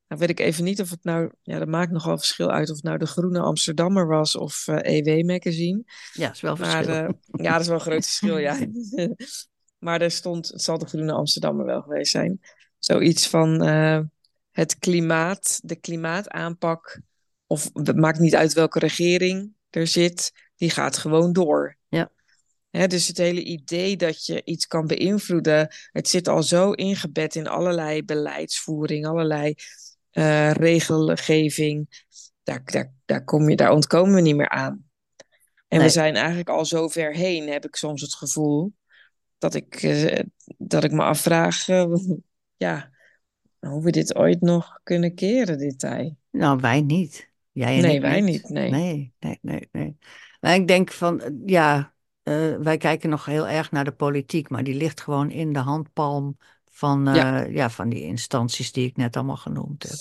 nou 0.07 0.21
weet 0.21 0.29
ik 0.29 0.39
even 0.39 0.63
niet 0.63 0.81
of 0.81 0.89
het 0.89 1.03
nou, 1.03 1.31
ja, 1.41 1.59
dat 1.59 1.67
maakt 1.67 1.91
nogal 1.91 2.17
verschil 2.17 2.51
uit 2.51 2.69
of 2.69 2.75
het 2.75 2.85
nou 2.85 2.97
de 2.97 3.05
Groene 3.05 3.39
Amsterdammer 3.39 4.07
was 4.07 4.35
of 4.35 4.67
eh, 4.67 4.97
EW 4.97 5.25
Magazine. 5.25 5.83
ja, 6.13 6.31
is 6.31 6.41
wel 6.41 6.55
Maar 6.55 6.83
verschil. 6.83 7.05
eh, 7.05 7.09
ja, 7.45 7.51
dat 7.51 7.61
is 7.61 7.67
wel 7.67 7.75
een 7.75 7.81
groot 7.81 8.05
verschil, 8.05 8.37
ja. 8.37 8.57
Maar 9.79 10.01
er 10.01 10.11
stond, 10.11 10.47
het 10.47 10.61
zal 10.61 10.77
de 10.77 10.85
Groene 10.85 11.11
Amsterdammer 11.13 11.65
wel 11.65 11.81
geweest 11.81 12.11
zijn, 12.11 12.39
zoiets 12.79 13.27
van 13.27 13.61
eh, 13.63 13.99
het 14.51 14.77
klimaat, 14.79 15.59
de 15.63 15.75
klimaataanpak, 15.75 17.01
of 17.53 17.69
het 17.73 17.95
maakt 17.95 18.19
niet 18.19 18.35
uit 18.35 18.53
welke 18.53 18.79
regering 18.79 19.53
er 19.69 19.87
zit, 19.87 20.31
die 20.55 20.69
gaat 20.69 20.97
gewoon 20.97 21.33
door. 21.33 21.77
Ja. 21.87 22.11
Dus 22.87 23.07
het 23.07 23.17
hele 23.17 23.43
idee 23.43 23.97
dat 23.97 24.25
je 24.25 24.41
iets 24.43 24.67
kan 24.67 24.87
beïnvloeden, 24.87 25.67
het 25.91 26.09
zit 26.09 26.27
al 26.27 26.43
zo 26.43 26.71
ingebed 26.71 27.35
in 27.35 27.47
allerlei 27.47 28.03
beleidsvoering, 28.03 29.05
allerlei 29.05 29.53
eh, 30.09 30.51
regelgeving. 30.51 32.05
Daar, 32.43 32.61
daar, 32.65 32.93
daar, 33.05 33.23
kom 33.23 33.49
je, 33.49 33.55
daar 33.55 33.71
ontkomen 33.71 34.15
we 34.15 34.21
niet 34.21 34.35
meer 34.35 34.49
aan. 34.49 34.85
En 35.67 35.77
Nee. 35.77 35.87
we 35.87 35.93
zijn 35.93 36.15
eigenlijk 36.15 36.49
al 36.49 36.65
zo 36.65 36.87
ver 36.87 37.13
heen, 37.13 37.49
heb 37.49 37.65
ik 37.65 37.75
soms 37.75 38.01
het 38.01 38.15
gevoel, 38.15 38.73
dat 39.37 39.53
ik, 39.53 39.75
eh, 39.75 40.23
dat 40.57 40.83
ik 40.83 40.91
me 40.91 41.03
afvraag, 41.03 41.67
eh, 41.67 41.93
ja, 42.65 42.91
hoe 43.59 43.83
we 43.83 43.91
dit 43.91 44.15
ooit 44.15 44.41
nog 44.41 44.79
kunnen 44.83 45.15
keren, 45.15 45.57
dit 45.57 45.79
tij. 45.79 46.15
Nou, 46.31 46.59
wij 46.59 46.81
niet. 46.81 47.31
Jij 47.53 47.75
en 47.75 47.81
Nee, 47.81 48.01
wij 48.01 48.21
niet, 48.21 48.49
nee. 48.49 48.69
Nee, 48.69 49.13
nee, 49.19 49.39
nee, 49.41 49.69
nee. 49.71 49.97
Maar 50.39 50.55
ik 50.55 50.67
denk 50.67 50.91
van, 50.91 51.21
eh, 51.21 51.31
ja, 51.45 51.93
eh, 52.23 52.55
wij 52.55 52.77
kijken 52.77 53.09
nog 53.09 53.25
heel 53.25 53.47
erg 53.47 53.71
naar 53.71 53.85
de 53.85 53.91
politiek, 53.91 54.49
maar 54.49 54.63
die 54.63 54.75
ligt 54.75 55.01
gewoon 55.01 55.31
in 55.31 55.53
de 55.53 55.59
handpalm 55.59 56.37
van, 56.71 57.07
eh, 57.07 57.15
Ja. 57.15 57.43
ja. 57.43 57.69
van 57.69 57.89
die 57.89 58.01
instanties 58.01 58.71
die 58.71 58.87
ik 58.87 58.97
net 58.97 59.15
allemaal 59.15 59.37
genoemd 59.37 59.83
heb. 59.83 59.97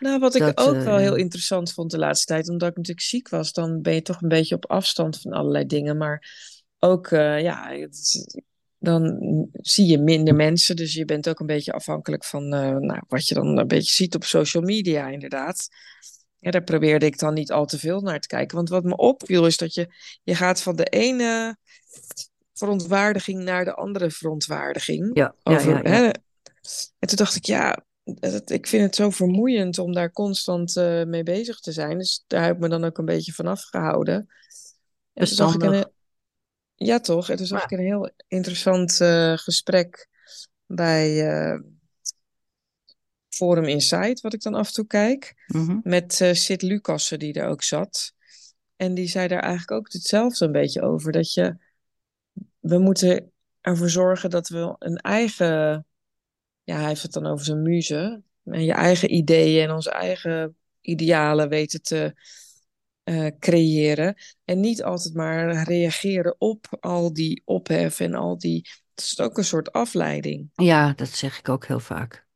Nou, 0.00 0.18
wat 0.18 0.34
ik 0.34 0.60
ook 0.60 0.74
eh, 0.74 0.84
wel 0.84 0.96
heel 0.96 1.14
interessant 1.14 1.72
vond 1.72 1.90
de 1.90 1.98
laatste 1.98 2.26
tijd, 2.26 2.48
omdat 2.48 2.70
ik 2.70 2.76
natuurlijk 2.76 3.06
ziek 3.06 3.28
was, 3.28 3.52
dan 3.52 3.82
ben 3.82 3.94
je 3.94 4.02
toch 4.02 4.22
een 4.22 4.28
beetje 4.28 4.54
op 4.54 4.70
afstand 4.70 5.20
van 5.20 5.32
allerlei 5.32 5.66
dingen. 5.66 5.96
Maar 5.96 6.28
ook, 6.78 7.06
eh, 7.06 7.40
ja, 7.40 7.70
het 7.70 8.28
dan 8.78 9.18
zie 9.52 9.86
je 9.86 9.98
minder 9.98 10.34
mensen, 10.34 10.76
dus 10.76 10.94
je 10.94 11.04
bent 11.04 11.28
ook 11.28 11.40
een 11.40 11.46
beetje 11.46 11.72
afhankelijk 11.72 12.24
van 12.24 12.52
eh, 12.52 12.76
nou, 12.76 13.02
wat 13.08 13.28
je 13.28 13.34
dan 13.34 13.58
een 13.58 13.66
beetje 13.66 13.92
ziet 13.92 14.14
op 14.14 14.24
social 14.24 14.62
media, 14.62 15.08
inderdaad. 15.08 15.68
Ja, 16.40 16.50
daar 16.50 16.64
probeerde 16.64 17.06
ik 17.06 17.18
dan 17.18 17.34
niet 17.34 17.52
al 17.52 17.66
te 17.66 17.78
veel 17.78 18.00
naar 18.00 18.20
te 18.20 18.28
kijken. 18.28 18.56
Want 18.56 18.68
wat 18.68 18.84
me 18.84 18.96
opviel 18.96 19.46
is 19.46 19.56
dat 19.56 19.74
je, 19.74 19.94
je 20.22 20.34
gaat 20.34 20.62
van 20.62 20.76
de 20.76 20.84
ene 20.84 21.56
verontwaardiging 22.54 23.42
naar 23.42 23.64
de 23.64 23.74
andere 23.74 24.10
verontwaardiging. 24.10 25.10
Ja, 25.12 25.34
ja, 25.42 25.56
Over, 25.56 25.70
ja, 25.70 25.80
ja. 25.82 25.90
Hè? 25.90 26.10
En 26.98 27.08
toen 27.08 27.16
dacht 27.16 27.34
ik, 27.36 27.44
ja, 27.44 27.84
ik 28.44 28.66
vind 28.66 28.82
het 28.82 28.94
zo 28.94 29.10
vermoeiend 29.10 29.78
om 29.78 29.92
daar 29.92 30.12
constant 30.12 30.76
eh, 30.76 31.04
mee 31.04 31.22
bezig 31.22 31.60
te 31.60 31.72
zijn. 31.72 31.98
Dus 31.98 32.24
daar 32.26 32.44
heb 32.44 32.54
ik 32.54 32.60
me 32.60 32.68
dan 32.68 32.84
ook 32.84 32.98
een 32.98 33.04
beetje 33.04 33.32
van 33.32 33.46
afgehouden. 33.46 34.28
En 35.12 35.26
toen 35.26 35.36
zag 35.36 35.54
ik 35.54 35.62
een, 35.62 35.84
ja, 36.74 37.00
toch? 37.00 37.30
En 37.30 37.36
toen 37.36 37.46
zag 37.46 37.64
ik 37.64 37.70
een 37.70 37.84
heel 37.84 38.10
interessant 38.28 39.00
eh, 39.00 39.36
gesprek 39.36 40.08
bij 40.66 41.28
eh, 41.28 41.60
Forum 43.40 43.64
Insight, 43.64 44.20
wat 44.20 44.32
ik 44.32 44.42
dan 44.42 44.54
af 44.54 44.66
en 44.66 44.72
toe 44.72 44.86
kijk, 44.86 45.44
Mhm. 45.46 45.78
met 45.82 46.20
eh 46.20 46.32
Sid 46.32 46.62
Lucassen, 46.62 47.18
die 47.18 47.32
er 47.32 47.48
ook 47.48 47.62
zat. 47.62 48.12
En 48.76 48.94
die 48.94 49.08
zei 49.08 49.28
daar 49.28 49.40
eigenlijk 49.42 49.70
ook 49.70 49.92
hetzelfde 49.92 50.44
een 50.44 50.52
beetje 50.52 50.82
over. 50.82 51.12
Dat 51.12 51.34
je, 51.34 51.56
we 52.58 52.78
moeten 52.78 53.32
ervoor 53.60 53.90
zorgen 53.90 54.30
dat 54.30 54.48
we 54.48 54.74
een 54.78 54.96
eigen, 54.96 55.86
ja, 56.62 56.76
hij 56.76 56.88
heeft 56.88 57.02
het 57.02 57.12
dan 57.12 57.26
over 57.26 57.44
zijn 57.44 57.62
muze, 57.62 58.22
en 58.44 58.64
je 58.64 58.72
eigen 58.72 59.14
ideeën 59.14 59.68
en 59.68 59.74
onze 59.74 59.90
eigen 59.90 60.56
idealen 60.80 61.48
weten 61.48 61.82
te 61.82 62.14
eh, 63.02 63.26
creëren. 63.38 64.14
En 64.44 64.60
niet 64.60 64.82
altijd 64.82 65.14
maar 65.14 65.62
reageren 65.62 66.34
op 66.38 66.66
al 66.80 67.12
die 67.12 67.42
ophef 67.44 68.00
en 68.00 68.14
al 68.14 68.38
die. 68.38 68.68
Het 68.94 69.04
is 69.04 69.20
ook 69.20 69.38
een 69.38 69.44
soort 69.44 69.72
afleiding. 69.72 70.50
Ja, 70.54 70.92
dat 70.92 71.08
zeg 71.08 71.38
ik 71.38 71.48
ook 71.48 71.66
heel 71.66 71.80
vaak. 71.80 72.28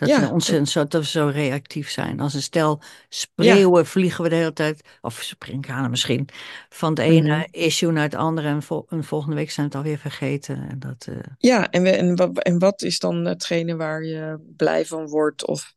Dat 0.00 0.08
Ja, 0.08 0.20
we 0.20 0.32
ontzettend 0.32 0.68
zo, 0.68 0.86
dat 0.86 1.02
we 1.02 1.08
zo 1.08 1.26
reactief 1.26 1.90
zijn. 1.90 2.20
Als 2.20 2.34
een 2.34 2.42
stel 2.42 2.82
spreeuwen 3.08 3.86
vliegen 3.86 4.22
we 4.24 4.28
de 4.30 4.34
hele 4.36 4.52
tijd, 4.52 4.80
of 5.00 5.22
springkanen 5.22 5.90
misschien, 5.90 6.28
van 6.68 6.90
het 6.90 6.98
ene 6.98 7.36
Mhm. 7.36 7.46
issue 7.50 7.92
naar 7.92 8.02
het 8.02 8.14
andere. 8.14 8.48
En, 8.48 8.62
vol- 8.62 8.86
en 8.88 9.04
volgende 9.04 9.36
week 9.36 9.50
zijn 9.50 9.68
we 9.68 9.76
het 9.76 9.84
alweer 9.84 9.98
vergeten. 10.00 10.68
En 10.70 10.78
dat, 10.78 11.06
eh, 11.08 11.16
Ja, 11.38 11.70
en, 11.70 11.82
we, 11.82 11.90
en, 11.90 12.16
wat, 12.16 12.38
en 12.38 12.58
wat 12.58 12.82
is 12.82 12.98
dan 12.98 13.24
hetgene 13.24 13.76
waar 13.76 14.04
je 14.04 14.38
blij 14.56 14.86
van 14.86 15.08
wordt 15.08 15.46
of 15.46 15.72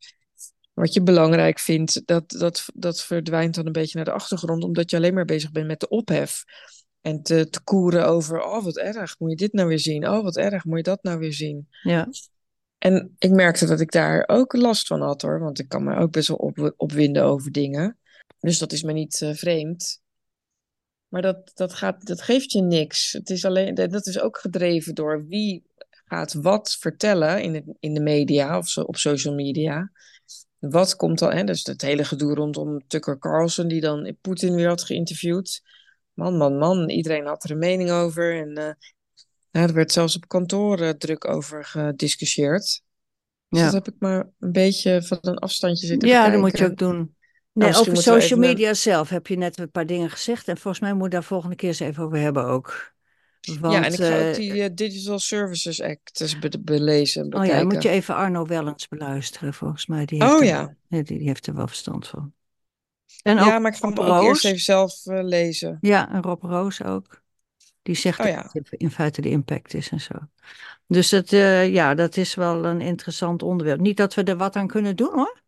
wat 0.73 0.93
je 0.93 1.01
belangrijk 1.03 1.59
vindt? 1.59 2.01
Dat, 2.05 2.29
dat, 2.29 2.65
dat 2.73 3.01
verdwijnt 3.01 3.55
dan 3.55 3.65
een 3.65 3.71
beetje 3.71 3.95
naar 3.95 4.05
de 4.05 4.11
achtergrond, 4.11 4.63
omdat 4.63 4.89
je 4.89 4.97
alleen 4.97 5.13
maar 5.13 5.25
bezig 5.25 5.51
bent 5.51 5.67
met 5.67 5.79
de 5.79 5.87
ophef. 5.89 6.43
En 7.01 7.21
te, 7.23 7.49
te 7.49 7.61
koeren 7.63 8.07
over, 8.07 8.41
oh 8.43 8.63
wat 8.63 8.77
erg, 8.77 9.19
moet 9.19 9.29
je 9.29 9.35
dit 9.35 9.53
nou 9.53 9.67
weer 9.67 9.79
zien? 9.79 10.07
Oh 10.09 10.23
wat 10.23 10.37
erg, 10.37 10.65
moet 10.65 10.77
je 10.77 10.83
dat 10.83 11.03
nou 11.03 11.19
weer 11.19 11.33
zien? 11.33 11.67
ja. 11.81 12.07
En 12.83 13.15
ik 13.17 13.31
merkte 13.31 13.65
dat 13.65 13.79
ik 13.79 13.91
daar 13.91 14.23
ook 14.27 14.53
last 14.53 14.87
van 14.87 15.01
had 15.01 15.21
hoor, 15.21 15.39
want 15.39 15.59
ik 15.59 15.69
kan 15.69 15.83
me 15.83 15.95
ook 15.95 16.11
best 16.11 16.27
wel 16.27 16.37
op, 16.37 16.73
opwinden 16.77 17.23
over 17.23 17.51
dingen. 17.51 17.97
Dus 18.39 18.59
dat 18.59 18.71
is 18.71 18.83
me 18.83 18.93
niet 18.93 19.21
eh, 19.21 19.33
vreemd. 19.33 20.01
Maar 21.07 21.21
dat, 21.21 21.51
dat, 21.53 21.73
gaat, 21.73 22.05
dat 22.05 22.21
geeft 22.21 22.51
je 22.51 22.61
niks. 22.61 23.11
Het 23.11 23.29
is 23.29 23.45
alleen, 23.45 23.75
dat 23.75 24.07
is 24.07 24.19
ook 24.19 24.37
gedreven 24.37 24.95
door 24.95 25.25
wie 25.25 25.63
gaat 26.05 26.33
wat 26.33 26.77
vertellen 26.79 27.41
in, 27.41 27.53
het, 27.53 27.63
in 27.79 27.93
de 27.93 28.01
media 28.01 28.57
of 28.57 28.67
zo, 28.67 28.81
op 28.81 28.95
social 28.95 29.33
media. 29.33 29.91
Wat 30.59 30.95
komt 30.95 31.19
dan, 31.19 31.33
hè? 31.33 31.43
Dus 31.43 31.63
het 31.63 31.81
hele 31.81 32.03
gedoe 32.03 32.33
rondom 32.33 32.87
Tucker 32.87 33.19
Carlson, 33.19 33.67
die 33.67 33.81
dan 33.81 34.17
Poetin 34.21 34.55
weer 34.55 34.67
had 34.67 34.83
geïnterviewd. 34.83 35.61
Man, 36.13 36.37
man, 36.37 36.57
man, 36.57 36.89
iedereen 36.89 37.25
had 37.25 37.43
er 37.43 37.51
een 37.51 37.57
mening 37.57 37.91
over. 37.91 38.39
En 38.41 38.55
eh, 38.55 38.73
nou, 39.53 39.67
er 39.67 39.73
werd 39.73 39.91
zelfs 39.91 40.15
op 40.15 40.27
kantoor 40.27 40.79
eh, 40.79 40.89
druk 40.89 41.27
over 41.27 41.65
gediscussieerd. 41.65 42.81
Dus 43.49 43.59
Ja. 43.59 43.63
dat 43.63 43.73
heb 43.73 43.87
ik 43.87 43.95
maar 43.99 44.29
een 44.39 44.51
beetje 44.51 45.03
van 45.03 45.17
een 45.21 45.37
afstandje 45.37 45.87
zitten 45.87 46.07
Ja, 46.07 46.15
bekijken. 46.15 46.41
dat 46.41 46.49
moet 46.51 46.59
je 46.59 46.65
ook 46.71 46.77
doen. 46.77 47.15
Nee, 47.53 47.67
misschien 47.67 47.89
over 47.91 48.03
social 48.03 48.39
media 48.39 48.73
zelf 48.73 49.09
heb 49.09 49.27
je 49.27 49.37
net 49.37 49.59
een 49.59 49.71
paar 49.71 49.85
dingen 49.85 50.09
gezegd. 50.09 50.47
En 50.47 50.57
volgens 50.57 50.83
mij 50.83 50.91
moeten 50.93 51.09
we 51.09 51.15
daar 51.15 51.23
volgende 51.23 51.55
keer 51.55 51.69
eens 51.69 51.79
even 51.79 52.03
over 52.03 52.17
hebben 52.17 52.45
ook. 52.45 52.91
Want, 53.59 53.73
ja, 53.73 53.83
en 53.85 53.93
ik 53.93 53.99
ga 53.99 54.15
ook 54.15 54.21
eh, 54.21 54.35
die 54.35 54.63
eh, 54.63 54.69
Digital 54.73 55.19
Services 55.19 55.81
Act 55.81 56.21
eens 56.21 56.39
be 56.39 56.59
belezen, 56.59 57.23
Oh 57.23 57.29
bekijken. 57.29 57.53
ja, 57.55 57.63
dan 57.63 57.73
moet 57.73 57.83
je 57.83 57.89
even 57.89 58.15
Arno 58.15 58.45
Wellens 58.45 58.87
beluisteren, 58.87 59.53
volgens 59.53 59.85
mij. 59.85 60.05
Die 60.05 60.21
heeft 60.23 60.33
Oh 60.33 60.39
er, 60.39 60.45
ja. 60.45 60.75
die, 60.87 61.03
die 61.03 61.27
heeft 61.27 61.47
er 61.47 61.55
wel 61.55 61.67
verstand 61.67 62.07
van. 62.07 62.33
En 63.21 63.35
Ja, 63.35 63.55
ook 63.55 63.61
maar 63.61 63.71
ik 63.71 63.77
ga 63.77 63.87
hem 63.87 63.97
ook 63.97 64.23
eerst 64.23 64.45
even 64.45 64.59
zelf 64.59 64.93
lezen. 65.05 65.77
Ja, 65.81 66.11
en 66.11 66.21
Rob 66.21 66.43
Roos 66.43 66.83
ook. 66.83 67.22
Die 67.83 67.95
zegt 67.95 68.19
Oh 68.19 68.25
dat 68.25 68.33
ja. 68.35 68.49
het 68.51 68.71
in 68.71 68.91
feite 68.91 69.21
de 69.21 69.29
impact 69.29 69.73
is 69.73 69.89
en 69.89 70.01
zo. 70.01 70.13
Dus 70.87 71.09
dat, 71.09 71.31
eh, 71.31 71.73
ja, 71.73 71.93
dat 71.95 72.17
is 72.17 72.35
wel 72.35 72.65
een 72.65 72.81
interessant 72.81 73.43
onderwerp. 73.43 73.79
Niet 73.79 73.97
dat 73.97 74.13
we 74.13 74.23
er 74.23 74.37
wat 74.37 74.55
aan 74.55 74.67
kunnen 74.67 74.95
doen 74.95 75.13
hoor. 75.13 75.41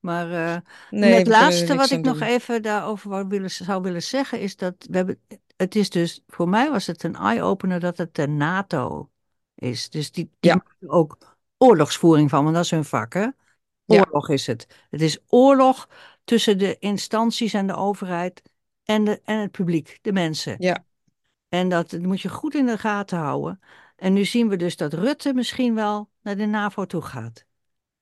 Maar 0.00 0.32
eh, 0.32 0.56
Nee, 0.90 1.12
het 1.14 1.26
laatste 1.26 1.74
wat 1.74 1.90
ik 1.90 2.04
nog 2.04 2.18
doen. 2.18 2.28
even 2.28 2.62
daarover 2.62 3.10
wou 3.10 3.26
willen, 3.28 3.50
zou 3.50 3.82
willen 3.82 4.02
zeggen 4.02 4.40
is 4.40 4.56
dat 4.56 4.74
we 4.90 4.96
hebben, 4.96 5.20
het 5.56 5.74
is 5.76 5.90
dus, 5.90 6.22
voor 6.26 6.48
mij 6.48 6.70
was 6.70 6.86
het 6.86 7.02
een 7.02 7.14
eye-opener 7.16 7.80
dat 7.80 7.98
het 7.98 8.14
de 8.14 8.28
NATO 8.28 9.10
is. 9.54 9.90
Dus 9.90 10.10
die, 10.10 10.24
die 10.40 10.50
Ja. 10.50 10.54
maken 10.56 10.88
ook 10.90 11.18
oorlogsvoering 11.58 12.30
van, 12.30 12.42
want 12.42 12.54
dat 12.54 12.64
is 12.64 12.70
hun 12.70 12.84
vak 12.84 13.12
hè. 13.12 13.20
Ja. 13.20 13.32
Oorlog 13.86 14.28
is 14.28 14.46
het. 14.46 14.66
Het 14.90 15.00
is 15.00 15.18
oorlog 15.26 15.88
tussen 16.24 16.58
de 16.58 16.76
instanties 16.78 17.52
en 17.54 17.66
de 17.66 17.74
overheid 17.74 18.42
en, 18.84 19.04
de, 19.04 19.20
en 19.24 19.38
het 19.38 19.50
publiek, 19.50 19.98
de 20.02 20.12
mensen. 20.12 20.56
Ja. 20.58 20.84
En 21.50 21.68
dat, 21.68 21.90
dat 21.90 22.00
moet 22.00 22.20
je 22.20 22.28
goed 22.28 22.54
in 22.54 22.66
de 22.66 22.78
gaten 22.78 23.18
houden. 23.18 23.60
En 23.96 24.12
nu 24.12 24.24
zien 24.24 24.48
we 24.48 24.56
dus 24.56 24.76
dat 24.76 24.92
Rutte 24.92 25.34
misschien 25.34 25.74
wel 25.74 26.10
naar 26.22 26.36
de 26.36 26.46
NAVO 26.46 26.86
toe 26.86 27.02
gaat. 27.02 27.44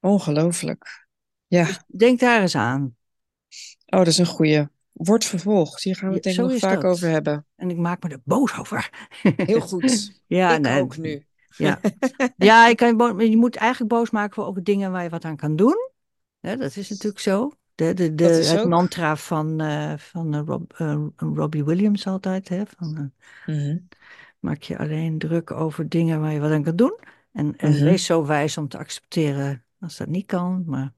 Ongelooflijk. 0.01 1.07
Ja, 1.47 1.65
Dus 1.65 1.79
denk 1.87 2.21
daar 2.21 2.41
eens 2.41 2.57
aan. 2.57 2.97
oh, 3.87 3.99
dat 3.99 4.07
is 4.07 4.19
een 4.19 4.27
goeie. 4.27 4.67
Wordt 4.93 5.25
vervolgd. 5.25 5.83
Hier 5.83 5.97
gaan 5.97 6.09
we 6.09 6.15
het 6.15 6.25
Ja, 6.25 6.31
denk 6.33 6.45
ik 6.47 6.51
nog 6.53 6.61
vaak 6.71 6.83
dat. 6.83 6.91
over 6.91 7.09
hebben. 7.09 7.47
En 7.57 7.71
ik 7.71 7.77
maak 7.77 8.03
me 8.03 8.09
er 8.09 8.21
boos 8.25 8.59
over. 8.59 8.91
Heel 9.37 9.61
goed. 9.61 10.23
ja, 10.27 10.55
ik 10.55 10.61
nee, 10.61 10.83
ook 10.83 10.97
nu. 10.97 11.27
Ja, 11.57 11.81
ja 12.37 12.67
ik 12.69 12.77
kan, 12.77 13.17
je 13.19 13.31
je 13.31 13.37
moet 13.37 13.57
eigenlijk 13.57 13.93
boos 13.93 14.11
maken 14.11 14.35
voor 14.35 14.47
ook 14.47 14.65
dingen 14.65 14.93
waar 14.93 15.03
je 15.03 15.09
wat 15.09 15.25
aan 15.25 15.37
kan 15.37 15.57
doen. 15.57 15.91
Dat 16.41 16.77
is 16.77 16.89
natuurlijk 16.91 17.21
zo. 17.21 17.53
De, 17.79 18.15
de, 18.15 18.25
het 18.25 18.59
ook. 18.59 18.69
mantra 18.69 19.17
van, 19.17 19.61
eh, 19.61 19.93
van 19.97 20.35
eh, 20.35 20.41
Rob, 20.45 20.71
eh, 20.77 21.05
Robbie 21.17 21.65
Williams 21.65 22.07
altijd. 22.07 22.49
Hè, 22.49 22.63
van, 22.77 23.13
Mhm. 23.47 23.77
maak 24.41 24.63
je 24.63 24.79
alleen 24.79 25.19
druk 25.19 25.51
over 25.51 25.89
dingen 25.89 26.21
waar 26.21 26.33
je 26.33 26.41
wat 26.41 26.51
aan 26.51 26.63
kan 26.63 26.77
doen. 26.77 26.99
En, 27.33 27.57
en 27.57 27.71
Mhm. 27.71 27.85
wees 27.85 28.05
zo 28.05 28.27
wijs 28.27 28.59
om 28.59 28.69
te 28.69 28.79
accepteren 28.79 29.65
als 29.81 29.97
dat 29.97 30.09
niet 30.09 30.27
kan. 30.27 30.63
Maar 30.67 30.93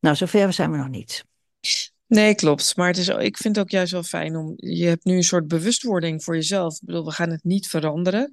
nou, 0.00 0.16
zover 0.16 0.52
zijn 0.52 0.70
we 0.70 0.76
nog 0.76 0.88
niet. 0.88 1.24
Nee, 2.06 2.34
klopt. 2.34 2.76
Maar 2.76 2.88
het 2.88 2.96
is, 2.96 3.08
ik 3.08 3.36
vind 3.36 3.56
het 3.56 3.64
ook 3.64 3.70
juist 3.70 3.92
wel 3.92 4.02
fijn 4.02 4.36
om. 4.36 4.52
Je 4.56 4.86
hebt 4.86 5.04
nu 5.04 5.16
een 5.16 5.22
soort 5.24 5.48
bewustwording 5.48 6.24
voor 6.24 6.34
jezelf. 6.34 6.74
Ik 6.74 6.86
bedoel, 6.86 7.04
we 7.04 7.12
gaan 7.12 7.30
het 7.30 7.44
niet 7.44 7.68
veranderen. 7.68 8.30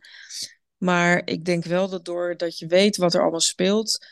Maar 0.78 1.22
ik 1.26 1.46
denk 1.46 1.66
wel 1.66 1.90
dat 1.90 2.06
doordat 2.06 2.58
je 2.58 2.68
weet 2.68 2.98
wat 2.98 3.14
er 3.14 3.22
allemaal 3.22 3.40
speelt, 3.40 4.06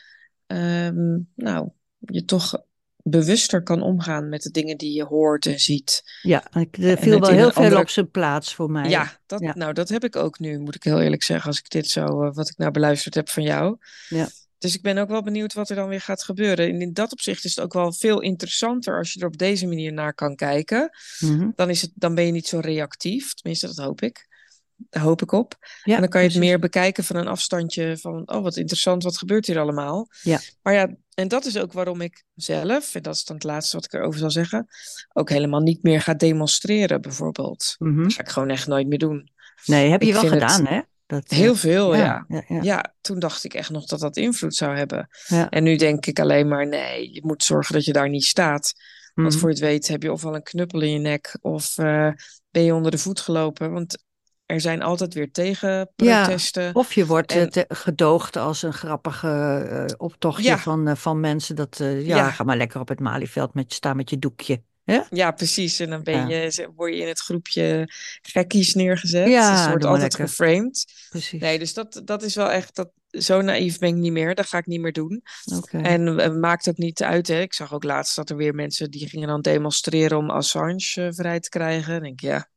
ehm, 0.46 1.18
nou, 1.34 1.68
je 1.98 2.24
toch 2.24 2.62
bewuster 3.02 3.62
kan 3.62 3.82
omgaan 3.82 4.28
met 4.28 4.42
de 4.42 4.50
dingen 4.50 4.76
die 4.76 4.92
je 4.92 5.04
hoort 5.04 5.46
en 5.46 5.60
ziet. 5.60 6.02
Ja, 6.22 6.50
er 6.70 6.98
viel 6.98 7.20
wel 7.20 7.30
heel 7.30 7.52
veel 7.52 7.78
op 7.78 7.88
zijn 7.88 8.10
plaats 8.10 8.54
voor 8.54 8.70
mij. 8.70 8.88
Ja, 8.88 9.18
dat, 9.26 9.40
nou 9.40 9.72
dat 9.72 9.88
heb 9.88 10.04
ik 10.04 10.16
ook 10.16 10.38
nu, 10.38 10.58
moet 10.58 10.74
ik 10.74 10.82
heel 10.82 11.00
eerlijk 11.00 11.22
zeggen, 11.22 11.46
als 11.46 11.58
ik 11.58 11.70
dit 11.70 11.88
zo, 11.88 12.22
eh, 12.22 12.34
wat 12.34 12.48
ik 12.48 12.56
nou 12.56 12.70
beluisterd 12.70 13.14
heb 13.14 13.28
van 13.28 13.42
jou. 13.42 13.76
Ja. 14.08 14.28
Dus 14.58 14.74
ik 14.74 14.82
ben 14.82 14.98
ook 14.98 15.08
wel 15.08 15.22
benieuwd 15.22 15.52
wat 15.52 15.70
er 15.70 15.76
dan 15.76 15.88
weer 15.88 16.00
gaat 16.00 16.22
gebeuren. 16.22 16.68
En 16.68 16.80
in 16.80 16.92
dat 16.92 17.12
opzicht 17.12 17.44
is 17.44 17.56
het 17.56 17.64
ook 17.64 17.72
wel 17.72 17.92
veel 17.92 18.20
interessanter 18.20 18.98
als 18.98 19.12
je 19.12 19.20
er 19.20 19.26
op 19.26 19.38
deze 19.38 19.66
manier 19.66 19.92
naar 19.92 20.14
kan 20.14 20.36
kijken. 20.36 20.90
Mhm. 21.18 21.50
Dan, 21.54 21.70
is 21.70 21.82
het, 21.82 21.90
dan 21.94 22.14
ben 22.14 22.26
je 22.26 22.32
niet 22.32 22.46
zo 22.46 22.58
reactief. 22.58 23.34
Tenminste, 23.34 23.66
dat 23.66 23.76
hoop 23.76 24.00
ik. 24.00 24.28
Daar 24.76 25.02
hoop 25.02 25.22
ik 25.22 25.32
op. 25.32 25.56
Ja, 25.82 25.94
en 25.94 26.00
dan 26.00 26.10
kan 26.10 26.22
je 26.22 26.28
het 26.28 26.38
meer 26.38 26.58
bekijken 26.58 27.04
van 27.04 27.16
een 27.16 27.26
afstandje 27.26 27.98
van, 27.98 28.28
oh 28.28 28.42
wat 28.42 28.56
interessant, 28.56 29.02
wat 29.02 29.18
gebeurt 29.18 29.46
hier 29.46 29.58
allemaal? 29.58 30.08
Ja. 30.22 30.40
Maar 30.62 30.74
ja, 30.74 30.94
en 31.14 31.28
dat 31.28 31.44
is 31.44 31.58
ook 31.58 31.72
waarom 31.72 32.00
ik 32.00 32.24
zelf, 32.34 32.94
en 32.94 33.02
dat 33.02 33.14
is 33.14 33.24
dan 33.24 33.36
het 33.36 33.44
laatste 33.44 33.76
wat 33.76 33.84
ik 33.84 33.92
erover 33.92 34.18
zal 34.18 34.30
zeggen, 34.30 34.66
ook 35.12 35.28
helemaal 35.28 35.60
niet 35.60 35.82
meer 35.82 36.00
ga 36.00 36.14
demonstreren 36.14 37.00
bijvoorbeeld. 37.00 37.74
Mhm. 37.78 38.02
Dat 38.02 38.12
ga 38.12 38.20
ik 38.20 38.28
gewoon 38.28 38.50
echt 38.50 38.66
nooit 38.66 38.86
meer 38.86 38.98
doen. 38.98 39.30
Nee, 39.64 39.90
heb 39.90 40.02
je 40.02 40.08
Ik 40.08 40.14
wel 40.14 40.28
gedaan, 40.28 40.66
hè? 40.66 40.80
Dat, 41.06 41.24
eh, 41.28 41.38
Heel 41.38 41.54
veel, 41.54 41.94
ja. 41.94 42.24
ja, 42.28 42.44
ja. 42.48 42.62
Ja, 42.62 42.94
toen 43.00 43.18
dacht 43.18 43.44
ik 43.44 43.54
echt 43.54 43.70
nog 43.70 43.86
dat 43.86 44.00
dat 44.00 44.16
invloed 44.16 44.54
zou 44.54 44.76
hebben. 44.76 45.08
Ja. 45.26 45.50
En 45.50 45.62
nu 45.62 45.76
denk 45.76 46.06
ik 46.06 46.20
alleen 46.20 46.48
maar, 46.48 46.68
nee, 46.68 47.12
je 47.12 47.20
moet 47.24 47.44
zorgen 47.44 47.74
dat 47.74 47.84
je 47.84 47.92
daar 47.92 48.08
niet 48.08 48.24
staat. 48.24 48.72
Want 49.14 49.28
Mhm. 49.28 49.38
voor 49.38 49.48
je 49.48 49.54
het 49.54 49.64
weet 49.64 49.88
heb 49.88 50.02
je 50.02 50.12
ofwel 50.12 50.34
een 50.34 50.42
knuppel 50.42 50.80
in 50.80 50.90
je 50.90 50.98
nek 50.98 51.38
of 51.40 51.78
eh, 51.78 52.08
ben 52.50 52.62
je 52.62 52.74
onder 52.74 52.90
de 52.90 52.98
voet 52.98 53.20
gelopen. 53.20 53.72
Want 53.72 54.04
er 54.52 54.60
zijn 54.60 54.82
altijd 54.82 55.14
weer 55.14 55.30
tegenprotesten. 55.32 56.74
Of 56.74 56.92
je 56.94 57.06
wordt 57.06 57.32
En- 57.32 57.40
eh, 57.40 57.46
te- 57.48 57.64
gedoogd 57.74 58.36
als 58.36 58.62
een 58.62 58.72
grappige 58.72 59.28
eh, 59.28 59.94
optochtje 59.96 60.42
Ja. 60.48 60.58
van, 60.58 60.88
eh, 60.88 60.96
van 60.96 61.20
mensen. 61.20 61.56
Dat, 61.56 61.76
ja, 61.78 61.86
Ja. 61.98 62.30
ga 62.30 62.44
maar 62.44 62.56
lekker 62.56 62.80
op 62.80 62.88
het 62.88 63.00
Malieveld 63.00 63.54
met, 63.54 63.72
staan 63.72 63.96
met 63.96 64.10
je 64.10 64.18
doekje. 64.18 64.62
Ja, 65.10 65.30
precies. 65.30 65.80
En 65.80 65.90
dan 65.90 66.02
ben 66.02 66.28
Ja. 66.28 66.36
je, 66.36 66.68
word 66.76 66.94
je 66.94 67.00
in 67.00 67.08
het 67.08 67.20
groepje 67.20 67.84
gekkies 68.22 68.74
neergezet. 68.74 69.28
Ja, 69.28 69.56
dus 69.56 69.66
wordt 69.68 69.84
altijd 69.84 70.02
lekker. 70.18 70.28
geframed. 70.28 70.84
Precies. 71.10 71.40
Nee, 71.40 71.58
dus 71.58 71.74
dat, 71.74 72.02
dat 72.04 72.22
is 72.22 72.34
wel 72.34 72.50
echt, 72.50 72.74
dat, 72.76 72.90
zo 73.10 73.40
naïef 73.40 73.78
ben 73.78 73.88
ik 73.88 73.94
niet 73.94 74.12
meer. 74.12 74.34
Dat 74.34 74.46
ga 74.46 74.58
ik 74.58 74.66
niet 74.66 74.80
meer 74.80 74.92
doen. 74.92 75.22
Oké. 75.56 75.78
En 75.78 76.40
maakt 76.40 76.68
ook 76.68 76.76
niet 76.76 77.02
uit. 77.02 77.28
Hè. 77.28 77.40
Ik 77.40 77.54
zag 77.54 77.74
ook 77.74 77.84
laatst 77.84 78.16
dat 78.16 78.30
er 78.30 78.36
weer 78.36 78.54
mensen 78.54 78.90
die 78.90 79.08
gingen 79.08 79.28
dan 79.28 79.40
demonstreren 79.40 80.18
om 80.18 80.30
Assange 80.30 81.12
vrij 81.14 81.40
te 81.40 81.48
krijgen. 81.48 82.02
Denk 82.02 82.12
ik, 82.12 82.28
ja, 82.28 82.48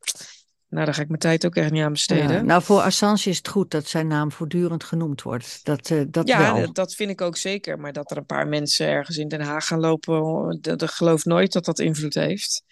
nou 0.76 0.86
daar 0.86 0.96
ga 0.96 1.02
ik 1.02 1.08
mijn 1.08 1.20
tijd 1.20 1.46
ook 1.46 1.56
echt 1.56 1.72
niet 1.72 1.84
aan 1.84 1.92
besteden. 1.92 2.28
Ja, 2.30 2.34
Ja, 2.34 2.42
nou, 2.42 2.64
voor 2.64 2.82
Assange 2.82 3.24
is 3.24 3.38
het 3.38 3.48
goed 3.48 3.72
dat 3.72 3.88
zijn 3.88 4.08
naam 4.08 4.32
voortdurend 4.32 4.84
genoemd 4.84 5.22
wordt. 5.22 5.60
Dat, 5.64 5.90
eh, 5.90 6.02
dat 6.08 6.28
wel. 6.30 6.60
dat- 6.62 6.76
dat 6.76 6.94
vind 6.94 7.10
ik 7.10 7.22
ook 7.22 7.38
zeker. 7.38 7.80
Maar 7.80 7.94
dat 7.94 8.12
er 8.12 8.18
een 8.18 8.26
paar 8.26 8.48
mensen 8.48 8.88
ergens 8.88 9.18
in 9.18 9.28
Den 9.28 9.42
Haag 9.42 9.68
gaan 9.68 9.80
lopen, 9.80 10.58
dat, 10.62 10.92
geloof 10.92 11.26
nooit 11.26 11.52
dat 11.54 11.66
dat 11.66 11.80
invloed 11.80 12.14
heeft. 12.14 12.64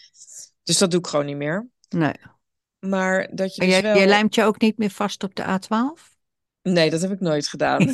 Dus 0.63 0.77
dat 0.77 0.91
doe 0.91 0.99
ik 0.99 1.07
gewoon 1.07 1.25
niet 1.25 1.37
meer. 1.37 1.67
Nee. 1.89 2.13
Maar 2.79 3.29
dat 3.31 3.55
je 3.55 3.61
En 3.61 3.67
dus 3.67 3.75
jij, 3.75 3.83
wel... 3.83 3.97
jij 3.97 4.07
lijmt 4.07 4.35
je 4.35 4.43
ook 4.43 4.59
niet 4.61 4.77
meer 4.77 4.89
vast 4.89 5.23
op 5.23 5.35
de 5.35 5.43
A12? 5.43 6.12
Nee, 6.63 6.89
dat 6.89 7.01
heb 7.01 7.11
ik 7.11 7.19
nooit 7.19 7.47
gedaan. 7.47 7.93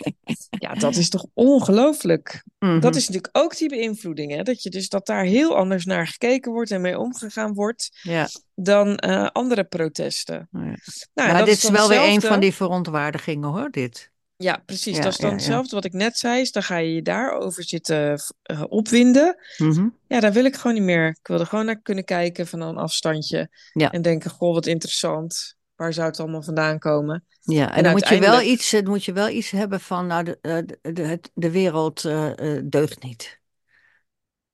ja, 0.64 0.74
dat 0.74 0.96
is 0.96 1.08
toch 1.08 1.26
ongelooflijk. 1.34 2.44
Mhm. 2.58 2.80
Dat 2.80 2.96
is 2.96 3.08
natuurlijk 3.08 3.36
ook 3.38 3.56
die 3.56 3.68
beïnvloeding, 3.68 4.32
hè? 4.32 4.42
Dat 4.42 4.62
je 4.62 4.70
dus 4.70 4.88
dat 4.88 5.06
daar 5.06 5.24
heel 5.24 5.56
anders 5.56 5.84
naar 5.84 6.06
gekeken 6.06 6.52
wordt 6.52 6.70
en 6.70 6.80
mee 6.80 6.98
omgegaan 6.98 7.54
wordt 7.54 7.98
Ja, 8.02 8.28
dan 8.54 8.96
eh, 8.96 9.26
andere 9.26 9.64
protesten. 9.64 10.48
nou 10.50 10.66
ja. 10.66 10.76
Nou, 11.14 11.28
Ja, 11.28 11.36
dat 11.36 11.46
dit 11.46 11.62
is 11.62 11.70
wel 11.70 11.88
weer 11.88 12.04
een 12.04 12.20
van 12.20 12.40
die 12.40 12.54
verontwaardigingen 12.54 13.48
hoor, 13.48 13.70
dit. 13.70 14.10
Ja, 14.36 14.62
precies. 14.66 14.96
Ja, 14.96 15.02
dat 15.02 15.12
is 15.12 15.18
dan 15.18 15.30
ja, 15.30 15.36
ja. 15.36 15.42
hetzelfde 15.42 15.74
wat 15.74 15.84
ik 15.84 15.92
net 15.92 16.18
zei. 16.18 16.40
Is 16.40 16.52
dan 16.52 16.62
ga 16.62 16.76
je 16.76 16.94
je 16.94 17.02
daarover 17.02 17.64
zitten 17.64 18.22
eh, 18.42 18.62
opwinden. 18.68 19.36
Mhm. 19.56 19.88
Ja, 20.06 20.20
daar 20.20 20.32
wil 20.32 20.44
ik 20.44 20.56
gewoon 20.56 20.74
niet 20.74 20.82
meer. 20.82 21.08
Ik 21.08 21.26
wil 21.26 21.40
er 21.40 21.46
gewoon 21.46 21.64
naar 21.64 21.80
kunnen 21.80 22.04
kijken 22.04 22.46
van 22.46 22.60
een 22.60 22.76
afstandje. 22.76 23.50
En 23.72 24.02
denken, 24.02 24.30
goh, 24.30 24.54
wat 24.54 24.66
interessant. 24.66 25.56
Waar 25.76 25.92
zou 25.92 26.06
het 26.06 26.20
allemaal 26.20 26.42
vandaan 26.42 26.78
komen? 26.78 27.24
Ja, 27.50 27.70
en, 27.70 27.76
En 27.76 27.82
dan 27.82 27.92
moet 27.92 28.08
je, 28.08 28.18
wel 28.18 28.40
iets, 28.40 28.70
dan 28.70 28.88
moet 28.88 29.04
je 29.04 29.12
wel 29.12 29.28
iets 29.28 29.50
hebben 29.50 29.80
van, 29.80 30.06
nou, 30.06 30.24
de, 30.24 30.38
eh, 30.40 30.56
de, 30.66 30.92
de, 30.92 31.20
de 31.34 31.50
wereld 31.50 32.04
eh, 32.04 32.56
eh, 32.56 32.62
deugt 32.64 33.02
niet. 33.02 33.40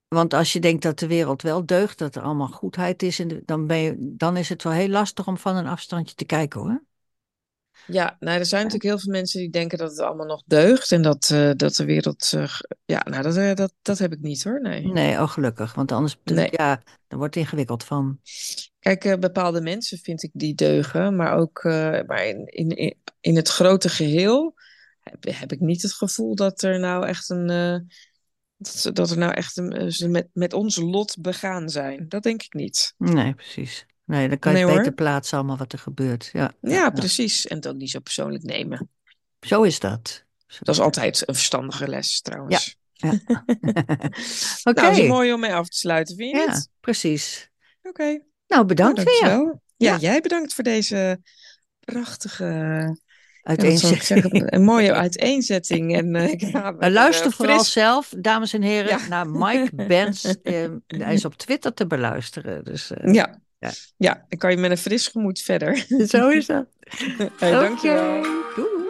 Want 0.08 0.34
als 0.34 0.52
je 0.52 0.60
denkt 0.60 0.82
dat 0.82 0.98
de 0.98 1.06
wereld 1.06 1.42
wel 1.42 1.66
deugt, 1.66 1.98
dat 1.98 2.16
er 2.16 2.22
allemaal 2.22 2.48
goedheid 2.48 3.02
is, 3.02 3.18
en 3.18 3.42
dan, 3.44 3.66
ben 3.66 3.78
je, 3.78 3.94
dan 3.98 4.36
is 4.36 4.48
het 4.48 4.62
wel 4.62 4.72
heel 4.72 4.88
lastig 4.88 5.26
om 5.26 5.38
van 5.38 5.56
een 5.56 5.66
afstandje 5.66 6.14
te 6.14 6.24
kijken 6.24 6.60
hoor. 6.60 6.84
Ja, 7.86 8.16
nou, 8.20 8.38
er 8.38 8.46
zijn 8.46 8.64
natuurlijk 8.64 8.90
heel 8.90 8.98
veel 8.98 9.12
mensen 9.12 9.40
die 9.40 9.50
denken 9.50 9.78
dat 9.78 9.90
het 9.90 10.00
allemaal 10.00 10.26
nog 10.26 10.42
deugt. 10.46 10.92
En 10.92 11.02
dat, 11.02 11.30
eh, 11.30 11.50
dat 11.56 11.74
de 11.74 11.84
wereld... 11.84 12.32
eh, 12.32 12.48
ja, 12.84 13.02
nou, 13.08 13.22
dat, 13.22 13.36
eh, 13.36 13.54
dat, 13.54 13.72
dat 13.82 13.98
heb 13.98 14.12
ik 14.12 14.20
niet 14.20 14.44
hoor, 14.44 14.60
nee. 14.60 14.86
Nee, 14.86 15.20
oh 15.20 15.28
gelukkig, 15.28 15.74
want 15.74 15.92
anders, 15.92 16.16
Nee. 16.24 16.48
ja, 16.50 16.82
dan 17.08 17.18
wordt 17.18 17.34
het 17.34 17.44
ingewikkeld 17.44 17.84
van. 17.84 18.18
Kijk, 18.86 19.04
eh, 19.04 19.18
bepaalde 19.18 19.60
mensen 19.60 19.98
vind 19.98 20.22
ik 20.22 20.30
die 20.32 20.54
deugen, 20.54 21.16
maar 21.16 21.36
ook 21.36 21.64
eh, 21.64 22.00
maar 22.06 22.26
in, 22.26 22.46
in, 22.46 22.96
in 23.20 23.36
het 23.36 23.48
grote 23.48 23.88
geheel 23.88 24.54
heb, 25.00 25.24
heb 25.24 25.52
ik 25.52 25.60
niet 25.60 25.82
het 25.82 25.92
gevoel 25.92 26.34
dat 26.34 26.62
er 26.62 26.78
nou 26.78 27.06
echt 27.06 27.30
een, 27.30 27.50
eh, 27.50 27.78
dat, 28.56 28.90
dat 28.96 29.10
er 29.10 29.18
nou 29.18 29.32
echt 29.32 29.56
een, 29.56 29.92
ze 29.92 30.08
met, 30.08 30.28
met 30.32 30.52
ons 30.52 30.76
lot 30.76 31.16
begaan 31.20 31.68
zijn. 31.68 32.08
Dat 32.08 32.22
denk 32.22 32.42
ik 32.42 32.54
niet. 32.54 32.94
Nee, 32.98 33.34
precies. 33.34 33.86
Nee, 34.04 34.28
dan 34.28 34.38
kan 34.38 34.52
je 34.52 34.58
Nee, 34.58 34.66
beter 34.66 34.82
hoor. 34.82 34.92
plaatsen 34.94 35.38
allemaal 35.38 35.56
wat 35.56 35.72
er 35.72 35.78
gebeurt. 35.78 36.30
Ja, 36.32 36.52
Ja, 36.60 36.90
precies. 36.90 37.46
En 37.46 37.56
het 37.56 37.68
ook 37.68 37.76
niet 37.76 37.90
zo 37.90 38.00
persoonlijk 38.00 38.44
nemen. 38.44 38.90
Zo 39.40 39.62
is 39.62 39.80
dat. 39.80 40.24
Zo 40.46 40.58
Dat 40.62 40.74
is 40.74 40.80
altijd 40.80 41.22
een 41.28 41.34
verstandige 41.34 41.88
les 41.88 42.20
trouwens. 42.20 42.76
Ja. 42.92 43.10
Oké, 43.10 43.20
Nou, 44.62 44.74
dat 44.74 44.96
is 44.98 45.08
mooi 45.08 45.32
om 45.32 45.40
mee 45.40 45.54
af 45.54 45.68
te 45.68 45.78
sluiten, 45.78 46.16
vind 46.16 46.36
je 46.36 46.42
ja, 46.42 46.52
niet? 46.52 46.68
precies. 46.80 47.50
Oké, 47.82 48.20
nou, 48.46 48.64
bedankt 48.64 48.96
weer. 49.02 49.04
dankjewel. 49.20 49.62
Ja, 49.76 49.92
Ja. 49.92 49.98
jij 49.98 50.20
bedankt 50.20 50.54
voor 50.54 50.64
deze 50.64 51.20
prachtige, 51.80 52.44
ja, 52.44 52.94
Uiteenzetting. 53.42 54.02
zeggen, 54.02 54.54
een 54.54 54.62
mooie 54.64 54.92
uiteenzetting. 54.92 55.96
En, 55.96 56.14
eh, 56.14 56.72
weer, 56.78 56.90
luister 56.90 57.26
eh, 57.26 57.32
vooral 57.32 57.64
zelf, 57.64 58.12
dames 58.18 58.52
en 58.52 58.62
heren, 58.62 58.98
Ja. 58.98 59.08
naar 59.08 59.28
Mike 59.28 59.84
Benz. 59.86 60.24
Eh, 60.24 60.64
hij 60.86 61.14
is 61.14 61.24
op 61.24 61.34
Twitter 61.34 61.74
te 61.74 61.86
beluisteren. 61.86 62.64
Dus, 62.64 62.90
eh, 62.90 63.12
Ja. 63.12 63.40
Ja. 63.96 64.24
dan 64.28 64.38
kan 64.38 64.50
je 64.50 64.56
met 64.56 64.70
een 64.70 64.78
fris 64.78 65.06
gemoed 65.08 65.40
verder. 65.40 65.86
Zo 66.08 66.28
is 66.28 66.46
dat. 66.46 66.66
Hey, 67.38 67.50
dankjewel. 67.50 68.18
Oké, 68.18 68.28
Doei. 68.54 68.85